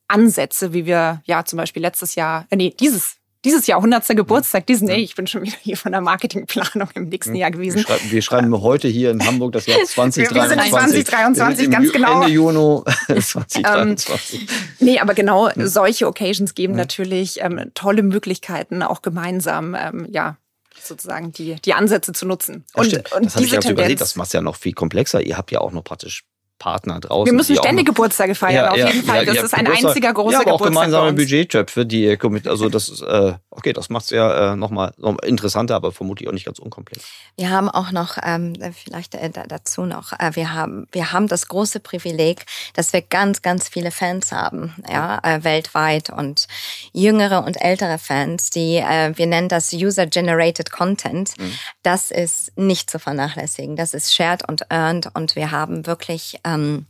Ansätze, 0.08 0.74
wie 0.74 0.86
wir 0.86 1.22
ja 1.26 1.46
zum 1.46 1.58
Beispiel 1.58 1.82
letztes 1.82 2.16
Jahr, 2.16 2.46
äh, 2.50 2.56
nee, 2.56 2.74
dieses 2.80 3.18
dieses 3.46 3.68
Jahr 3.68 3.78
100. 3.78 4.08
Geburtstag 4.16 4.66
Disney. 4.66 4.96
Ich 4.96 5.16
bin 5.16 5.28
schon 5.28 5.44
wieder 5.44 5.56
hier 5.62 5.78
von 5.78 5.92
der 5.92 6.02
Marketingplanung 6.02 6.90
im 6.96 7.10
nächsten 7.10 7.34
hm. 7.34 7.40
Jahr 7.40 7.52
gewesen. 7.52 7.78
Wir 7.78 7.84
schreiben, 7.84 8.12
wir 8.12 8.22
schreiben 8.22 8.62
heute 8.62 8.88
hier 8.88 9.12
in 9.12 9.26
Hamburg 9.26 9.54
das 9.54 9.68
Jahr 9.68 9.78
2023. 9.84 10.36
Wir 10.36 10.50
sind 10.50 10.72
2023, 10.72 11.70
ganz 11.70 11.92
genau. 11.94 12.22
Ende 12.22 12.34
Juni 12.34 12.82
2023. 13.22 14.26
Ähm, 14.26 14.48
nee, 14.80 15.00
aber 15.00 15.14
genau 15.14 15.50
solche 15.56 16.08
Occasions 16.08 16.56
geben 16.56 16.74
natürlich 16.74 17.42
ähm, 17.42 17.72
tolle 17.76 18.02
Möglichkeiten, 18.02 18.82
auch 18.82 19.02
gemeinsam 19.02 19.76
ähm, 19.80 20.08
ja, 20.10 20.38
sozusagen 20.82 21.32
die, 21.32 21.56
die 21.56 21.74
Ansätze 21.74 22.14
zu 22.14 22.26
nutzen. 22.26 22.66
Und, 22.74 22.92
ja, 22.92 23.00
und 23.16 23.26
das 23.26 23.34
diese 23.34 23.46
ich 23.46 23.52
Tendenz, 23.52 23.70
überlegt, 23.70 24.02
das 24.02 24.16
macht 24.16 24.28
es 24.28 24.34
ja 24.34 24.42
noch 24.42 24.56
viel 24.56 24.74
komplexer. 24.74 25.22
Ihr 25.22 25.38
habt 25.38 25.52
ja 25.52 25.60
auch 25.60 25.72
noch 25.72 25.84
praktisch 25.84 26.24
Partner 26.60 27.00
draußen. 27.00 27.26
Wir 27.26 27.34
müssen 27.34 27.56
ständig 27.56 27.86
Geburtstage 27.86 28.34
feiern, 28.34 28.66
ja, 28.66 28.72
auf 28.72 28.78
jeden 28.78 29.06
ja, 29.06 29.14
Fall. 29.14 29.26
das 29.26 29.38
ist 29.38 29.54
ein 29.54 29.66
Geburtstag, 29.66 29.90
einziger 29.90 30.14
großer 30.14 30.32
ja, 30.32 30.42
aber 30.42 30.54
auch 30.54 30.62
gemeinsame 30.62 31.14
Budgettöpfe, 31.14 31.86
die 31.86 32.04
ihr 32.04 32.18
kommt. 32.18 32.48
Also 32.48 32.70
das 32.70 32.90
ist, 32.90 33.02
äh, 33.02 33.34
okay, 33.50 33.74
das 33.74 33.90
macht 33.90 34.06
es 34.06 34.12
ja 34.12 34.54
äh, 34.54 34.56
nochmal 34.56 34.94
noch 34.98 35.20
interessanter, 35.20 35.76
aber 35.76 35.92
vermutlich 35.92 36.30
auch 36.30 36.34
nicht 36.34 36.46
ganz 36.46 36.60
unkomplex. 36.60 37.06
Wir 37.38 37.50
haben 37.50 37.70
auch 37.70 37.92
noch, 37.92 38.18
ähm, 38.24 38.54
vielleicht 38.74 39.16
äh, 39.16 39.30
dazu 39.48 39.86
noch, 39.86 40.14
äh, 40.14 40.32
wir, 40.34 40.54
haben, 40.54 40.88
wir 40.92 41.12
haben 41.12 41.28
das 41.28 41.48
große 41.48 41.82
Privileg, 41.82 42.46
dass 42.74 42.94
wir 42.94 43.02
ganz, 43.02 43.42
ganz 43.42 43.68
viele 43.68 43.92
Fans 43.92 44.32
haben, 44.32 44.74
ja, 44.90 45.20
äh, 45.24 45.44
weltweit 45.44 46.10
und 46.10 46.48
jüngere 46.94 47.44
und 47.44 47.62
ältere 47.62 47.98
Fans, 47.98 48.50
die, 48.50 48.78
äh, 48.78 49.12
wir 49.16 49.28
nennen 49.28 49.50
das 49.50 49.74
User-Generated 49.74 50.72
Content. 50.72 51.38
Mhm. 51.38 51.52
Das 51.84 52.12
ist 52.12 52.58
nicht 52.58 52.90
zu 52.90 53.00
vernachlässigen. 53.00 53.76
Das 53.76 53.94
ist 53.94 54.16
shared 54.16 54.48
und 54.48 54.72
earned 54.72 55.10
und 55.14 55.36
wir 55.36 55.52
haben 55.52 55.86
wirklich 55.86 56.40
ähm, 56.46 56.86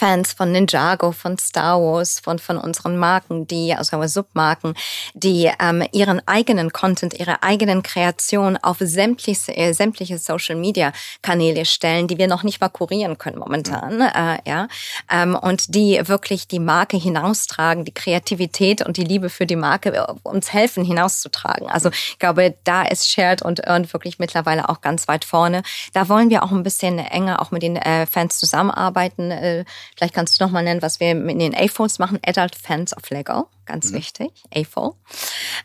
Fans 0.00 0.32
von 0.32 0.50
Ninjago, 0.50 1.12
von 1.12 1.36
Star 1.36 1.78
Wars, 1.78 2.20
von, 2.20 2.38
von 2.38 2.56
unseren 2.56 2.96
Marken, 2.96 3.46
die, 3.46 3.74
also 3.74 4.02
Submarken, 4.06 4.72
die 5.12 5.50
ähm, 5.60 5.84
ihren 5.92 6.26
eigenen 6.26 6.72
Content, 6.72 7.20
ihre 7.20 7.42
eigenen 7.42 7.82
Kreationen 7.82 8.56
auf 8.56 8.78
sämtliche, 8.80 9.54
äh, 9.54 9.74
sämtliche 9.74 10.16
Social 10.16 10.56
Media 10.56 10.94
Kanäle 11.20 11.66
stellen, 11.66 12.08
die 12.08 12.16
wir 12.16 12.28
noch 12.28 12.44
nicht 12.44 12.62
mal 12.62 12.70
kurieren 12.70 13.18
können 13.18 13.38
momentan, 13.38 13.96
mhm. 13.96 14.00
äh, 14.00 14.38
ja, 14.46 14.68
ähm, 15.10 15.34
und 15.34 15.74
die 15.74 16.00
wirklich 16.08 16.48
die 16.48 16.60
Marke 16.60 16.96
hinaustragen, 16.96 17.84
die 17.84 17.92
Kreativität 17.92 18.80
und 18.80 18.96
die 18.96 19.04
Liebe 19.04 19.28
für 19.28 19.44
die 19.44 19.56
Marke 19.56 19.94
äh, 19.94 20.06
uns 20.22 20.50
helfen 20.54 20.82
hinauszutragen. 20.82 21.68
Also 21.68 21.90
ich 21.90 22.18
glaube, 22.18 22.54
da 22.64 22.84
ist 22.84 23.06
Shared 23.06 23.42
und 23.42 23.66
Earned 23.66 23.92
wirklich 23.92 24.18
mittlerweile 24.18 24.70
auch 24.70 24.80
ganz 24.80 25.08
weit 25.08 25.26
vorne. 25.26 25.62
Da 25.92 26.08
wollen 26.08 26.30
wir 26.30 26.42
auch 26.42 26.52
ein 26.52 26.62
bisschen 26.62 26.98
enger 26.98 27.42
auch 27.42 27.50
mit 27.50 27.62
den 27.62 27.76
äh, 27.76 28.06
Fans 28.06 28.38
zusammenarbeiten. 28.38 29.30
Äh, 29.30 29.66
Vielleicht 29.96 30.14
kannst 30.14 30.40
du 30.40 30.44
noch 30.44 30.50
mal 30.50 30.62
nennen, 30.62 30.82
was 30.82 31.00
wir 31.00 31.14
mit 31.14 31.40
den 31.40 31.54
AFOs 31.54 31.98
machen. 31.98 32.18
Adult 32.24 32.54
Fans 32.54 32.96
of 32.96 33.08
Lego, 33.10 33.48
ganz 33.66 33.90
mhm. 33.90 33.96
wichtig. 33.96 34.30
AFO. 34.54 34.96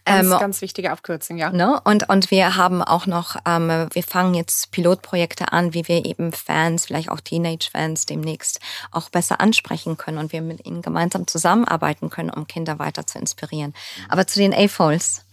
Ganz, 0.05 0.31
ähm, 0.31 0.39
ganz 0.39 0.61
wichtige 0.61 0.91
Abkürzung, 0.91 1.37
ja. 1.37 1.51
Ne? 1.51 1.79
Und, 1.83 2.09
und 2.09 2.31
wir 2.31 2.55
haben 2.55 2.81
auch 2.81 3.05
noch, 3.05 3.37
ähm, 3.45 3.87
wir 3.91 4.03
fangen 4.03 4.33
jetzt 4.33 4.71
Pilotprojekte 4.71 5.51
an, 5.51 5.73
wie 5.73 5.87
wir 5.87 6.05
eben 6.05 6.31
Fans, 6.31 6.85
vielleicht 6.85 7.09
auch 7.09 7.21
Teenage-Fans 7.21 8.05
demnächst 8.05 8.59
auch 8.91 9.09
besser 9.09 9.41
ansprechen 9.41 9.97
können 9.97 10.17
und 10.17 10.31
wir 10.31 10.41
mit 10.41 10.65
ihnen 10.65 10.81
gemeinsam 10.81 11.27
zusammenarbeiten 11.27 12.09
können, 12.09 12.29
um 12.29 12.47
Kinder 12.47 12.79
weiter 12.79 13.07
zu 13.07 13.19
inspirieren. 13.19 13.71
Mhm. 13.71 14.05
Aber 14.09 14.27
zu 14.27 14.39
den 14.39 14.53
AFOs. 14.53 15.24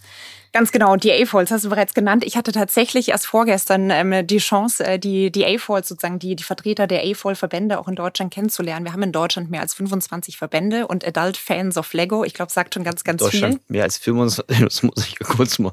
Ganz 0.52 0.70
genau. 0.70 0.92
Und 0.92 1.02
die 1.02 1.12
A-Falls 1.12 1.50
hast 1.50 1.64
du 1.64 1.70
bereits 1.70 1.94
genannt. 1.94 2.24
Ich 2.26 2.36
hatte 2.36 2.52
tatsächlich 2.52 3.08
erst 3.08 3.26
vorgestern 3.26 3.88
ähm, 3.88 4.26
die 4.26 4.36
Chance, 4.36 4.84
äh, 4.84 4.98
die, 4.98 5.32
die 5.32 5.46
A-Falls 5.46 5.88
sozusagen, 5.88 6.18
die, 6.18 6.36
die 6.36 6.44
Vertreter 6.44 6.86
der 6.86 7.02
A-Fall-Verbände 7.04 7.78
auch 7.78 7.88
in 7.88 7.94
Deutschland 7.94 8.34
kennenzulernen. 8.34 8.84
Wir 8.84 8.92
haben 8.92 9.02
in 9.02 9.12
Deutschland 9.12 9.50
mehr 9.50 9.62
als 9.62 9.72
25 9.72 10.36
Verbände 10.36 10.86
und 10.86 11.06
Adult 11.06 11.38
Fans 11.38 11.78
of 11.78 11.90
Lego. 11.94 12.22
Ich 12.24 12.34
glaube, 12.34 12.52
sagt 12.52 12.74
schon 12.74 12.84
ganz, 12.84 13.02
ganz 13.02 13.22
Deutschland 13.22 13.54
viel. 13.54 13.62
Mehr 13.68 13.84
als 13.84 13.96
25, 13.96 14.58
das 14.64 14.82
muss 14.82 15.06
ich 15.06 15.18
kurz 15.20 15.58
mal, 15.58 15.72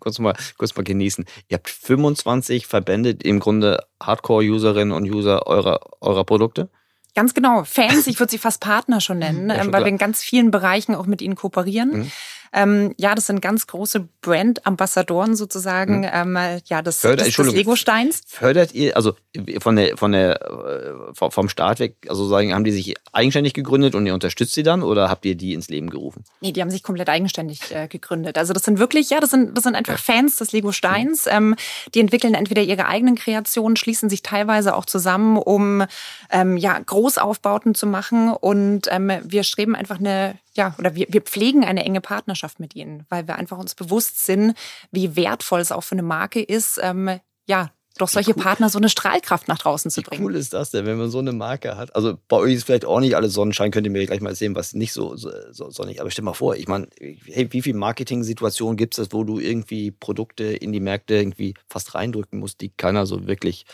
kurz 0.00 0.18
mal, 0.18 0.34
kurz 0.56 0.74
mal 0.74 0.82
genießen. 0.82 1.26
Ihr 1.48 1.58
habt 1.58 1.68
25 1.68 2.66
Verbände, 2.66 3.10
im 3.10 3.38
Grunde 3.38 3.84
Hardcore-Userinnen 4.02 4.92
und 4.92 5.04
User 5.04 5.46
eurer, 5.46 5.80
eurer 6.00 6.24
Produkte? 6.24 6.70
Ganz 7.14 7.34
genau. 7.34 7.64
Fans, 7.64 8.06
ich 8.06 8.18
würde 8.18 8.30
sie 8.30 8.38
fast 8.38 8.60
Partner 8.60 9.00
schon 9.00 9.18
nennen, 9.18 9.48
ja, 9.48 9.56
schon 9.56 9.66
ähm, 9.66 9.72
weil 9.72 9.80
klar. 9.80 9.84
wir 9.84 9.88
in 9.88 9.98
ganz 9.98 10.22
vielen 10.22 10.50
Bereichen 10.50 10.94
auch 10.94 11.06
mit 11.06 11.20
ihnen 11.20 11.34
kooperieren. 11.34 12.00
Mhm. 12.00 12.12
Ähm, 12.56 12.94
ja, 12.96 13.14
das 13.14 13.26
sind 13.26 13.42
ganz 13.42 13.66
große 13.66 14.08
Brand-Ambassadoren 14.22 15.36
sozusagen, 15.36 16.00
mhm. 16.00 16.36
ähm, 16.36 16.60
ja, 16.64 16.80
des, 16.80 17.00
Förder, 17.00 17.24
des, 17.24 17.36
des 17.36 17.52
Lego-Steins. 17.52 18.22
Fördert 18.26 18.74
ihr, 18.74 18.96
also 18.96 19.12
von 19.60 19.76
der, 19.76 19.98
von 19.98 20.12
der, 20.12 20.40
äh, 20.40 21.30
vom 21.30 21.50
Start 21.50 21.80
weg, 21.80 21.96
also 22.08 22.26
sagen, 22.26 22.54
haben 22.54 22.64
die 22.64 22.72
sich 22.72 22.94
eigenständig 23.12 23.52
gegründet 23.52 23.94
und 23.94 24.06
ihr 24.06 24.14
unterstützt 24.14 24.54
sie 24.54 24.62
dann 24.62 24.82
oder 24.82 25.10
habt 25.10 25.26
ihr 25.26 25.34
die 25.34 25.52
ins 25.52 25.68
Leben 25.68 25.90
gerufen? 25.90 26.24
Nee, 26.40 26.52
die 26.52 26.62
haben 26.62 26.70
sich 26.70 26.82
komplett 26.82 27.10
eigenständig 27.10 27.74
äh, 27.74 27.88
gegründet. 27.88 28.38
Also 28.38 28.54
das 28.54 28.62
sind 28.62 28.78
wirklich, 28.78 29.10
ja, 29.10 29.20
das 29.20 29.30
sind, 29.30 29.54
das 29.54 29.64
sind 29.64 29.74
einfach 29.74 29.98
Fans 29.98 30.36
des 30.36 30.52
Lego-Steins. 30.52 31.26
Mhm. 31.26 31.32
Ähm, 31.32 31.56
die 31.94 32.00
entwickeln 32.00 32.32
entweder 32.32 32.62
ihre 32.62 32.86
eigenen 32.86 33.16
Kreationen, 33.16 33.76
schließen 33.76 34.08
sich 34.08 34.22
teilweise 34.22 34.74
auch 34.74 34.86
zusammen, 34.86 35.36
um 35.36 35.84
ähm, 36.30 36.56
ja, 36.56 36.78
Großaufbauten 36.78 37.74
zu 37.74 37.86
machen 37.86 38.30
und 38.30 38.88
ähm, 38.90 39.12
wir 39.24 39.42
streben 39.42 39.76
einfach 39.76 39.98
eine 39.98 40.38
ja, 40.56 40.74
oder 40.78 40.94
wir, 40.94 41.06
wir 41.08 41.22
pflegen 41.22 41.64
eine 41.64 41.84
enge 41.84 42.00
Partnerschaft 42.00 42.60
mit 42.60 42.74
ihnen, 42.74 43.04
weil 43.08 43.26
wir 43.28 43.36
einfach 43.36 43.58
uns 43.58 43.74
bewusst 43.74 44.24
sind, 44.24 44.54
wie 44.90 45.16
wertvoll 45.16 45.60
es 45.60 45.72
auch 45.72 45.82
für 45.82 45.94
eine 45.94 46.02
Marke 46.02 46.42
ist, 46.42 46.80
ähm, 46.82 47.20
ja, 47.46 47.70
doch 47.98 48.08
solche 48.08 48.32
cool. 48.36 48.42
Partner 48.42 48.68
so 48.68 48.78
eine 48.78 48.90
Strahlkraft 48.90 49.48
nach 49.48 49.58
draußen 49.58 49.90
zu 49.90 50.02
bringen. 50.02 50.20
Wie 50.20 50.26
cool 50.26 50.36
ist 50.36 50.52
das 50.52 50.70
denn, 50.70 50.84
wenn 50.84 50.98
man 50.98 51.10
so 51.10 51.18
eine 51.18 51.32
Marke 51.32 51.76
hat? 51.76 51.96
Also 51.96 52.18
bei 52.28 52.36
euch 52.36 52.54
ist 52.54 52.64
vielleicht 52.64 52.84
auch 52.84 53.00
nicht 53.00 53.16
alles 53.16 53.32
Sonnenschein, 53.32 53.70
könnt 53.70 53.86
ihr 53.86 53.90
mir 53.90 54.04
gleich 54.04 54.20
mal 54.20 54.34
sehen, 54.34 54.54
was 54.54 54.74
nicht 54.74 54.92
so, 54.92 55.16
so, 55.16 55.30
so 55.50 55.70
sonnig. 55.70 56.00
Aber 56.00 56.10
stell 56.10 56.24
mal 56.24 56.34
vor, 56.34 56.56
ich 56.56 56.68
meine, 56.68 56.88
hey, 56.98 57.48
wie 57.50 57.62
viele 57.62 57.78
Marketing-Situationen 57.78 58.76
gibt 58.76 58.98
es, 58.98 59.12
wo 59.12 59.24
du 59.24 59.38
irgendwie 59.38 59.90
Produkte 59.90 60.44
in 60.44 60.72
die 60.72 60.80
Märkte 60.80 61.14
irgendwie 61.14 61.54
fast 61.70 61.94
reindrücken 61.94 62.38
musst, 62.38 62.60
die 62.60 62.68
keiner 62.68 63.06
so 63.06 63.26
wirklich, 63.26 63.64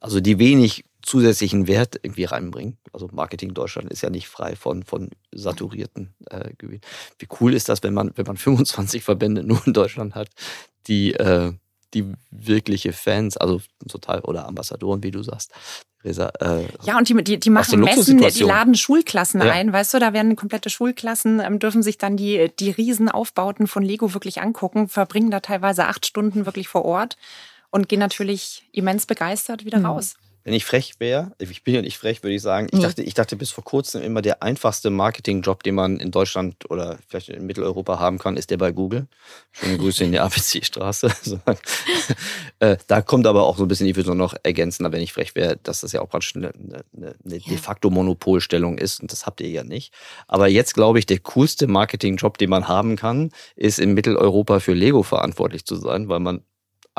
also 0.00 0.20
die 0.20 0.40
wenig 0.40 0.84
zusätzlichen 1.10 1.66
Wert 1.66 1.98
irgendwie 2.02 2.24
reinbringen. 2.24 2.78
Also 2.92 3.08
Marketing 3.10 3.52
Deutschland 3.52 3.90
ist 3.90 4.02
ja 4.02 4.10
nicht 4.10 4.28
frei 4.28 4.54
von, 4.54 4.84
von 4.84 5.10
saturierten 5.32 6.14
äh, 6.30 6.50
Gebieten. 6.56 6.86
Wie 7.18 7.26
cool 7.40 7.52
ist 7.52 7.68
das, 7.68 7.82
wenn 7.82 7.94
man, 7.94 8.12
wenn 8.14 8.26
man 8.26 8.36
25 8.36 9.02
Verbände 9.02 9.42
nur 9.42 9.60
in 9.66 9.72
Deutschland 9.72 10.14
hat, 10.14 10.28
die, 10.86 11.14
äh, 11.14 11.52
die 11.94 12.12
wirkliche 12.30 12.92
Fans, 12.92 13.36
also 13.36 13.60
total, 13.88 14.20
oder 14.20 14.46
Ambassadoren, 14.46 15.02
wie 15.02 15.10
du 15.10 15.24
sagst, 15.24 15.52
Resa, 16.04 16.30
äh, 16.40 16.68
ja, 16.84 16.96
und 16.96 17.08
die, 17.08 17.24
die, 17.24 17.40
die 17.40 17.50
machen 17.50 17.80
Messen, 17.80 18.18
die 18.18 18.42
laden 18.44 18.76
Schulklassen 18.76 19.42
ja. 19.42 19.52
ein, 19.52 19.72
weißt 19.72 19.92
du, 19.92 19.98
da 19.98 20.12
werden 20.12 20.36
komplette 20.36 20.70
Schulklassen, 20.70 21.40
ähm, 21.40 21.58
dürfen 21.58 21.82
sich 21.82 21.98
dann 21.98 22.16
die, 22.16 22.52
die 22.60 22.70
Riesenaufbauten 22.70 23.66
von 23.66 23.82
Lego 23.82 24.14
wirklich 24.14 24.40
angucken, 24.40 24.88
verbringen 24.88 25.32
da 25.32 25.40
teilweise 25.40 25.86
acht 25.88 26.06
Stunden 26.06 26.46
wirklich 26.46 26.68
vor 26.68 26.84
Ort 26.84 27.16
und 27.70 27.88
gehen 27.88 27.98
natürlich 27.98 28.62
immens 28.70 29.06
begeistert 29.06 29.64
wieder 29.64 29.80
mhm. 29.80 29.86
raus 29.86 30.14
wenn 30.44 30.54
ich 30.54 30.64
frech 30.64 30.94
wäre, 30.98 31.32
ich 31.38 31.64
bin 31.64 31.74
ja 31.74 31.82
nicht 31.82 31.98
frech, 31.98 32.22
würde 32.22 32.34
ich 32.34 32.42
sagen, 32.42 32.68
ich, 32.70 32.78
mhm. 32.78 32.82
dachte, 32.82 33.02
ich 33.02 33.14
dachte 33.14 33.36
bis 33.36 33.50
vor 33.50 33.64
kurzem 33.64 34.02
immer, 34.02 34.22
der 34.22 34.42
einfachste 34.42 34.90
Marketingjob, 34.90 35.62
den 35.62 35.74
man 35.74 35.98
in 35.98 36.10
Deutschland 36.10 36.70
oder 36.70 36.98
vielleicht 37.08 37.28
in 37.28 37.46
Mitteleuropa 37.46 37.98
haben 37.98 38.18
kann, 38.18 38.36
ist 38.36 38.50
der 38.50 38.56
bei 38.56 38.72
Google. 38.72 39.06
Schöne 39.52 39.78
Grüße 39.78 40.04
in 40.04 40.12
die 40.12 40.18
ABC-Straße. 40.20 41.10
Äh, 42.62 42.76
da 42.88 43.00
kommt 43.00 43.26
aber 43.26 43.44
auch 43.44 43.56
so 43.56 43.64
ein 43.64 43.68
bisschen, 43.68 43.86
ich 43.86 43.96
würde 43.96 44.14
noch 44.14 44.34
ergänzen, 44.42 44.84
wenn 44.92 45.00
ich 45.00 45.14
frech 45.14 45.34
wäre, 45.34 45.56
dass 45.62 45.80
das 45.80 45.92
ja 45.92 46.02
auch 46.02 46.10
praktisch 46.10 46.36
eine, 46.36 46.52
eine, 46.52 46.84
eine 47.24 47.36
ja. 47.36 47.48
de 47.48 47.56
facto 47.56 47.88
Monopolstellung 47.88 48.76
ist 48.76 49.00
und 49.00 49.10
das 49.12 49.24
habt 49.24 49.40
ihr 49.40 49.48
ja 49.48 49.64
nicht. 49.64 49.94
Aber 50.28 50.46
jetzt 50.46 50.74
glaube 50.74 50.98
ich, 50.98 51.06
der 51.06 51.20
coolste 51.20 51.68
Marketingjob, 51.68 52.36
den 52.36 52.50
man 52.50 52.68
haben 52.68 52.96
kann, 52.96 53.30
ist 53.56 53.78
in 53.78 53.94
Mitteleuropa 53.94 54.60
für 54.60 54.74
Lego 54.74 55.02
verantwortlich 55.02 55.64
zu 55.64 55.76
sein, 55.76 56.10
weil 56.10 56.20
man 56.20 56.42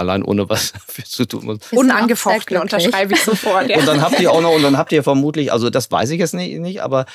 allein 0.01 0.23
ohne 0.23 0.49
was 0.49 0.71
dafür 0.73 1.05
zu 1.05 1.25
tun 1.25 1.45
muss. 1.45 1.57
Unangefochten 1.71 2.57
unterschreibe 2.57 3.13
ich 3.13 3.23
sofort. 3.23 3.69
Ja. 3.69 3.77
Und 3.77 3.87
dann 3.87 4.01
habt 4.01 4.19
ihr 4.19 4.31
auch 4.31 4.41
noch, 4.41 4.53
und 4.53 4.63
dann 4.63 4.77
habt 4.77 4.91
ihr 4.91 5.03
vermutlich, 5.03 5.53
also 5.53 5.69
das 5.69 5.89
weiß 5.91 6.09
ich 6.11 6.19
jetzt 6.19 6.33
nicht, 6.33 6.59
nicht 6.59 6.81
aber 6.81 7.05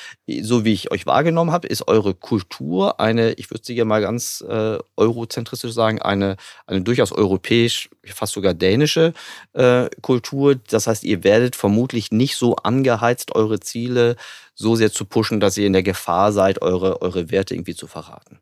so 0.41 0.65
wie 0.65 0.73
ich 0.73 0.91
euch 0.91 1.05
wahrgenommen 1.05 1.51
habe, 1.51 1.67
ist 1.67 1.87
eure 1.87 2.13
Kultur 2.13 2.99
eine, 2.99 3.33
ich 3.33 3.51
würde 3.51 3.63
sie 3.63 3.75
ja 3.75 3.85
mal 3.85 4.01
ganz 4.01 4.43
äh, 4.47 4.77
eurozentristisch 4.95 5.73
sagen, 5.73 6.01
eine, 6.01 6.37
eine 6.65 6.81
durchaus 6.81 7.11
europäisch, 7.11 7.89
fast 8.05 8.33
sogar 8.33 8.53
dänische 8.53 9.13
äh, 9.53 9.89
Kultur. 10.01 10.55
Das 10.55 10.87
heißt, 10.87 11.03
ihr 11.03 11.23
werdet 11.23 11.55
vermutlich 11.55 12.11
nicht 12.11 12.37
so 12.37 12.55
angeheizt, 12.55 13.35
eure 13.35 13.59
Ziele 13.59 14.15
so 14.55 14.75
sehr 14.75 14.91
zu 14.91 15.05
pushen, 15.05 15.39
dass 15.39 15.57
ihr 15.57 15.67
in 15.67 15.73
der 15.73 15.83
Gefahr 15.83 16.31
seid, 16.31 16.61
eure, 16.61 17.01
eure 17.01 17.29
Werte 17.29 17.53
irgendwie 17.53 17.75
zu 17.75 17.87
verraten. 17.87 18.39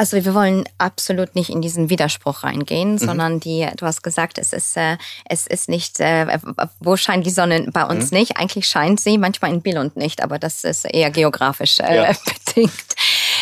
Also 0.00 0.16
wir 0.24 0.34
wollen 0.34 0.64
absolut 0.78 1.34
nicht 1.34 1.50
in 1.50 1.60
diesen 1.60 1.90
Widerspruch 1.90 2.42
reingehen, 2.42 2.92
mhm. 2.92 2.98
sondern 2.98 3.38
die, 3.38 3.68
du 3.76 3.84
hast 3.84 4.02
gesagt, 4.02 4.38
es 4.38 4.54
ist, 4.54 4.74
äh, 4.78 4.96
es 5.26 5.46
ist 5.46 5.68
nicht, 5.68 6.00
äh, 6.00 6.38
wo 6.78 6.96
scheint 6.96 7.26
die 7.26 7.30
Sonne 7.30 7.68
bei 7.70 7.84
uns 7.84 8.10
mhm. 8.10 8.16
nicht? 8.20 8.38
Eigentlich 8.38 8.66
scheint 8.66 8.98
sie, 8.98 9.18
manchmal 9.18 9.52
in 9.52 9.60
Billund 9.60 9.96
nicht, 9.96 10.22
aber 10.22 10.38
das 10.38 10.64
ist 10.64 10.86
eher 10.86 11.10
geografisch 11.10 11.80
äh, 11.80 11.96
ja. 11.96 12.12
bedingt. 12.46 12.72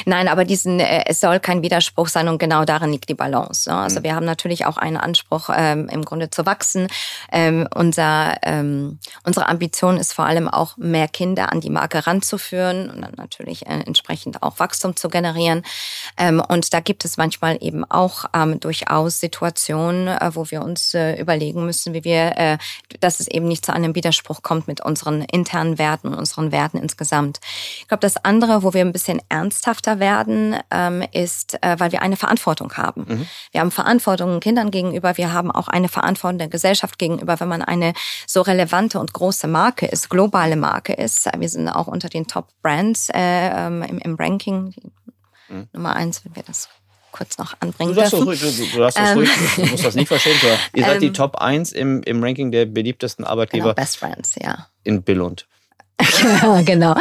Nein, 0.07 0.29
aber 0.29 0.45
diesen, 0.45 0.81
äh, 0.81 1.05
es 1.07 1.21
soll 1.21 1.41
kein 1.41 1.63
Widerspruch 1.63 2.09
sein 2.09 2.29
und 2.29 2.39
genau 2.39 2.65
darin 2.65 2.93
liegt 2.93 3.09
die 3.09 3.15
Balance. 3.15 3.69
Ne? 3.69 3.77
Also 3.77 4.01
mhm. 4.01 4.05
wir 4.05 4.15
haben 4.15 4.27
natürlich 4.27 4.67
auch 4.67 4.77
einen 4.77 4.97
Anspruch, 4.97 5.51
ähm, 5.55 5.89
im 5.89 6.05
Grunde 6.05 6.31
zu 6.31 6.47
wachsen. 6.47 6.89
Ähm, 7.33 7.69
unser, 7.75 8.37
ähm, 8.43 8.99
unsere 9.25 9.49
Ambition 9.49 9.97
ist 9.97 10.13
vor 10.13 10.27
allem 10.27 10.49
auch, 10.49 10.77
mehr 10.77 11.09
Kinder 11.09 11.53
an 11.53 11.61
die 11.61 11.71
Marke 11.71 12.07
ranzuführen 12.07 12.91
und 12.91 13.03
dann 13.03 13.15
natürlich 13.17 13.67
äh, 13.67 13.81
entsprechend 13.87 14.43
auch 14.43 14.59
Wachstum 14.59 14.97
zu 14.97 15.09
generieren. 15.09 15.63
Ähm, 16.17 16.43
und 16.47 16.73
da 16.73 16.81
gibt 16.81 17.05
es 17.05 17.17
manchmal 17.17 17.59
eben 17.61 17.85
auch 17.85 18.27
ähm, 18.35 18.61
durchaus 18.61 19.21
Situationen, 19.21 20.09
äh, 20.09 20.31
wo 20.35 20.51
wir 20.51 20.63
uns 20.63 20.95
äh, 20.95 21.21
überlegen 21.21 21.65
müssen, 21.65 21.95
wie 21.95 22.05
wir, 22.05 22.37
äh, 22.37 22.59
dass 23.01 23.21
es 23.21 23.29
eben 23.29 23.49
nicht 23.49 23.65
zu 23.65 23.73
einem 23.73 23.95
Widerspruch 23.95 24.43
kommt 24.43 24.69
mit 24.69 24.81
unseren 24.81 25.23
internen 25.23 25.79
Werten 25.79 26.09
und 26.09 26.15
unseren 26.15 26.53
Werten 26.53 26.79
insgesamt. 26.79 27.41
Ich 27.81 27.89
glaube, 27.89 28.01
das 28.01 28.23
andere, 28.25 28.63
wo 28.63 28.75
wir 28.75 28.83
ein 28.83 28.93
bisschen 28.93 29.21
ernsthafter 29.29 29.88
bewusster 29.89 30.01
werden, 30.01 30.57
ähm, 30.71 31.05
ist, 31.13 31.63
äh, 31.63 31.77
weil 31.79 31.93
wir 31.93 32.03
eine 32.03 32.17
Verantwortung 32.17 32.73
haben. 32.77 33.07
Mhm. 33.09 33.29
Wir 33.53 33.61
haben 33.61 33.71
Verantwortung 33.71 34.41
Kindern 34.41 34.71
gegenüber, 34.71 35.17
wir 35.17 35.33
haben 35.33 35.51
auch 35.51 35.69
eine 35.69 35.89
Verantwortung 35.89 36.39
der 36.39 36.49
Gesellschaft 36.49 36.99
gegenüber, 36.99 37.41
wenn 37.41 37.49
man 37.49 37.63
eine 37.63 37.93
so 38.27 38.43
relevante 38.43 38.99
und 38.99 39.13
große 39.13 39.49
Marke 39.49 39.87
ist, 39.87 40.11
globale 40.11 40.57
Marke 40.57 40.93
ist. 40.93 41.29
Wir 41.37 41.49
sind 41.49 41.69
auch 41.69 41.87
unter 41.87 42.09
den 42.09 42.27
Top 42.27 42.49
Brands 42.63 43.09
äh, 43.11 43.19
ähm, 43.19 43.83
im, 43.83 43.99
im 43.99 44.17
Ranking. 44.17 44.75
Mhm. 45.49 45.69
Nummer 45.73 45.97
eins, 45.97 46.25
wenn 46.25 46.37
wir 46.37 46.43
das 46.43 46.69
kurz 47.11 47.39
noch 47.39 47.55
anbringen 47.61 47.95
du 47.95 48.01
dürfen. 48.01 48.23
Ruhig, 48.23 48.41
du, 48.41 48.51
du, 48.51 48.79
darfst 48.79 48.99
das 48.99 49.11
ähm, 49.11 49.19
ruhig, 49.19 49.31
du 49.57 49.67
musst 49.67 49.85
das 49.85 49.95
nicht 49.95 50.09
verstehen. 50.09 50.37
Ihr 50.75 50.85
seid 50.85 51.01
die 51.01 51.07
ähm, 51.09 51.15
Top 51.15 51.37
1 51.37 51.73
im, 51.73 52.03
im 52.03 52.23
Ranking 52.23 52.53
der 52.53 52.67
beliebtesten 52.67 53.25
Arbeitgeber. 53.25 53.75
Genau, 53.75 53.75
Best 53.75 54.01
Brands, 54.01 54.35
ja. 54.41 54.69
In 54.85 55.03
Billund. 55.03 55.47
Ja, 56.43 56.63
genau. 56.63 56.95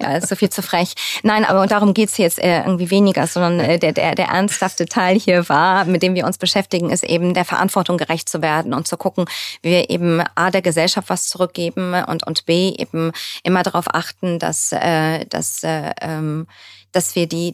Ja, 0.00 0.16
ist 0.16 0.28
so 0.28 0.34
viel 0.34 0.50
zu 0.50 0.62
frech. 0.62 0.94
Nein, 1.22 1.44
aber 1.44 1.66
darum 1.66 1.94
geht's 1.94 2.16
jetzt 2.16 2.38
äh, 2.38 2.60
irgendwie 2.60 2.90
weniger, 2.90 3.26
sondern 3.26 3.60
äh, 3.60 3.78
der, 3.78 3.92
der, 3.92 4.14
der 4.14 4.26
ernsthafte 4.26 4.86
Teil 4.86 5.18
hier 5.18 5.48
war, 5.48 5.84
mit 5.84 6.02
dem 6.02 6.14
wir 6.14 6.26
uns 6.26 6.38
beschäftigen, 6.38 6.90
ist 6.90 7.04
eben 7.04 7.34
der 7.34 7.44
Verantwortung 7.44 7.96
gerecht 7.96 8.28
zu 8.28 8.42
werden 8.42 8.74
und 8.74 8.88
zu 8.88 8.96
gucken, 8.96 9.26
wie 9.62 9.70
wir 9.70 9.90
eben 9.90 10.22
A, 10.34 10.50
der 10.50 10.62
Gesellschaft 10.62 11.10
was 11.10 11.28
zurückgeben 11.28 11.94
und, 12.04 12.26
und 12.26 12.46
B, 12.46 12.70
eben 12.70 13.12
immer 13.44 13.62
darauf 13.62 13.94
achten, 13.94 14.38
dass, 14.38 14.72
äh, 14.72 15.26
dass, 15.26 15.62
äh, 15.62 15.92
ähm, 16.00 16.46
dass 16.92 17.14
wir 17.14 17.26
die 17.28 17.52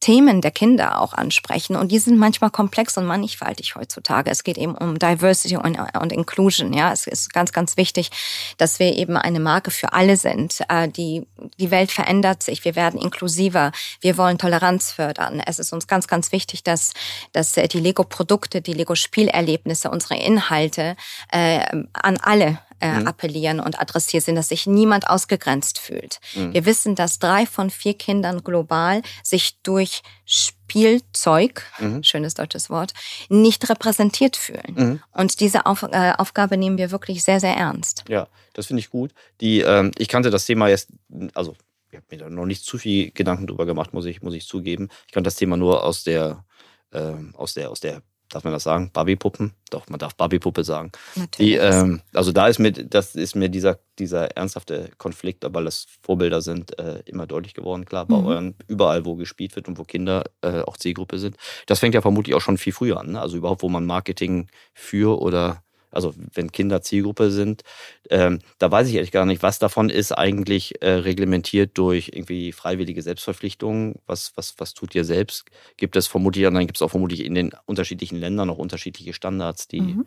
Themen 0.00 0.40
der 0.40 0.50
Kinder 0.50 1.00
auch 1.00 1.14
ansprechen. 1.14 1.74
Und 1.74 1.90
die 1.90 1.98
sind 1.98 2.18
manchmal 2.18 2.50
komplex 2.50 2.96
und 2.98 3.06
mannigfaltig 3.06 3.74
heutzutage. 3.76 4.30
Es 4.30 4.44
geht 4.44 4.58
eben 4.58 4.74
um 4.74 4.98
Diversity 4.98 5.56
und, 5.56 5.78
und 6.00 6.12
Inclusion. 6.12 6.72
Ja, 6.72 6.92
es 6.92 7.06
ist 7.06 7.32
ganz, 7.32 7.52
ganz 7.52 7.76
wichtig, 7.76 8.10
dass 8.58 8.78
wir 8.78 8.96
eben 8.96 9.16
eine 9.16 9.40
Marke 9.40 9.70
für 9.70 9.92
alle 9.92 10.16
sind. 10.16 10.60
Äh, 10.68 10.88
die, 10.88 11.26
die 11.58 11.70
Welt 11.70 11.90
verändert 11.90 12.42
sich. 12.42 12.64
Wir 12.64 12.76
werden 12.76 13.00
inklusiver. 13.00 13.72
Wir 14.00 14.18
wollen 14.18 14.38
Toleranz 14.38 14.92
fördern. 14.92 15.40
Es 15.44 15.58
ist 15.58 15.72
uns 15.72 15.86
ganz, 15.86 16.06
ganz 16.08 16.30
wichtig, 16.30 16.62
dass, 16.62 16.92
dass 17.32 17.52
die 17.52 17.80
Lego-Produkte, 17.80 18.60
die 18.60 18.74
Lego-Spielerlebnisse, 18.74 19.90
unsere 19.90 20.16
Inhalte 20.16 20.96
äh, 21.32 21.60
an 21.92 22.18
alle 22.22 22.58
äh, 22.80 23.00
mhm. 23.00 23.06
appellieren 23.06 23.60
und 23.60 23.80
adressiert 23.80 24.24
sind, 24.24 24.36
dass 24.36 24.48
sich 24.48 24.66
niemand 24.66 25.08
ausgegrenzt 25.08 25.78
fühlt. 25.78 26.20
Mhm. 26.34 26.54
Wir 26.54 26.66
wissen, 26.66 26.94
dass 26.94 27.18
drei 27.18 27.46
von 27.46 27.70
vier 27.70 27.94
Kindern 27.94 28.42
global 28.42 29.02
sich 29.22 29.60
durch 29.62 30.02
Spielzeug, 30.24 31.62
mhm. 31.78 32.02
schönes 32.02 32.34
deutsches 32.34 32.70
Wort, 32.70 32.92
nicht 33.28 33.68
repräsentiert 33.68 34.36
fühlen. 34.36 34.74
Mhm. 34.74 35.00
Und 35.12 35.40
diese 35.40 35.66
Auf, 35.66 35.82
äh, 35.84 36.12
Aufgabe 36.18 36.56
nehmen 36.56 36.78
wir 36.78 36.90
wirklich 36.90 37.22
sehr, 37.22 37.40
sehr 37.40 37.54
ernst. 37.56 38.04
Ja, 38.08 38.28
das 38.54 38.66
finde 38.66 38.80
ich 38.80 38.90
gut. 38.90 39.12
Die, 39.40 39.60
ähm, 39.60 39.92
ich 39.98 40.08
kannte 40.08 40.30
das 40.30 40.46
Thema 40.46 40.68
jetzt, 40.68 40.88
also 41.34 41.54
ich 41.90 41.96
habe 41.96 42.06
mir 42.10 42.18
da 42.18 42.28
noch 42.28 42.46
nicht 42.46 42.64
zu 42.64 42.78
viel 42.78 43.10
Gedanken 43.12 43.46
drüber 43.46 43.64
gemacht, 43.64 43.94
muss 43.94 44.06
ich, 44.06 44.22
muss 44.22 44.34
ich 44.34 44.46
zugeben. 44.46 44.88
Ich 45.06 45.12
kannte 45.12 45.28
das 45.28 45.36
Thema 45.36 45.56
nur 45.56 45.84
aus 45.84 46.04
der, 46.04 46.44
äh, 46.92 47.12
aus 47.34 47.54
der, 47.54 47.70
aus 47.70 47.80
der 47.80 48.02
darf 48.28 48.44
man 48.44 48.52
das 48.52 48.64
sagen? 48.64 48.90
Barbie-Puppen? 48.92 49.52
Doch, 49.70 49.88
man 49.88 49.98
darf 49.98 50.14
Barbie-Puppe 50.14 50.64
sagen. 50.64 50.92
Natürlich. 51.14 51.54
Die, 51.54 51.56
ähm, 51.56 52.02
also 52.12 52.32
da 52.32 52.48
ist 52.48 52.58
mir, 52.58 52.72
das 52.72 53.14
ist 53.14 53.34
mir 53.34 53.48
dieser, 53.48 53.78
dieser 53.98 54.36
ernsthafte 54.36 54.90
Konflikt, 54.98 55.44
weil 55.48 55.64
das 55.64 55.86
Vorbilder 56.02 56.40
sind, 56.40 56.78
äh, 56.78 57.02
immer 57.06 57.26
deutlich 57.26 57.54
geworden. 57.54 57.84
Klar, 57.84 58.06
bei 58.06 58.16
mhm. 58.16 58.26
euren, 58.26 58.54
überall, 58.68 59.04
wo 59.04 59.16
gespielt 59.16 59.56
wird 59.56 59.68
und 59.68 59.78
wo 59.78 59.84
Kinder 59.84 60.24
äh, 60.42 60.60
auch 60.62 60.76
Zielgruppe 60.76 61.18
sind. 61.18 61.36
Das 61.66 61.80
fängt 61.80 61.94
ja 61.94 62.00
vermutlich 62.00 62.34
auch 62.34 62.40
schon 62.40 62.58
viel 62.58 62.72
früher 62.72 63.00
an. 63.00 63.12
Ne? 63.12 63.20
Also 63.20 63.36
überhaupt, 63.36 63.62
wo 63.62 63.68
man 63.68 63.86
Marketing 63.86 64.48
für 64.74 65.20
oder 65.20 65.62
also 65.96 66.14
wenn 66.32 66.52
Kinder 66.52 66.82
Zielgruppe 66.82 67.30
sind, 67.30 67.62
ähm, 68.10 68.38
da 68.58 68.70
weiß 68.70 68.88
ich 68.88 68.94
ehrlich 68.94 69.10
gar 69.10 69.26
nicht, 69.26 69.42
was 69.42 69.58
davon 69.58 69.90
ist 69.90 70.12
eigentlich 70.12 70.80
äh, 70.82 70.90
reglementiert 70.90 71.76
durch 71.76 72.10
irgendwie 72.12 72.52
freiwillige 72.52 73.02
Selbstverpflichtungen. 73.02 73.96
Was, 74.06 74.32
was, 74.36 74.54
was 74.58 74.74
tut 74.74 74.94
ihr 74.94 75.04
selbst? 75.04 75.46
Gibt 75.76 75.96
es 75.96 76.06
vermutlich, 76.06 76.44
dann 76.44 76.66
gibt 76.66 76.76
es 76.76 76.82
auch 76.82 76.90
vermutlich 76.90 77.24
in 77.24 77.34
den 77.34 77.50
unterschiedlichen 77.64 78.18
Ländern 78.18 78.46
noch 78.48 78.58
unterschiedliche 78.58 79.12
Standards, 79.12 79.66
die, 79.66 79.80
mhm. 79.80 80.06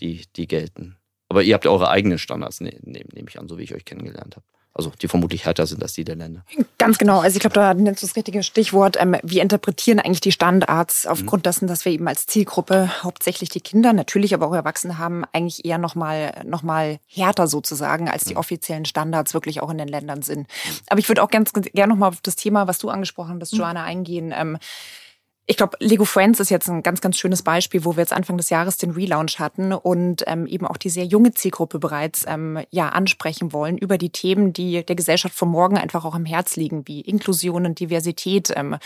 die, 0.00 0.26
die 0.36 0.46
gelten. 0.46 0.96
Aber 1.28 1.42
ihr 1.42 1.54
habt 1.54 1.64
ja 1.64 1.70
eure 1.70 1.88
eigenen 1.88 2.18
Standards, 2.18 2.60
ne, 2.60 2.76
nehme 2.82 3.08
nehm 3.14 3.26
ich 3.28 3.38
an, 3.38 3.48
so 3.48 3.56
wie 3.56 3.62
ich 3.62 3.74
euch 3.74 3.84
kennengelernt 3.84 4.36
habe. 4.36 4.44
Also 4.72 4.92
die 5.02 5.08
vermutlich 5.08 5.44
härter 5.44 5.66
sind 5.66 5.82
als 5.82 5.94
die 5.94 6.04
der 6.04 6.14
Länder. 6.14 6.44
Ganz 6.78 6.96
genau. 6.96 7.20
Also 7.20 7.36
ich 7.36 7.40
glaube, 7.40 7.54
da 7.54 7.74
nennst 7.74 8.02
du 8.02 8.06
das 8.06 8.14
richtige 8.14 8.42
Stichwort. 8.44 8.96
Ähm, 9.00 9.16
wir 9.22 9.42
interpretieren 9.42 9.98
eigentlich 9.98 10.20
die 10.20 10.30
Standards 10.30 11.06
aufgrund 11.06 11.42
mhm. 11.42 11.48
dessen, 11.48 11.66
dass 11.66 11.84
wir 11.84 11.92
eben 11.92 12.06
als 12.06 12.26
Zielgruppe 12.26 12.88
hauptsächlich 13.02 13.48
die 13.48 13.60
Kinder, 13.60 13.92
natürlich 13.92 14.32
aber 14.32 14.46
auch 14.46 14.54
Erwachsene 14.54 14.96
haben, 14.96 15.24
eigentlich 15.32 15.64
eher 15.64 15.78
nochmal 15.78 16.42
noch 16.46 16.62
mal 16.62 16.98
härter 17.08 17.48
sozusagen, 17.48 18.08
als 18.08 18.24
die 18.24 18.34
mhm. 18.34 18.40
offiziellen 18.40 18.84
Standards 18.84 19.34
wirklich 19.34 19.60
auch 19.60 19.70
in 19.70 19.78
den 19.78 19.88
Ländern 19.88 20.22
sind. 20.22 20.40
Mhm. 20.40 20.76
Aber 20.88 21.00
ich 21.00 21.08
würde 21.08 21.22
auch 21.22 21.30
ganz 21.30 21.52
gerne 21.52 21.92
nochmal 21.92 22.10
auf 22.10 22.20
das 22.22 22.36
Thema, 22.36 22.68
was 22.68 22.78
du 22.78 22.90
angesprochen 22.90 23.38
hast, 23.40 23.52
Joanna, 23.52 23.82
eingehen. 23.82 24.32
Ich 25.46 25.56
glaube, 25.56 25.76
Lego 25.80 26.04
Friends 26.04 26.38
ist 26.38 26.50
jetzt 26.50 26.68
ein 26.68 26.82
ganz, 26.84 27.00
ganz 27.00 27.18
schönes 27.18 27.42
Beispiel, 27.42 27.84
wo 27.84 27.96
wir 27.96 28.02
jetzt 28.02 28.12
Anfang 28.12 28.36
des 28.36 28.50
Jahres 28.50 28.76
den 28.76 28.92
Relaunch 28.92 29.40
hatten 29.40 29.72
und 29.72 30.22
ähm, 30.28 30.46
eben 30.46 30.64
auch 30.64 30.76
die 30.76 30.90
sehr 30.90 31.06
junge 31.06 31.32
Zielgruppe 31.32 31.80
bereits 31.80 32.24
ähm, 32.28 32.60
ja 32.70 32.90
ansprechen 32.90 33.52
wollen 33.52 33.76
über 33.76 33.98
die 33.98 34.10
Themen, 34.10 34.52
die 34.52 34.84
der 34.84 34.94
Gesellschaft 34.94 35.34
von 35.34 35.48
morgen 35.48 35.76
einfach 35.76 36.04
auch 36.04 36.14
im 36.14 36.24
Herz 36.24 36.54
liegen, 36.54 36.86
wie 36.86 37.00
Inklusion 37.00 37.66
und 37.66 37.80
Diversität, 37.80 38.52
ähm, 38.54 38.76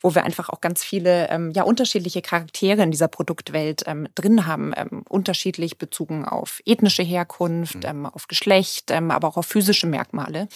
wo 0.00 0.14
wir 0.14 0.24
einfach 0.24 0.50
auch 0.50 0.60
ganz 0.60 0.84
viele 0.84 1.30
ähm, 1.30 1.52
ja 1.52 1.62
unterschiedliche 1.62 2.20
Charaktere 2.20 2.82
in 2.82 2.90
dieser 2.90 3.08
Produktwelt 3.08 3.84
ähm, 3.86 4.06
drin 4.14 4.46
haben, 4.46 4.74
ähm, 4.76 5.04
unterschiedlich 5.08 5.78
bezogen 5.78 6.26
auf 6.26 6.60
ethnische 6.66 7.02
Herkunft, 7.02 7.90
mhm. 7.90 8.04
auf 8.04 8.28
Geschlecht, 8.28 8.92
aber 8.92 9.28
auch 9.28 9.38
auf 9.38 9.46
physische 9.46 9.86
Merkmale. 9.86 10.48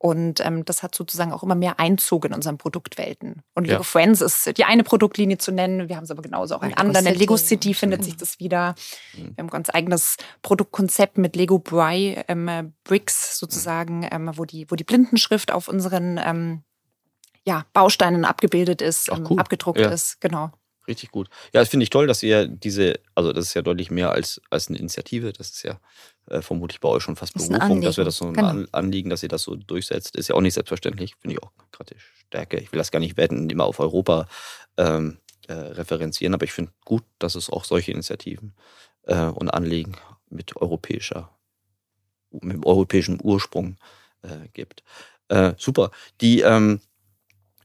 Und 0.00 0.38
ähm, 0.40 0.64
das 0.64 0.84
hat 0.84 0.94
sozusagen 0.94 1.32
auch 1.32 1.42
immer 1.42 1.56
mehr 1.56 1.80
Einzug 1.80 2.24
in 2.24 2.32
unseren 2.32 2.56
Produktwelten. 2.56 3.42
Und 3.54 3.64
Lego 3.64 3.78
ja. 3.78 3.82
Friends 3.82 4.20
ist 4.20 4.56
die 4.56 4.64
eine 4.64 4.84
Produktlinie 4.84 5.38
zu 5.38 5.50
nennen. 5.50 5.88
Wir 5.88 5.96
haben 5.96 6.04
es 6.04 6.12
aber 6.12 6.22
genauso 6.22 6.54
auch 6.54 6.62
in 6.62 6.74
anderen. 6.74 7.06
In 7.06 7.16
Lego 7.16 7.36
City 7.36 7.74
findet 7.74 8.04
sich 8.04 8.16
das 8.16 8.38
wieder. 8.38 8.76
Mhm. 9.14 9.18
Wir 9.18 9.24
haben 9.38 9.46
ein 9.46 9.48
ganz 9.48 9.70
eigenes 9.70 10.16
Produktkonzept 10.42 11.18
mit 11.18 11.34
Lego 11.34 11.58
Bry 11.58 12.22
ähm, 12.28 12.74
Bricks 12.84 13.38
sozusagen, 13.38 14.08
ähm, 14.10 14.30
wo, 14.34 14.44
die, 14.44 14.70
wo 14.70 14.76
die 14.76 14.84
Blindenschrift 14.84 15.50
auf 15.50 15.66
unseren 15.66 16.20
ähm, 16.24 16.62
ja, 17.44 17.64
Bausteinen 17.72 18.24
abgebildet 18.24 18.80
ist, 18.80 19.10
Ach, 19.10 19.18
ähm, 19.18 19.26
cool. 19.30 19.40
abgedruckt 19.40 19.80
ja. 19.80 19.90
ist. 19.90 20.20
Genau. 20.20 20.52
Richtig 20.86 21.10
gut. 21.10 21.28
Ja, 21.52 21.60
das 21.60 21.68
finde 21.68 21.84
ich 21.84 21.90
toll, 21.90 22.06
dass 22.06 22.22
ihr 22.22 22.46
diese, 22.46 23.00
also 23.14 23.32
das 23.32 23.46
ist 23.46 23.54
ja 23.54 23.62
deutlich 23.62 23.90
mehr 23.90 24.12
als, 24.12 24.40
als 24.48 24.68
eine 24.68 24.78
Initiative. 24.78 25.32
Das 25.32 25.50
ist 25.50 25.62
ja 25.62 25.80
äh, 26.30 26.42
vermutlich 26.42 26.80
bei 26.80 26.88
euch 26.88 27.02
schon 27.02 27.16
fast 27.16 27.34
das 27.34 27.48
Berufung, 27.48 27.80
dass 27.80 27.96
wir 27.96 28.04
das 28.04 28.16
so 28.16 28.26
ein 28.26 28.34
genau. 28.34 28.64
Anliegen, 28.72 29.10
dass 29.10 29.22
ihr 29.22 29.28
das 29.28 29.42
so 29.42 29.54
durchsetzt. 29.54 30.16
Ist 30.16 30.28
ja 30.28 30.34
auch 30.34 30.40
nicht 30.40 30.54
selbstverständlich. 30.54 31.14
Finde 31.16 31.36
ich 31.36 31.42
auch 31.42 31.52
gerade 31.72 31.94
Stärke. 31.98 32.58
Ich 32.58 32.72
will 32.72 32.78
das 32.78 32.90
gar 32.90 33.00
nicht 33.00 33.16
wetten, 33.16 33.48
immer 33.50 33.64
auf 33.64 33.80
Europa 33.80 34.26
ähm, 34.76 35.18
äh, 35.48 35.54
referenzieren, 35.54 36.34
aber 36.34 36.44
ich 36.44 36.52
finde 36.52 36.72
gut, 36.84 37.04
dass 37.18 37.34
es 37.34 37.50
auch 37.50 37.64
solche 37.64 37.92
Initiativen 37.92 38.54
äh, 39.04 39.24
und 39.24 39.48
Anliegen 39.48 39.96
mit 40.28 40.56
europäischer, 40.56 41.30
mit 42.30 42.64
europäischem 42.66 43.20
Ursprung 43.20 43.78
äh, 44.22 44.48
gibt. 44.52 44.82
Äh, 45.28 45.54
super. 45.56 45.90
Die, 46.20 46.40
ähm, 46.40 46.80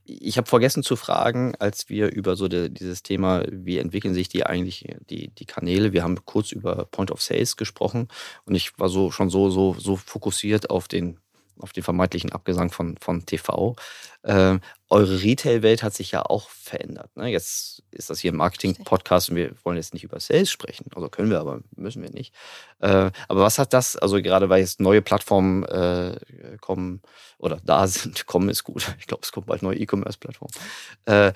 ich 0.06 0.38
habe 0.38 0.48
vergessen 0.50 0.84
zu 0.84 0.96
fragen, 0.96 1.54
als 1.60 1.90
wir 1.90 2.12
über 2.12 2.36
so 2.36 2.48
de, 2.48 2.70
dieses 2.70 3.04
Thema, 3.04 3.44
wie 3.50 3.78
entwickeln 3.78 4.14
sich 4.14 4.28
die 4.30 4.46
eigentlich 4.46 4.96
die, 5.10 5.30
die 5.30 5.46
Kanäle, 5.46 5.94
wir 5.94 6.04
haben 6.04 6.26
kurz 6.26 6.52
über 6.52 6.86
Point 6.86 7.12
of 7.12 7.22
Sales 7.22 7.56
gesprochen 7.58 8.08
und 8.46 8.56
ich 8.56 8.78
war 8.80 8.90
so 8.90 9.12
schon 9.12 9.30
so 9.30 9.50
so 9.50 9.76
so 9.80 9.96
fokussiert 9.96 10.70
auf 10.70 10.88
den 10.88 11.20
auf 11.60 11.72
den 11.72 11.84
vermeintlichen 11.84 12.32
Abgesang 12.32 12.72
von, 12.72 12.98
von 12.98 13.26
TV. 13.26 13.76
Äh, 14.24 14.60
eure 14.94 15.24
Retail-Welt 15.24 15.82
hat 15.82 15.96
sich 15.96 16.12
ja 16.12 16.22
auch 16.22 16.50
verändert. 16.50 17.10
Ne? 17.18 17.28
Jetzt 17.30 17.82
ist 17.90 18.12
das 18.12 18.20
hier 18.20 18.32
ein 18.32 18.38
Marketing-Podcast 18.38 19.32
und 19.32 19.38
wir 19.38 19.56
wollen 19.64 19.76
jetzt 19.76 19.92
nicht 19.96 20.04
über 20.04 20.20
Sales 20.20 20.52
sprechen. 20.52 20.86
Also 20.94 21.10
können 21.10 21.32
wir, 21.32 21.40
aber 21.40 21.62
müssen 21.76 22.04
wir 22.04 22.12
nicht. 22.12 22.32
Äh, 22.80 23.10
aber 23.28 23.42
was 23.42 23.58
hat 23.58 23.74
das, 23.74 23.96
also 23.96 24.22
gerade 24.22 24.50
weil 24.50 24.62
jetzt 24.62 24.80
neue 24.80 25.02
Plattformen 25.02 25.64
äh, 25.64 26.16
kommen 26.62 27.02
oder 27.40 27.60
da 27.66 27.88
sind, 27.88 28.28
kommen 28.28 28.50
ist 28.50 28.64
gut. 28.64 28.96
Ich 29.00 29.08
glaube, 29.08 29.24
es 29.24 29.32
kommt 29.32 29.48
bald 29.48 29.64
neue 29.64 29.78
E-Commerce-Plattformen, 29.78 30.54
äh, 31.06 31.34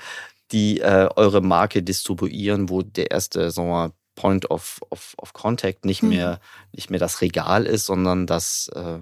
die 0.51 0.79
äh, 0.79 1.09
eure 1.15 1.41
Marke 1.41 1.81
distribuieren, 1.81 2.69
wo 2.69 2.83
der 2.83 3.09
erste, 3.09 3.49
sagen 3.49 3.69
wir 3.69 3.73
mal, 3.73 3.91
Point 4.13 4.51
of, 4.51 4.81
of, 4.91 5.15
of 5.17 5.33
Contact 5.33 5.83
nicht, 5.83 6.03
mhm. 6.03 6.09
mehr, 6.09 6.39
nicht 6.73 6.91
mehr 6.91 6.99
das 6.99 7.21
Regal 7.21 7.65
ist, 7.65 7.87
sondern 7.87 8.27
das 8.27 8.69
äh, 8.75 8.99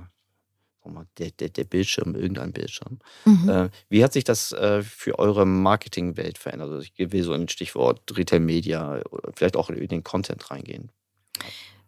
der, 1.17 1.31
der, 1.31 1.49
der 1.49 1.63
Bildschirm, 1.63 2.15
irgendein 2.15 2.53
Bildschirm. 2.53 2.99
Mhm. 3.25 3.49
Äh, 3.49 3.69
wie 3.89 4.03
hat 4.03 4.13
sich 4.13 4.23
das 4.23 4.51
äh, 4.51 4.81
für 4.83 5.17
eure 5.19 5.45
Marketingwelt 5.45 6.37
verändert? 6.37 6.71
Also 6.71 6.81
ich 6.81 6.93
will 7.11 7.23
so 7.23 7.33
ein 7.33 7.47
Stichwort 7.47 8.01
Retail 8.15 8.39
Media 8.39 9.01
oder 9.09 9.31
vielleicht 9.35 9.55
auch 9.55 9.69
in 9.69 9.87
den 9.87 10.03
Content 10.03 10.49
reingehen. 10.51 10.91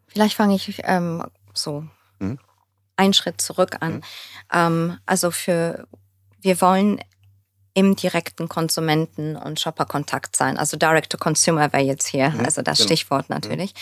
Vielleicht 0.08 0.36
fange 0.36 0.56
ich 0.56 0.82
ähm, 0.84 1.24
so 1.54 1.86
mhm. 2.20 2.40
einen 2.96 3.14
Schritt 3.14 3.42
zurück 3.42 3.78
an. 3.82 3.96
Mhm. 3.96 4.02
Ähm, 4.54 4.98
also 5.06 5.32
für 5.32 5.88
wir 6.42 6.62
wollen 6.62 7.00
im 7.78 7.96
direkten 7.96 8.50
Konsumenten- 8.50 9.36
und 9.36 9.60
Shopper-Kontakt 9.60 10.36
sein. 10.36 10.58
Also 10.58 10.78
Direct-to-Consumer 10.78 11.72
wäre 11.74 11.84
jetzt 11.84 12.08
hier, 12.08 12.32
mhm, 12.32 12.44
also 12.44 12.64
das 12.64 12.80
genau. 12.80 12.88
Stichwort 12.88 13.30
mhm. 13.30 13.36
natürlich. 13.36 13.76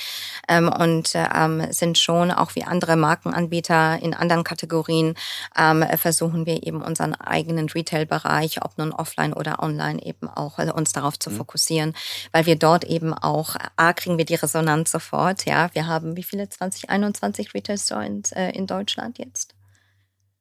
Mhm. 0.49 0.67
und 0.67 1.13
ähm, 1.15 1.71
sind 1.71 1.97
schon 1.97 2.29
auch 2.29 2.55
wie 2.55 2.65
andere 2.65 2.97
Markenanbieter 2.97 3.97
in 4.01 4.13
anderen 4.13 4.43
Kategorien, 4.43 5.15
ähm, 5.57 5.85
versuchen 5.95 6.45
wir 6.45 6.67
eben 6.67 6.81
unseren 6.81 7.15
eigenen 7.15 7.69
Retail-Bereich, 7.69 8.65
ob 8.65 8.77
nun 8.77 8.91
offline 8.91 9.31
oder 9.31 9.63
online, 9.63 10.03
eben 10.05 10.27
auch 10.27 10.57
also 10.57 10.73
uns 10.73 10.91
darauf 10.91 11.17
zu 11.17 11.29
mhm. 11.29 11.37
fokussieren, 11.37 11.93
weil 12.33 12.45
wir 12.45 12.57
dort 12.57 12.83
eben 12.83 13.13
auch, 13.13 13.55
A, 13.77 13.93
kriegen 13.93 14.17
wir 14.17 14.25
die 14.25 14.35
Resonanz 14.35 14.91
sofort, 14.91 15.45
ja. 15.45 15.69
Wir 15.71 15.87
haben 15.87 16.17
wie 16.17 16.23
viele? 16.23 16.49
2021 16.49 17.53
Retail-Store 17.53 18.05
in, 18.05 18.23
äh, 18.35 18.51
in 18.51 18.67
Deutschland 18.67 19.19
jetzt? 19.19 19.55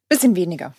Bisschen 0.09 0.35
weniger. 0.35 0.75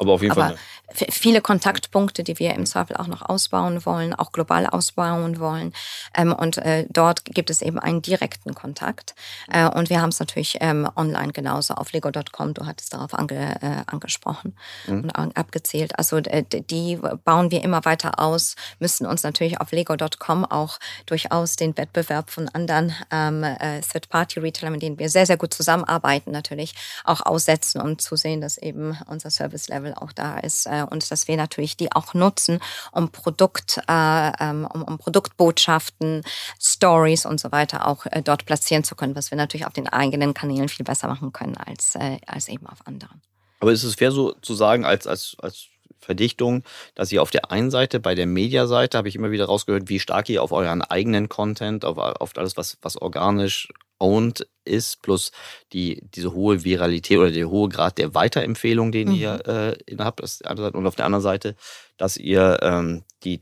Aber 0.00 0.14
auf 0.14 0.22
jeden 0.22 0.32
Aber 0.32 0.56
Fall. 0.94 1.06
viele 1.10 1.42
Kontaktpunkte, 1.42 2.24
die 2.24 2.38
wir 2.38 2.54
im 2.54 2.64
Zweifel 2.64 2.96
auch 2.96 3.06
noch 3.06 3.20
ausbauen 3.20 3.84
wollen, 3.84 4.14
auch 4.14 4.32
global 4.32 4.66
ausbauen 4.66 5.38
wollen. 5.38 5.74
Ähm, 6.16 6.32
und 6.32 6.56
äh, 6.56 6.86
dort 6.88 7.26
gibt 7.26 7.50
es 7.50 7.60
eben 7.60 7.78
einen 7.78 8.00
direkten 8.00 8.54
Kontakt. 8.54 9.14
Äh, 9.52 9.68
und 9.68 9.90
wir 9.90 10.00
haben 10.00 10.08
es 10.08 10.18
natürlich 10.18 10.56
ähm, 10.60 10.88
online 10.96 11.32
genauso 11.32 11.74
auf 11.74 11.92
lego.com. 11.92 12.54
Du 12.54 12.64
hattest 12.64 12.94
darauf 12.94 13.12
ange, 13.12 13.60
äh, 13.60 13.82
angesprochen 13.92 14.56
mhm. 14.86 15.10
und 15.18 15.36
abgezählt. 15.36 15.98
Also 15.98 16.20
die 16.20 16.98
bauen 17.24 17.50
wir 17.50 17.62
immer 17.62 17.84
weiter 17.84 18.18
aus, 18.18 18.56
müssen 18.78 19.06
uns 19.06 19.22
natürlich 19.22 19.60
auf 19.60 19.72
lego.com 19.72 20.46
auch 20.46 20.78
durchaus 21.04 21.56
den 21.56 21.76
Wettbewerb 21.76 22.30
von 22.30 22.48
anderen 22.48 22.94
ähm, 23.10 23.44
äh, 23.44 23.82
Third-Party-Retailern, 23.82 24.72
mit 24.72 24.82
denen 24.82 24.98
wir 24.98 25.10
sehr, 25.10 25.26
sehr 25.26 25.36
gut 25.36 25.52
zusammenarbeiten, 25.52 26.30
natürlich 26.30 26.74
auch 27.04 27.20
aussetzen 27.20 27.82
und 27.82 28.00
zu 28.00 28.16
sehen, 28.16 28.40
dass 28.40 28.56
eben 28.56 28.96
unser 29.06 29.30
Service-Level 29.30 29.89
Level 29.90 29.94
auch 29.94 30.12
da 30.12 30.38
ist 30.38 30.66
äh, 30.66 30.84
und 30.88 31.10
dass 31.10 31.28
wir 31.28 31.36
natürlich 31.36 31.76
die 31.76 31.92
auch 31.92 32.14
nutzen, 32.14 32.60
um 32.92 33.10
Produkt, 33.10 33.80
äh, 33.88 34.32
ähm, 34.40 34.66
um, 34.72 34.82
um 34.82 34.98
Produktbotschaften, 34.98 36.22
Stories 36.60 37.26
und 37.26 37.40
so 37.40 37.52
weiter 37.52 37.86
auch 37.86 38.06
äh, 38.06 38.22
dort 38.22 38.46
platzieren 38.46 38.84
zu 38.84 38.94
können, 38.94 39.16
was 39.16 39.30
wir 39.30 39.36
natürlich 39.36 39.66
auf 39.66 39.72
den 39.72 39.88
eigenen 39.88 40.34
Kanälen 40.34 40.68
viel 40.68 40.84
besser 40.84 41.08
machen 41.08 41.32
können 41.32 41.56
als, 41.56 41.94
äh, 41.96 42.18
als 42.26 42.48
eben 42.48 42.66
auf 42.66 42.86
anderen. 42.86 43.20
Aber 43.60 43.72
ist 43.72 43.84
es 43.84 43.94
fair 43.94 44.12
so 44.12 44.32
zu 44.32 44.54
sagen, 44.54 44.84
als, 44.84 45.06
als, 45.06 45.36
als 45.40 45.66
Verdichtung, 45.98 46.64
dass 46.94 47.12
ihr 47.12 47.20
auf 47.20 47.30
der 47.30 47.50
einen 47.50 47.70
Seite, 47.70 48.00
bei 48.00 48.14
der 48.14 48.26
Mediaseite, 48.26 48.96
habe 48.96 49.08
ich 49.08 49.16
immer 49.16 49.30
wieder 49.30 49.44
rausgehört, 49.44 49.88
wie 49.88 50.00
stark 50.00 50.30
ihr 50.30 50.42
auf 50.42 50.50
euren 50.50 50.80
eigenen 50.80 51.28
Content, 51.28 51.84
auf, 51.84 51.98
auf 51.98 52.32
alles, 52.36 52.56
was, 52.56 52.78
was 52.80 52.96
organisch 52.96 53.68
owned 54.00 54.46
ist, 54.64 55.02
plus 55.02 55.30
die, 55.72 56.02
diese 56.14 56.32
hohe 56.32 56.64
Viralität 56.64 57.18
oder 57.18 57.30
der 57.30 57.48
hohe 57.48 57.68
Grad 57.68 57.98
der 57.98 58.14
Weiterempfehlung, 58.14 58.92
den 58.92 59.08
mhm. 59.08 59.14
ihr 59.14 59.46
äh, 59.46 59.96
habt, 59.98 60.22
das 60.22 60.40
und 60.40 60.86
auf 60.86 60.96
der 60.96 61.06
anderen 61.06 61.22
Seite, 61.22 61.54
dass 61.96 62.16
ihr 62.16 62.58
ähm, 62.62 63.04
die 63.22 63.40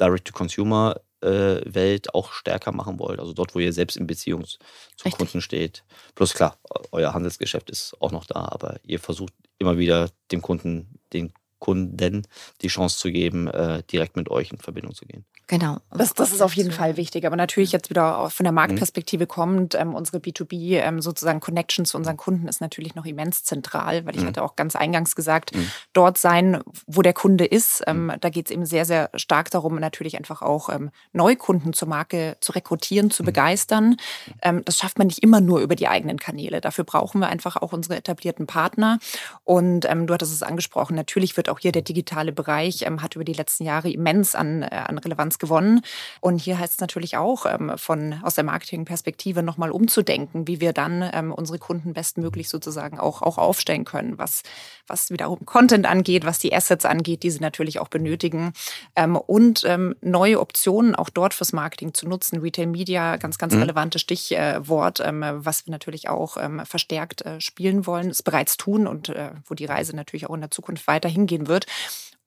Direct-to-Consumer 0.00 1.00
äh, 1.20 1.60
Welt 1.64 2.14
auch 2.14 2.32
stärker 2.32 2.72
machen 2.72 2.98
wollt. 2.98 3.18
Also 3.18 3.32
dort, 3.32 3.54
wo 3.54 3.58
ihr 3.58 3.72
selbst 3.72 3.96
in 3.96 4.06
Beziehung 4.06 4.44
zu 4.44 4.58
Richtig. 5.04 5.14
Kunden 5.14 5.40
steht. 5.40 5.84
Plus 6.14 6.34
klar, 6.34 6.58
euer 6.92 7.14
Handelsgeschäft 7.14 7.70
ist 7.70 7.96
auch 8.00 8.12
noch 8.12 8.26
da, 8.26 8.46
aber 8.50 8.78
ihr 8.84 9.00
versucht 9.00 9.32
immer 9.58 9.78
wieder 9.78 10.10
dem 10.30 10.42
Kunden 10.42 10.98
den 11.12 11.32
Kunden 11.58 12.26
die 12.60 12.68
Chance 12.68 12.98
zu 12.98 13.10
geben, 13.10 13.48
äh, 13.48 13.82
direkt 13.84 14.16
mit 14.16 14.30
euch 14.30 14.52
in 14.52 14.58
Verbindung 14.58 14.94
zu 14.94 15.06
gehen. 15.06 15.24
Genau. 15.46 15.76
Das, 15.90 16.14
das 16.14 16.32
ist 16.32 16.40
auf 16.40 16.54
jeden 16.54 16.70
Fall 16.70 16.96
wichtig. 16.96 17.26
Aber 17.26 17.36
natürlich 17.36 17.70
jetzt 17.72 17.90
wieder 17.90 18.30
von 18.30 18.44
der 18.44 18.52
mhm. 18.52 18.56
Marktperspektive 18.56 19.26
kommt, 19.26 19.74
ähm, 19.74 19.94
unsere 19.94 20.18
B2B 20.18 20.78
ähm, 20.78 21.02
sozusagen 21.02 21.40
Connection 21.40 21.84
zu 21.84 21.98
unseren 21.98 22.16
Kunden 22.16 22.48
ist 22.48 22.60
natürlich 22.60 22.94
noch 22.94 23.04
immens 23.04 23.44
zentral, 23.44 24.06
weil 24.06 24.16
ich 24.16 24.22
mhm. 24.22 24.28
hatte 24.28 24.42
auch 24.42 24.56
ganz 24.56 24.74
eingangs 24.74 25.14
gesagt, 25.14 25.54
mhm. 25.54 25.70
dort 25.92 26.16
sein, 26.16 26.62
wo 26.86 27.02
der 27.02 27.12
Kunde 27.12 27.44
ist. 27.44 27.82
Ähm, 27.86 28.12
da 28.20 28.30
geht 28.30 28.46
es 28.46 28.52
eben 28.52 28.64
sehr, 28.64 28.86
sehr 28.86 29.10
stark 29.14 29.50
darum, 29.50 29.74
natürlich 29.76 30.16
einfach 30.16 30.40
auch 30.40 30.70
ähm, 30.70 30.90
Neukunden 31.12 31.74
zur 31.74 31.88
Marke 31.88 32.38
zu 32.40 32.52
rekrutieren, 32.52 33.10
zu 33.10 33.22
mhm. 33.22 33.26
begeistern. 33.26 33.96
Ähm, 34.40 34.62
das 34.64 34.78
schafft 34.78 34.98
man 34.98 35.08
nicht 35.08 35.22
immer 35.22 35.42
nur 35.42 35.60
über 35.60 35.76
die 35.76 35.88
eigenen 35.88 36.18
Kanäle. 36.18 36.62
Dafür 36.62 36.84
brauchen 36.84 37.20
wir 37.20 37.28
einfach 37.28 37.56
auch 37.56 37.72
unsere 37.72 37.96
etablierten 37.96 38.46
Partner. 38.46 38.98
Und 39.44 39.84
ähm, 39.84 40.06
du 40.06 40.14
hattest 40.14 40.32
es 40.32 40.42
angesprochen, 40.42 40.96
natürlich 40.96 41.36
wird 41.36 41.50
auch 41.50 41.58
hier 41.58 41.72
der 41.72 41.82
digitale 41.82 42.32
Bereich, 42.32 42.84
hat 42.84 43.16
über 43.16 43.24
die 43.24 43.32
letzten 43.32 43.64
Jahre 43.64 43.90
immens 43.90 44.34
an, 44.34 44.62
äh, 44.62 44.68
an 44.70 44.96
Relevanz 44.98 45.33
Relevanz 45.34 45.38
gewonnen. 45.38 45.80
Und 46.20 46.38
hier 46.40 46.58
heißt 46.58 46.74
es 46.74 46.80
natürlich 46.80 47.16
auch, 47.16 47.46
ähm, 47.46 47.72
von, 47.76 48.20
aus 48.22 48.34
der 48.34 48.44
Marketingperspektive 48.44 49.42
nochmal 49.42 49.70
umzudenken, 49.70 50.46
wie 50.46 50.60
wir 50.60 50.72
dann 50.72 51.08
ähm, 51.12 51.32
unsere 51.32 51.58
Kunden 51.58 51.92
bestmöglich 51.92 52.48
sozusagen 52.48 52.98
auch, 52.98 53.22
auch 53.22 53.38
aufstellen 53.38 53.84
können, 53.84 54.18
was, 54.18 54.42
was 54.86 55.10
wiederum 55.10 55.44
Content 55.44 55.86
angeht, 55.86 56.24
was 56.24 56.38
die 56.38 56.54
Assets 56.54 56.84
angeht, 56.84 57.22
die 57.22 57.30
sie 57.30 57.40
natürlich 57.40 57.78
auch 57.78 57.88
benötigen. 57.88 58.52
Ähm, 58.96 59.16
und 59.16 59.66
neue 60.00 60.40
Optionen 60.40 60.94
auch 60.94 61.08
dort 61.08 61.34
fürs 61.34 61.52
Marketing 61.52 61.94
zu 61.94 62.08
nutzen. 62.08 62.40
Retail 62.40 62.66
Media, 62.66 63.16
ganz, 63.16 63.38
ganz 63.38 63.54
mhm. 63.54 63.60
relevantes 63.60 64.00
Stichwort, 64.00 65.00
was 65.00 65.66
wir 65.66 65.70
natürlich 65.70 66.08
auch 66.08 66.36
verstärkt 66.64 67.22
äh, 67.22 67.40
spielen 67.40 67.86
wollen, 67.86 68.10
es 68.10 68.22
bereits 68.22 68.56
tun 68.56 68.86
und 68.86 69.08
äh, 69.08 69.30
wo 69.46 69.54
die 69.54 69.64
Reise 69.64 69.96
natürlich 69.96 70.28
auch 70.28 70.34
in 70.34 70.40
der 70.40 70.50
Zukunft 70.50 70.86
weiter 70.86 71.08
hingehen 71.08 71.48
wird 71.48 71.66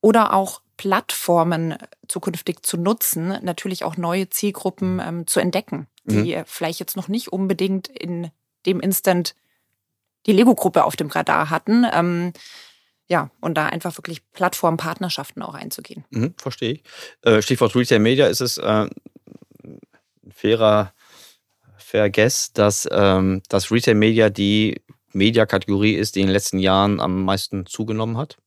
oder 0.01 0.33
auch 0.33 0.61
Plattformen 0.77 1.75
zukünftig 2.07 2.63
zu 2.63 2.77
nutzen, 2.77 3.39
natürlich 3.41 3.83
auch 3.83 3.97
neue 3.97 4.29
Zielgruppen 4.29 5.01
ähm, 5.03 5.27
zu 5.27 5.39
entdecken, 5.39 5.87
die 6.05 6.35
mhm. 6.35 6.43
vielleicht 6.45 6.79
jetzt 6.79 6.95
noch 6.95 7.07
nicht 7.07 7.29
unbedingt 7.29 7.87
in 7.87 8.29
dem 8.65 8.79
Instant 8.79 9.35
die 10.27 10.33
Lego-Gruppe 10.33 10.83
auf 10.83 10.95
dem 10.95 11.07
Radar 11.07 11.49
hatten. 11.49 11.85
Ähm, 11.91 12.33
ja, 13.07 13.31
und 13.39 13.55
da 13.55 13.67
einfach 13.67 13.97
wirklich 13.97 14.21
Plattformpartnerschaften 14.33 15.41
auch 15.41 15.55
einzugehen. 15.55 16.05
Mhm, 16.09 16.35
verstehe 16.37 16.73
ich. 16.73 16.83
Äh, 17.21 17.41
Stichwort 17.41 17.75
Retail 17.75 17.99
Media 17.99 18.27
ist 18.27 18.41
es 18.41 18.57
äh, 18.57 18.87
fairer 20.29 20.93
fair 21.77 22.09
guess, 22.09 22.51
dass 22.51 22.87
ähm, 22.91 23.41
das 23.47 23.71
Retail 23.71 23.95
Media 23.95 24.29
die 24.29 24.81
Media-Kategorie 25.13 25.93
ist, 25.93 26.15
die 26.15 26.19
in 26.19 26.27
den 26.27 26.33
letzten 26.33 26.59
Jahren 26.59 26.99
am 26.99 27.23
meisten 27.23 27.65
zugenommen 27.65 28.17
hat? 28.17 28.37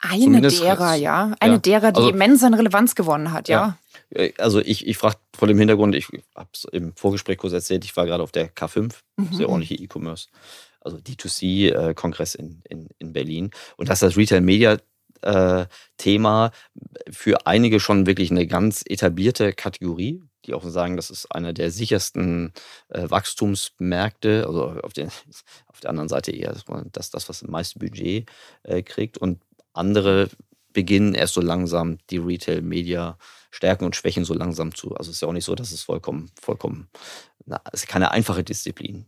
Eine 0.00 0.24
Zumindest 0.24 0.62
derer, 0.62 0.94
ja. 0.94 1.34
Eine 1.40 1.54
ja. 1.54 1.58
derer, 1.58 1.92
die 1.92 1.98
also, 1.98 2.10
immens 2.10 2.42
an 2.42 2.54
Relevanz 2.54 2.94
gewonnen 2.94 3.32
hat, 3.32 3.48
ja. 3.48 3.78
ja. 4.10 4.22
Äh, 4.22 4.32
also 4.38 4.60
ich, 4.60 4.86
ich 4.86 4.96
frage 4.96 5.16
vor 5.36 5.46
dem 5.46 5.58
Hintergrund, 5.58 5.94
ich 5.94 6.08
habe 6.34 6.48
es 6.54 6.64
im 6.64 6.94
Vorgespräch 6.96 7.38
kurz 7.38 7.52
erzählt, 7.52 7.84
ich 7.84 7.96
war 7.96 8.06
gerade 8.06 8.22
auf 8.22 8.32
der 8.32 8.50
K5, 8.50 8.94
mhm. 9.16 9.32
sehr 9.32 9.48
ordentliche 9.48 9.74
E-Commerce, 9.74 10.28
also 10.80 10.96
D2C-Kongress 10.96 12.34
äh, 12.34 12.42
in, 12.42 12.62
in, 12.68 12.88
in 12.98 13.12
Berlin. 13.12 13.50
Und 13.76 13.90
dass 13.90 14.00
das 14.00 14.16
Retail 14.16 14.40
Media 14.40 14.78
äh, 15.22 15.66
Thema 15.98 16.50
für 17.10 17.46
einige 17.46 17.78
schon 17.78 18.06
wirklich 18.06 18.30
eine 18.30 18.46
ganz 18.46 18.82
etablierte 18.86 19.52
Kategorie, 19.52 20.22
die 20.46 20.54
auch 20.54 20.64
sagen, 20.64 20.96
das 20.96 21.10
ist 21.10 21.26
einer 21.26 21.52
der 21.52 21.70
sichersten 21.70 22.52
äh, 22.88 23.10
Wachstumsmärkte, 23.10 24.46
also 24.46 24.80
auf, 24.82 24.94
den, 24.94 25.08
auf 25.66 25.80
der 25.80 25.90
anderen 25.90 26.08
Seite 26.08 26.32
eher 26.32 26.54
das, 26.92 27.10
das 27.10 27.28
was 27.28 27.42
am 27.42 27.50
meisten 27.50 27.78
Budget 27.78 28.28
äh, 28.62 28.82
kriegt. 28.82 29.18
Und 29.18 29.42
andere 29.72 30.30
beginnen 30.72 31.14
erst 31.14 31.34
so 31.34 31.40
langsam 31.40 31.98
die 32.10 32.18
Retail-Media 32.18 33.18
Stärken 33.50 33.84
und 33.84 33.96
Schwächen 33.96 34.24
so 34.24 34.34
langsam 34.34 34.74
zu. 34.74 34.94
Also 34.94 35.10
es 35.10 35.16
ist 35.16 35.22
ja 35.22 35.28
auch 35.28 35.32
nicht 35.32 35.44
so, 35.44 35.54
dass 35.54 35.72
es 35.72 35.82
vollkommen, 35.82 36.30
vollkommen, 36.40 36.88
na, 37.46 37.60
es 37.72 37.82
ist 37.82 37.88
keine 37.88 38.12
einfache 38.12 38.44
Disziplin. 38.44 39.06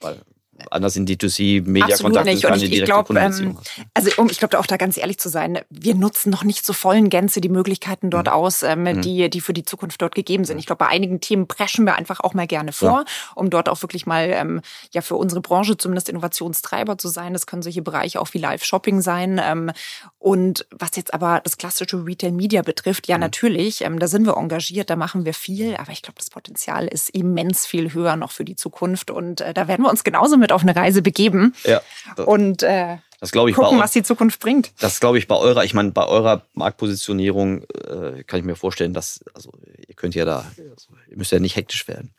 Weil 0.00 0.22
anders 0.70 0.96
in 0.96 1.06
D2C-Media-Kontakt 1.06 2.26
ist 2.28 2.42
keine 2.42 2.64
ich, 2.64 2.72
ich 2.72 2.84
glaub, 2.84 3.10
ähm, 3.10 3.58
Also 3.92 4.10
um, 4.16 4.30
ich 4.30 4.38
glaube 4.38 4.58
auch 4.58 4.66
da 4.66 4.78
ganz 4.78 4.96
ehrlich 4.96 5.18
zu 5.18 5.28
sein, 5.28 5.60
wir 5.68 5.94
nutzen 5.94 6.30
noch 6.30 6.42
nicht 6.42 6.64
zur 6.64 6.74
vollen 6.74 7.10
Gänze 7.10 7.40
die 7.40 7.50
Möglichkeiten 7.50 8.10
dort 8.10 8.26
mhm. 8.26 8.32
aus, 8.32 8.62
ähm, 8.62 8.84
mhm. 8.84 9.02
die, 9.02 9.28
die 9.28 9.40
für 9.40 9.52
die 9.52 9.64
Zukunft 9.64 10.00
dort 10.00 10.14
gegeben 10.14 10.44
sind. 10.44 10.58
Ich 10.58 10.66
glaube, 10.66 10.78
bei 10.78 10.88
einigen 10.88 11.20
Themen 11.20 11.46
preschen 11.46 11.84
wir 11.84 11.96
einfach 11.96 12.20
auch 12.20 12.34
mal 12.34 12.46
gerne 12.46 12.72
vor, 12.72 13.04
ja. 13.06 13.32
um 13.34 13.50
dort 13.50 13.68
auch 13.68 13.82
wirklich 13.82 14.06
mal 14.06 14.30
ähm, 14.30 14.62
ja 14.92 15.02
für 15.02 15.16
unsere 15.16 15.42
Branche 15.42 15.76
zumindest 15.76 16.08
Innovationstreiber 16.08 16.96
zu 16.96 17.08
sein. 17.08 17.34
Das 17.34 17.46
können 17.46 17.62
solche 17.62 17.82
Bereiche 17.82 18.20
auch 18.20 18.32
wie 18.32 18.38
Live-Shopping 18.38 19.02
sein. 19.02 19.40
Ähm, 19.42 19.72
und 20.18 20.66
was 20.70 20.96
jetzt 20.96 21.12
aber 21.12 21.40
das 21.44 21.58
klassische 21.58 22.04
Retail-Media 22.04 22.62
betrifft, 22.62 23.08
ja 23.08 23.16
mhm. 23.16 23.22
natürlich, 23.22 23.82
ähm, 23.82 23.98
da 23.98 24.08
sind 24.08 24.24
wir 24.24 24.36
engagiert, 24.36 24.88
da 24.88 24.96
machen 24.96 25.26
wir 25.26 25.34
viel, 25.34 25.76
aber 25.76 25.92
ich 25.92 26.02
glaube, 26.02 26.18
das 26.18 26.30
Potenzial 26.30 26.86
ist 26.88 27.10
immens 27.10 27.66
viel 27.66 27.92
höher 27.92 28.16
noch 28.16 28.32
für 28.32 28.44
die 28.44 28.56
Zukunft 28.56 29.10
und 29.10 29.40
äh, 29.42 29.52
da 29.52 29.68
werden 29.68 29.82
wir 29.84 29.90
uns 29.90 30.02
genauso 30.02 30.36
mit 30.36 30.46
mit 30.46 30.52
auf 30.56 30.62
eine 30.62 30.74
Reise 30.74 31.02
begeben 31.02 31.54
ja, 31.64 31.80
und 32.24 32.62
äh, 32.62 32.96
das 33.20 33.32
ich 33.32 33.54
gucken, 33.54 33.78
was 33.78 33.92
die 33.92 34.02
Zukunft 34.02 34.40
bringt. 34.40 34.72
Das 34.78 35.00
glaube 35.00 35.18
ich 35.18 35.26
bei 35.26 35.36
eurer, 35.36 35.64
ich 35.64 35.72
meine, 35.72 35.90
bei 35.90 36.04
eurer 36.04 36.42
Marktpositionierung 36.54 37.62
äh, 37.62 38.24
kann 38.24 38.40
ich 38.40 38.44
mir 38.44 38.56
vorstellen, 38.56 38.92
dass, 38.92 39.24
also 39.34 39.52
ihr 39.88 39.94
könnt 39.94 40.14
ja 40.14 40.24
da, 40.24 40.44
also, 40.58 40.88
ihr 41.08 41.16
müsst 41.16 41.32
ja 41.32 41.38
nicht 41.38 41.56
hektisch 41.56 41.88
werden. 41.88 42.12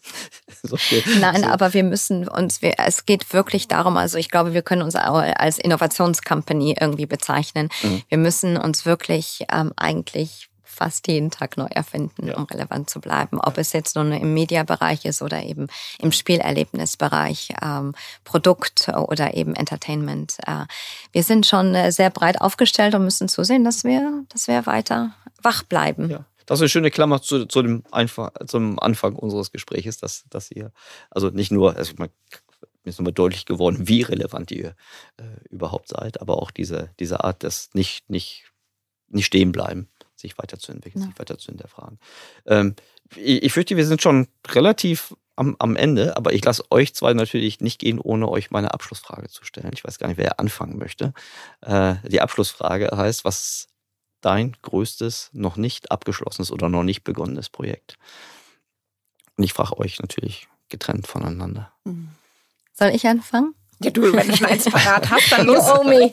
so 0.62 0.76
Nein, 1.20 1.42
so. 1.42 1.46
aber 1.48 1.74
wir 1.74 1.82
müssen 1.82 2.28
uns, 2.28 2.62
wir, 2.62 2.74
es 2.78 3.06
geht 3.06 3.32
wirklich 3.32 3.66
darum, 3.66 3.96
also 3.96 4.18
ich 4.18 4.30
glaube, 4.30 4.54
wir 4.54 4.62
können 4.62 4.82
uns 4.82 4.94
auch 4.94 5.16
als 5.16 5.58
Innovationscompany 5.58 6.76
irgendwie 6.80 7.06
bezeichnen. 7.06 7.68
Mhm. 7.82 8.02
Wir 8.08 8.18
müssen 8.18 8.56
uns 8.56 8.86
wirklich 8.86 9.44
ähm, 9.52 9.72
eigentlich 9.76 10.48
fast 10.76 11.08
jeden 11.08 11.30
Tag 11.30 11.56
neu 11.56 11.66
erfinden, 11.70 12.28
ja. 12.28 12.36
um 12.36 12.44
relevant 12.44 12.90
zu 12.90 13.00
bleiben. 13.00 13.40
Ob 13.40 13.58
es 13.58 13.72
jetzt 13.72 13.96
nun 13.96 14.12
im 14.12 14.34
Mediabereich 14.34 15.04
ist 15.04 15.22
oder 15.22 15.42
eben 15.42 15.68
im 15.98 16.12
Spielerlebnisbereich, 16.12 17.54
ähm, 17.62 17.94
Produkt 18.24 18.88
oder 18.88 19.34
eben 19.34 19.54
Entertainment. 19.54 20.36
Äh, 20.46 20.66
wir 21.12 21.22
sind 21.22 21.46
schon 21.46 21.74
äh, 21.74 21.90
sehr 21.90 22.10
breit 22.10 22.40
aufgestellt 22.40 22.94
und 22.94 23.04
müssen 23.04 23.28
zusehen, 23.28 23.64
dass 23.64 23.84
wir, 23.84 24.24
dass 24.28 24.48
wir 24.48 24.66
weiter 24.66 25.14
wach 25.42 25.62
bleiben. 25.62 26.10
Ja. 26.10 26.24
Das 26.44 26.58
ist 26.58 26.62
eine 26.62 26.68
schöne 26.68 26.90
Klammer 26.90 27.20
zu, 27.20 27.46
zu 27.46 27.62
dem 27.62 27.82
Einfach, 27.90 28.30
zum 28.46 28.78
Anfang 28.78 29.16
unseres 29.16 29.50
Gesprächs, 29.50 29.98
dass, 29.98 30.24
dass 30.30 30.50
ihr, 30.50 30.72
also 31.10 31.30
nicht 31.30 31.50
nur, 31.50 31.76
also 31.76 31.94
man, 31.98 32.10
mir 32.84 32.90
ist 32.90 32.98
nochmal 33.00 33.12
deutlich 33.12 33.46
geworden, 33.46 33.88
wie 33.88 34.02
relevant 34.02 34.52
ihr 34.52 34.76
äh, 35.16 35.24
überhaupt 35.50 35.88
seid, 35.88 36.20
aber 36.20 36.40
auch 36.40 36.52
diese, 36.52 36.90
diese 37.00 37.24
Art 37.24 37.42
des 37.42 37.70
nicht, 37.74 38.08
nicht, 38.08 38.44
nicht 39.08 39.26
stehen 39.26 39.50
bleiben 39.50 39.88
sich 40.26 40.38
weiterzuentwickeln, 40.38 41.02
ja. 41.02 41.08
sich 41.10 41.18
weiter 41.18 41.38
zu 41.38 41.46
hinterfragen. 41.46 41.98
Ähm, 42.46 42.74
ich, 43.14 43.42
ich 43.42 43.52
fürchte, 43.52 43.76
wir 43.76 43.86
sind 43.86 44.02
schon 44.02 44.28
relativ 44.48 45.14
am, 45.36 45.54
am 45.58 45.76
Ende, 45.76 46.16
aber 46.16 46.32
ich 46.32 46.44
lasse 46.44 46.64
euch 46.70 46.94
zwei 46.94 47.12
natürlich 47.12 47.60
nicht 47.60 47.78
gehen, 47.78 48.00
ohne 48.00 48.28
euch 48.28 48.50
meine 48.50 48.72
Abschlussfrage 48.74 49.28
zu 49.28 49.44
stellen. 49.44 49.70
Ich 49.74 49.84
weiß 49.84 49.98
gar 49.98 50.08
nicht, 50.08 50.16
wer 50.16 50.40
anfangen 50.40 50.78
möchte. 50.78 51.12
Äh, 51.60 51.96
die 52.04 52.20
Abschlussfrage 52.20 52.90
heißt, 52.92 53.24
was 53.24 53.68
dein 54.22 54.56
größtes, 54.62 55.30
noch 55.32 55.56
nicht 55.56 55.90
abgeschlossenes 55.90 56.50
oder 56.50 56.68
noch 56.68 56.82
nicht 56.82 57.04
begonnenes 57.04 57.50
Projekt? 57.50 57.98
Und 59.36 59.44
ich 59.44 59.52
frage 59.52 59.78
euch 59.78 60.00
natürlich 60.00 60.48
getrennt 60.68 61.06
voneinander. 61.06 61.70
Soll 62.72 62.88
ich 62.88 63.06
anfangen? 63.06 63.54
Ja, 63.82 63.90
du, 63.90 64.10
wenn 64.12 64.26
du 64.26 64.36
schon 64.36 64.46
eins 64.46 64.64
parat 64.64 65.10
hast, 65.10 65.30
dann 65.30 65.46
los. 65.46 65.66
You 65.66 65.74
owe 65.74 65.84
me. 65.84 66.12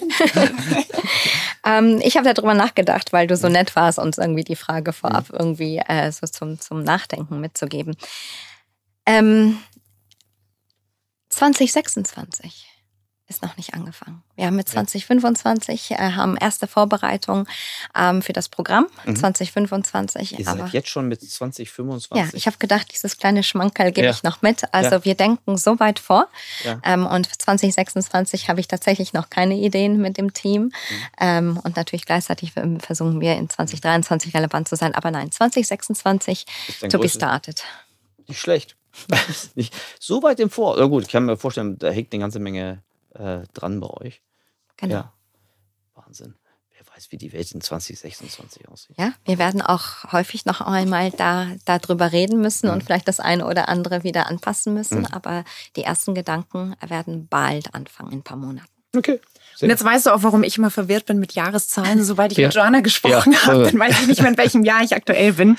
Ähm, 1.65 1.99
ich 2.03 2.17
habe 2.17 2.33
darüber 2.33 2.53
nachgedacht, 2.53 3.13
weil 3.13 3.27
du 3.27 3.35
so 3.37 3.49
nett 3.49 3.75
warst, 3.75 3.99
uns 3.99 4.17
irgendwie 4.17 4.43
die 4.43 4.55
Frage 4.55 4.93
vorab 4.93 5.25
irgendwie 5.31 5.77
äh, 5.77 6.11
so 6.11 6.27
zum, 6.27 6.59
zum 6.59 6.83
Nachdenken 6.83 7.39
mitzugeben. 7.39 7.95
Ähm, 9.05 9.57
2026 11.29 12.72
ist 13.35 13.41
noch 13.43 13.57
nicht 13.57 13.73
angefangen. 13.73 14.21
Wir 14.35 14.45
haben 14.45 14.55
mit 14.55 14.67
2025 14.69 15.91
äh, 15.91 15.95
haben 15.97 16.37
erste 16.37 16.67
Vorbereitungen 16.67 17.47
ähm, 17.95 18.21
für 18.21 18.33
das 18.33 18.49
Programm 18.49 18.87
Mhm. 19.05 19.15
2025. 19.15 20.39
Ihr 20.39 20.47
aber 20.47 20.63
seid 20.65 20.73
jetzt 20.73 20.89
schon 20.89 21.07
mit 21.07 21.21
2025. 21.21 22.17
ja, 22.17 22.29
ich 22.37 22.45
habe 22.47 22.57
gedacht, 22.57 22.91
dieses 22.93 23.17
kleine 23.17 23.43
Schmankerl 23.43 23.91
gebe 23.91 24.05
Ja. 24.07 24.11
ich 24.11 24.23
noch 24.23 24.41
mit. 24.41 24.63
Also 24.73 24.95
Ja. 24.97 25.05
wir 25.05 25.15
denken 25.15 25.57
so 25.57 25.79
weit 25.79 25.99
vor. 25.99 26.27
Ja. 26.63 26.79
Ähm, 26.83 27.05
und 27.05 27.27
für 27.27 27.37
2026 27.37 28.49
habe 28.49 28.59
ich 28.59 28.67
tatsächlich 28.67 29.13
noch 29.13 29.29
keine 29.29 29.55
Ideen 29.55 29.97
mit 29.99 30.17
dem 30.17 30.33
Team. 30.33 30.63
Mhm. 30.63 30.71
Ähm, 31.19 31.57
und 31.63 31.75
natürlich 31.75 32.05
gleichzeitig 32.05 32.53
versuchen 32.79 33.19
wir 33.21 33.35
in 33.35 33.49
2023 33.49 34.33
relevant 34.33 34.67
zu 34.67 34.75
sein. 34.75 34.93
Aber 34.95 35.11
nein, 35.11 35.31
2026 35.31 36.45
Ist 36.67 36.83
dein 36.83 36.89
to 36.89 36.99
be 36.99 37.09
started. 37.09 37.63
Nicht 38.27 38.39
schlecht. 38.39 38.75
nicht 39.55 39.73
so 39.99 40.21
weit 40.21 40.39
im 40.39 40.49
Vor. 40.51 40.75
Na 40.77 40.85
gut, 40.85 41.03
ich 41.03 41.09
kann 41.09 41.25
mir 41.25 41.35
vorstellen, 41.37 41.77
da 41.79 41.89
hängt 41.89 42.13
eine 42.13 42.21
ganze 42.21 42.39
Menge 42.39 42.83
äh, 43.13 43.43
dran 43.53 43.79
bei 43.79 43.87
euch. 43.87 44.21
Genau. 44.77 44.93
Ja. 44.95 45.13
Wahnsinn. 45.95 46.35
Wer 46.71 46.95
weiß, 46.95 47.11
wie 47.11 47.17
die 47.17 47.31
Welt 47.33 47.51
in 47.51 47.61
2026 47.61 48.67
aussieht. 48.67 48.95
Ja, 48.97 49.13
wir 49.25 49.37
werden 49.37 49.61
auch 49.61 50.11
häufig 50.11 50.45
noch 50.45 50.59
einmal 50.61 51.11
da 51.11 51.47
darüber 51.65 52.11
reden 52.11 52.41
müssen 52.41 52.67
Mhm. 52.67 52.73
und 52.73 52.83
vielleicht 52.83 53.07
das 53.07 53.19
eine 53.19 53.45
oder 53.45 53.69
andere 53.69 54.03
wieder 54.03 54.27
anpassen 54.27 54.73
müssen. 54.73 55.05
Aber 55.05 55.43
die 55.75 55.83
ersten 55.83 56.15
Gedanken 56.15 56.75
werden 56.85 57.27
bald 57.27 57.73
anfangen 57.75 58.11
in 58.11 58.19
ein 58.19 58.23
paar 58.23 58.37
Monaten. 58.37 58.67
Okay. 58.95 59.19
Und 59.61 59.69
jetzt 59.69 59.83
weißt 59.83 60.07
du 60.07 60.13
auch, 60.13 60.23
warum 60.23 60.43
ich 60.43 60.57
immer 60.57 60.71
verwirrt 60.71 61.05
bin 61.05 61.19
mit 61.19 61.33
Jahreszahlen. 61.33 62.03
Sobald 62.03 62.31
ich 62.31 62.37
Ja. 62.39 62.47
mit 62.47 62.55
Joanna 62.55 62.79
gesprochen 62.81 63.33
Ja. 63.33 63.45
habe, 63.45 63.63
dann 63.65 63.79
weiß 63.79 64.01
ich 64.01 64.07
nicht 64.07 64.21
mehr, 64.21 64.31
in 64.31 64.37
welchem 64.37 64.63
Jahr 64.63 64.81
ich 64.83 64.95
aktuell 64.95 65.33
bin. 65.33 65.57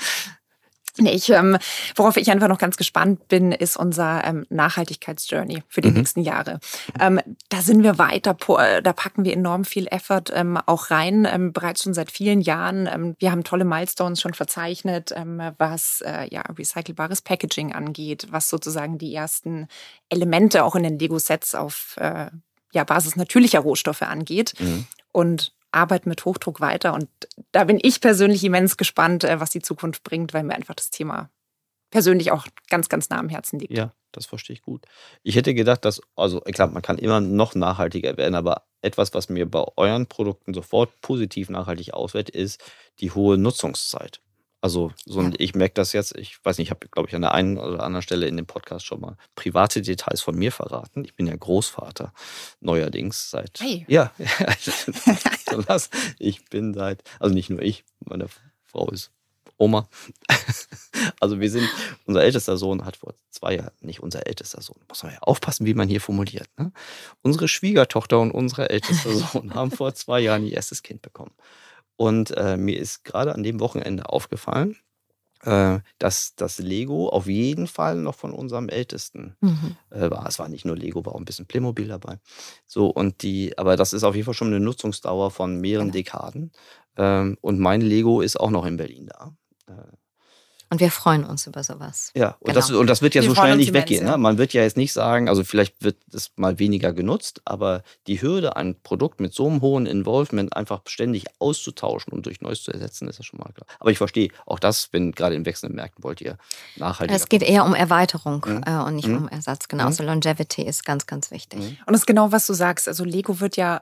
Nee, 0.97 1.11
ich, 1.11 1.29
ähm, 1.29 1.57
worauf 1.95 2.15
ich 2.15 2.31
einfach 2.31 2.47
noch 2.47 2.57
ganz 2.57 2.77
gespannt 2.77 3.27
bin, 3.27 3.51
ist 3.51 3.75
unser 3.75 4.23
ähm, 4.23 4.45
Nachhaltigkeitsjourney 4.49 5.63
für 5.67 5.81
die 5.81 5.91
nächsten 5.91 6.21
Jahre. 6.21 6.59
Ähm, 6.99 7.19
da 7.49 7.61
sind 7.61 7.83
wir 7.83 7.97
weiter, 7.97 8.35
da 8.81 8.93
packen 8.93 9.25
wir 9.25 9.33
enorm 9.33 9.65
viel 9.65 9.87
Effort 9.87 10.25
ähm, 10.33 10.57
auch 10.65 10.91
rein, 10.91 11.27
ähm, 11.29 11.51
bereits 11.51 11.83
schon 11.83 11.93
seit 11.93 12.11
vielen 12.11 12.39
Jahren. 12.39 12.87
Ähm, 12.87 13.15
wir 13.19 13.31
haben 13.31 13.43
tolle 13.43 13.65
Milestones 13.65 14.21
schon 14.21 14.33
verzeichnet, 14.33 15.13
ähm, 15.15 15.41
was 15.57 16.01
äh, 16.01 16.27
ja 16.33 16.41
recycelbares 16.41 17.21
Packaging 17.21 17.73
angeht, 17.73 18.27
was 18.29 18.49
sozusagen 18.49 18.97
die 18.97 19.13
ersten 19.13 19.67
Elemente 20.09 20.63
auch 20.63 20.75
in 20.75 20.83
den 20.83 20.97
Lego-Sets 20.97 21.55
auf 21.55 21.97
äh, 21.97 22.27
ja, 22.71 22.83
Basis 22.83 23.15
natürlicher 23.15 23.59
Rohstoffe 23.59 24.03
angeht. 24.03 24.53
Mhm. 24.59 24.85
Und 25.11 25.54
arbeiten 25.75 26.09
mit 26.09 26.25
Hochdruck 26.25 26.61
weiter. 26.61 26.93
Und 26.93 27.09
da 27.51 27.65
bin 27.65 27.79
ich 27.81 28.01
persönlich 28.01 28.43
immens 28.43 28.77
gespannt, 28.77 29.23
äh, 29.23 29.39
was 29.39 29.49
die 29.49 29.61
Zukunft 29.61 30.03
bringt, 30.03 30.33
weil 30.33 30.43
mir 30.43 30.55
einfach 30.55 30.75
das 30.75 30.89
Thema 30.89 31.29
persönlich 31.91 32.31
auch 32.31 32.47
ganz, 32.69 32.89
ganz 32.89 33.09
nah 33.09 33.19
am 33.19 33.29
Herzen 33.29 33.59
liegt. 33.59 33.71
Ja, 33.71 33.93
das 34.11 34.25
verstehe 34.25 34.55
ich 34.55 34.61
gut. 34.61 34.85
Ich 35.23 35.35
hätte 35.35 35.53
gedacht, 35.53 35.85
dass, 35.85 36.01
also 36.15 36.41
klar, 36.41 36.67
man 36.67 36.81
kann 36.81 36.97
immer 36.97 37.21
noch 37.21 37.55
nachhaltiger 37.55 38.17
werden, 38.17 38.35
aber 38.35 38.63
etwas, 38.81 39.13
was 39.13 39.29
mir 39.29 39.49
bei 39.49 39.63
euren 39.77 40.07
Produkten 40.07 40.53
sofort 40.53 40.89
positiv 41.01 41.49
nachhaltig 41.49 41.93
auswählt, 41.93 42.29
ist 42.29 42.61
die 42.99 43.11
hohe 43.11 43.37
Nutzungszeit. 43.37 44.21
Also 44.61 44.91
so 45.05 45.19
ein, 45.19 45.35
ich 45.37 45.53
merke 45.53 45.75
das 45.75 45.93
jetzt, 45.93 46.17
ich 46.17 46.43
weiß 46.43 46.57
nicht, 46.57 46.67
ich 46.67 46.71
habe, 46.71 46.87
glaube 46.87 47.07
ich, 47.07 47.15
an 47.15 47.21
der 47.21 47.33
einen 47.33 47.57
oder 47.57 47.83
anderen 47.83 48.01
Stelle 48.01 48.27
in 48.27 48.35
dem 48.35 48.47
Podcast 48.47 48.85
schon 48.85 48.99
mal 48.99 49.15
private 49.35 49.81
Details 49.81 50.21
von 50.21 50.35
mir 50.35 50.51
verraten. 50.51 51.05
Ich 51.05 51.15
bin 51.15 51.27
ja 51.27 51.35
Großvater 51.35 52.13
neuerdings 52.61 53.29
seit. 53.29 53.59
Hey. 53.59 53.85
Ja, 53.87 54.11
ich 56.19 56.45
bin 56.45 56.73
seit, 56.73 57.03
also 57.19 57.35
nicht 57.35 57.49
nur 57.49 57.61
ich, 57.61 57.83
meine 57.99 58.27
Frau 58.63 58.89
ist 58.89 59.11
Oma. 59.57 59.87
Also 61.19 61.39
wir 61.39 61.49
sind, 61.49 61.67
unser 62.05 62.23
ältester 62.23 62.57
Sohn 62.57 62.85
hat 62.85 62.97
vor 62.97 63.13
zwei 63.29 63.55
Jahren, 63.55 63.71
nicht 63.81 64.01
unser 64.01 64.27
ältester 64.27 64.61
Sohn, 64.61 64.79
muss 64.87 65.03
man 65.03 65.13
ja 65.13 65.19
aufpassen, 65.19 65.65
wie 65.65 65.73
man 65.73 65.87
hier 65.87 66.01
formuliert. 66.01 66.47
Ne? 66.57 66.71
Unsere 67.21 67.47
Schwiegertochter 67.47 68.19
und 68.19 68.31
unser 68.31 68.69
ältester 68.69 69.13
Sohn 69.13 69.53
haben 69.53 69.71
vor 69.71 69.93
zwei 69.93 70.19
Jahren 70.19 70.45
ihr 70.45 70.53
erstes 70.53 70.83
Kind 70.83 71.01
bekommen. 71.01 71.33
Und 71.97 72.31
äh, 72.37 72.57
mir 72.57 72.77
ist 72.79 73.03
gerade 73.03 73.33
an 73.35 73.43
dem 73.43 73.59
Wochenende 73.59 74.09
aufgefallen, 74.09 74.75
äh, 75.43 75.79
dass 75.99 76.35
das 76.35 76.59
Lego 76.59 77.09
auf 77.09 77.27
jeden 77.27 77.67
Fall 77.67 77.95
noch 77.97 78.15
von 78.15 78.33
unserem 78.33 78.69
Ältesten 78.69 79.35
Mhm. 79.41 79.77
äh, 79.91 80.09
war. 80.11 80.27
Es 80.27 80.39
war 80.39 80.49
nicht 80.49 80.65
nur 80.65 80.77
Lego, 80.77 81.05
war 81.05 81.13
auch 81.15 81.19
ein 81.19 81.25
bisschen 81.25 81.45
Playmobil 81.47 81.87
dabei. 81.87 82.19
So, 82.67 82.87
und 82.89 83.23
die, 83.23 83.57
aber 83.57 83.75
das 83.77 83.93
ist 83.93 84.03
auf 84.03 84.15
jeden 84.15 84.25
Fall 84.25 84.33
schon 84.33 84.47
eine 84.47 84.59
Nutzungsdauer 84.59 85.31
von 85.31 85.59
mehreren 85.61 85.87
Genau. 85.87 85.93
Dekaden. 85.93 86.51
Ähm, 86.97 87.37
und 87.41 87.59
mein 87.59 87.81
Lego 87.81 88.21
ist 88.21 88.39
auch 88.39 88.51
noch 88.51 88.65
in 88.65 88.77
Berlin 88.77 89.07
da. 89.07 89.33
Und 90.71 90.79
wir 90.79 90.89
freuen 90.91 91.23
uns 91.23 91.45
über 91.47 91.63
sowas. 91.63 92.11
ja, 92.15 92.29
und, 92.39 92.45
Genau. 92.47 92.53
das, 92.55 92.71
und 92.71 92.87
das 92.87 93.01
wird 93.01 93.13
ja 93.15 93.21
Wir 93.21 93.29
so 93.29 93.35
schnell 93.35 93.55
nicht 93.55 93.73
weggehen. 93.73 94.03
Ne? 94.05 94.17
Man 94.17 94.37
wird 94.37 94.53
ja 94.53 94.63
jetzt 94.63 94.77
nicht 94.77 94.93
sagen, 94.93 95.29
also 95.29 95.43
vielleicht 95.43 95.83
wird 95.83 95.97
es 96.11 96.31
mal 96.37 96.57
weniger 96.59 96.91
genutzt, 96.91 97.41
aber 97.45 97.83
die 98.07 98.21
Hürde, 98.21 98.55
ein 98.55 98.75
Produkt 98.81 99.19
mit 99.19 99.33
so 99.33 99.47
einem 99.47 99.61
hohen 99.61 99.85
Involvement 99.85 100.55
einfach 100.55 100.81
ständig 100.87 101.25
auszutauschen 101.39 102.11
und 102.13 102.25
durch 102.25 102.41
Neues 102.41 102.63
zu 102.63 102.71
ersetzen, 102.71 103.07
ist 103.07 103.17
ja 103.19 103.23
schon 103.23 103.39
mal 103.39 103.51
klar. 103.53 103.67
Aber 103.79 103.91
ich 103.91 103.97
verstehe 103.97 104.29
auch 104.45 104.59
das, 104.59 104.89
wenn 104.91 105.11
gerade 105.11 105.35
in 105.35 105.45
wechselnden 105.45 105.75
Märkten 105.75 106.03
wollt 106.03 106.19
ihr 106.21 106.37
nachhaltig. 106.77 107.15
Es 107.15 107.29
geht 107.29 107.43
eher 107.43 107.63
um 107.65 107.73
Erweiterung 107.75 108.43
Mhm. 108.45 108.63
äh, 108.65 108.77
und 108.83 108.95
nicht 108.95 109.07
Mhm. 109.07 109.17
um 109.17 109.27
Ersatz. 109.29 109.67
Genauso 109.67 110.03
Longevity 110.03 110.63
ist 110.63 110.83
ganz, 110.85 111.05
ganz 111.05 111.31
wichtig. 111.31 111.59
Mhm. 111.59 111.77
Und 111.85 111.93
das 111.93 112.01
ist 112.01 112.07
genau, 112.07 112.31
was 112.31 112.47
du 112.47 112.53
sagst. 112.53 112.87
Also 112.87 113.03
Lego 113.03 113.39
wird 113.39 113.55
ja 113.57 113.81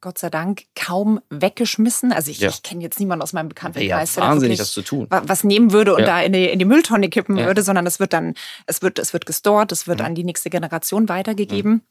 Gott 0.00 0.18
sei 0.18 0.28
Dank 0.30 0.64
kaum 0.74 1.20
weggeschmissen. 1.30 2.12
Also 2.12 2.30
ich, 2.30 2.38
Ja. 2.40 2.48
ich 2.50 2.62
kenne 2.62 2.82
jetzt 2.82 3.00
niemanden 3.00 3.22
aus 3.22 3.32
meinem 3.32 3.46
ja, 3.46 3.48
Bekanntenkreis, 3.48 4.14
der 4.14 4.22
da 4.24 4.28
wahnsinnig, 4.30 4.58
wirklich 4.58 4.58
das 4.58 4.72
zu 4.72 4.82
tun. 4.82 5.06
wa- 5.10 5.22
was 5.24 5.42
nehmen 5.42 5.72
würde 5.72 5.94
und 5.94 6.00
Ja. 6.00 6.06
da 6.06 6.20
in 6.22 6.32
die, 6.32 6.44
in 6.48 6.58
die 6.58 6.64
Mülltonne 6.66 7.08
kippen 7.08 7.36
Ja. 7.36 7.46
würde, 7.46 7.62
sondern 7.62 7.86
es 7.86 7.98
wird 7.98 8.12
dann, 8.12 8.34
es 8.66 8.82
wird, 8.82 8.98
es 8.98 9.12
wird 9.12 9.24
gestort, 9.26 9.72
es 9.72 9.86
wird 9.86 10.00
Mhm. 10.00 10.04
an 10.06 10.14
die 10.14 10.24
nächste 10.24 10.50
Generation 10.50 11.08
weitergegeben. 11.08 11.82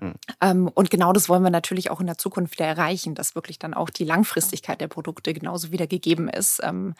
Mhm. 0.00 0.14
Ähm, 0.40 0.68
und 0.74 0.90
genau 0.90 1.12
das 1.12 1.28
wollen 1.28 1.44
wir 1.44 1.50
natürlich 1.50 1.88
auch 1.92 2.00
in 2.00 2.06
der 2.06 2.18
Zukunft 2.18 2.54
wieder 2.54 2.66
erreichen, 2.66 3.14
dass 3.14 3.36
wirklich 3.36 3.60
dann 3.60 3.72
auch 3.74 3.88
die 3.90 4.04
Langfristigkeit 4.04 4.80
der 4.80 4.88
Produkte 4.88 5.32
genauso 5.32 5.70
wieder 5.70 5.86
gegeben 5.86 6.28
ist. 6.28 6.60
Ähm, 6.64 6.94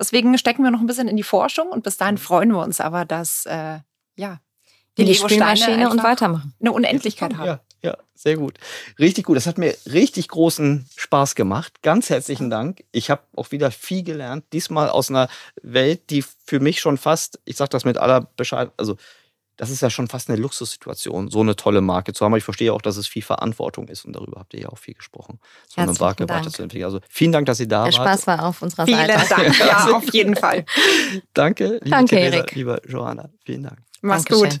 deswegen 0.00 0.36
stecken 0.36 0.64
wir 0.64 0.72
noch 0.72 0.80
ein 0.80 0.86
bisschen 0.88 1.06
in 1.06 1.16
die 1.16 1.22
Forschung 1.22 1.68
und 1.68 1.84
bis 1.84 1.94
Mhm. 1.94 1.98
dahin 2.00 2.18
freuen 2.18 2.50
wir 2.50 2.58
uns 2.62 2.80
aber, 2.80 3.04
dass 3.04 3.46
äh, 3.46 3.78
ja 4.16 4.40
die 4.98 5.04
Lego-Steine 5.04 5.56
Spielmaschine 5.56 5.88
und 5.90 6.02
weitermachen. 6.02 6.52
eine 6.60 6.72
Unendlichkeit 6.72 7.36
haben. 7.36 7.60
Ja, 7.82 7.96
sehr 8.14 8.36
gut. 8.36 8.58
Richtig 8.98 9.24
gut. 9.24 9.36
Das 9.36 9.46
hat 9.46 9.56
mir 9.56 9.74
richtig 9.90 10.28
großen 10.28 10.86
Spaß 10.96 11.34
gemacht. 11.34 11.80
Ganz 11.82 12.10
herzlichen 12.10 12.50
Dank. 12.50 12.84
Ich 12.92 13.08
habe 13.10 13.22
auch 13.36 13.50
wieder 13.52 13.70
viel 13.70 14.02
gelernt. 14.02 14.44
Diesmal 14.52 14.90
aus 14.90 15.08
einer 15.10 15.28
Welt, 15.62 16.10
die 16.10 16.22
für 16.22 16.60
mich 16.60 16.80
schon 16.80 16.98
fast, 16.98 17.40
ich 17.46 17.56
sage 17.56 17.70
das 17.70 17.84
mit 17.86 17.96
aller 17.96 18.20
Bescheid, 18.36 18.70
also 18.76 18.96
das 19.56 19.68
ist 19.68 19.82
ja 19.82 19.90
schon 19.90 20.08
fast 20.08 20.30
eine 20.30 20.38
Luxussituation, 20.40 21.30
so 21.30 21.40
eine 21.40 21.54
tolle 21.54 21.82
Marke 21.82 22.14
zu 22.14 22.24
haben. 22.24 22.32
Aber 22.32 22.38
ich 22.38 22.44
verstehe 22.44 22.72
auch, 22.72 22.80
dass 22.80 22.96
es 22.96 23.06
viel 23.06 23.20
Verantwortung 23.22 23.88
ist 23.88 24.06
und 24.06 24.14
darüber 24.14 24.40
habt 24.40 24.54
ihr 24.54 24.60
ja 24.60 24.68
auch 24.70 24.78
viel 24.78 24.94
gesprochen. 24.94 25.38
So 25.68 25.76
eine 25.82 25.88
Herzlichen 25.88 26.04
Marke 26.04 26.26
Dank. 26.26 26.40
weiterzuentwickeln. 26.40 26.84
Also 26.86 27.00
vielen 27.10 27.32
Dank, 27.32 27.44
dass 27.46 27.60
ihr 27.60 27.68
da 27.68 27.84
Der 27.84 27.92
wart. 27.98 28.08
Spaß 28.08 28.26
war 28.26 28.46
auf 28.46 28.62
unserer 28.62 28.86
Vielen 28.86 29.06
Seite. 29.06 29.28
Dank. 29.28 29.58
Ja, 29.58 29.90
auf 29.92 30.12
jeden 30.14 30.34
Fall. 30.34 30.64
Danke, 31.34 31.72
liebe 31.82 31.90
Danke, 31.90 32.16
Theresa, 32.16 32.36
Erik. 32.38 32.54
liebe 32.54 32.80
Johanna. 32.88 33.28
Vielen 33.44 33.62
Dank. 33.64 33.78
Mach's 34.00 34.24
Dankeschön. 34.24 34.50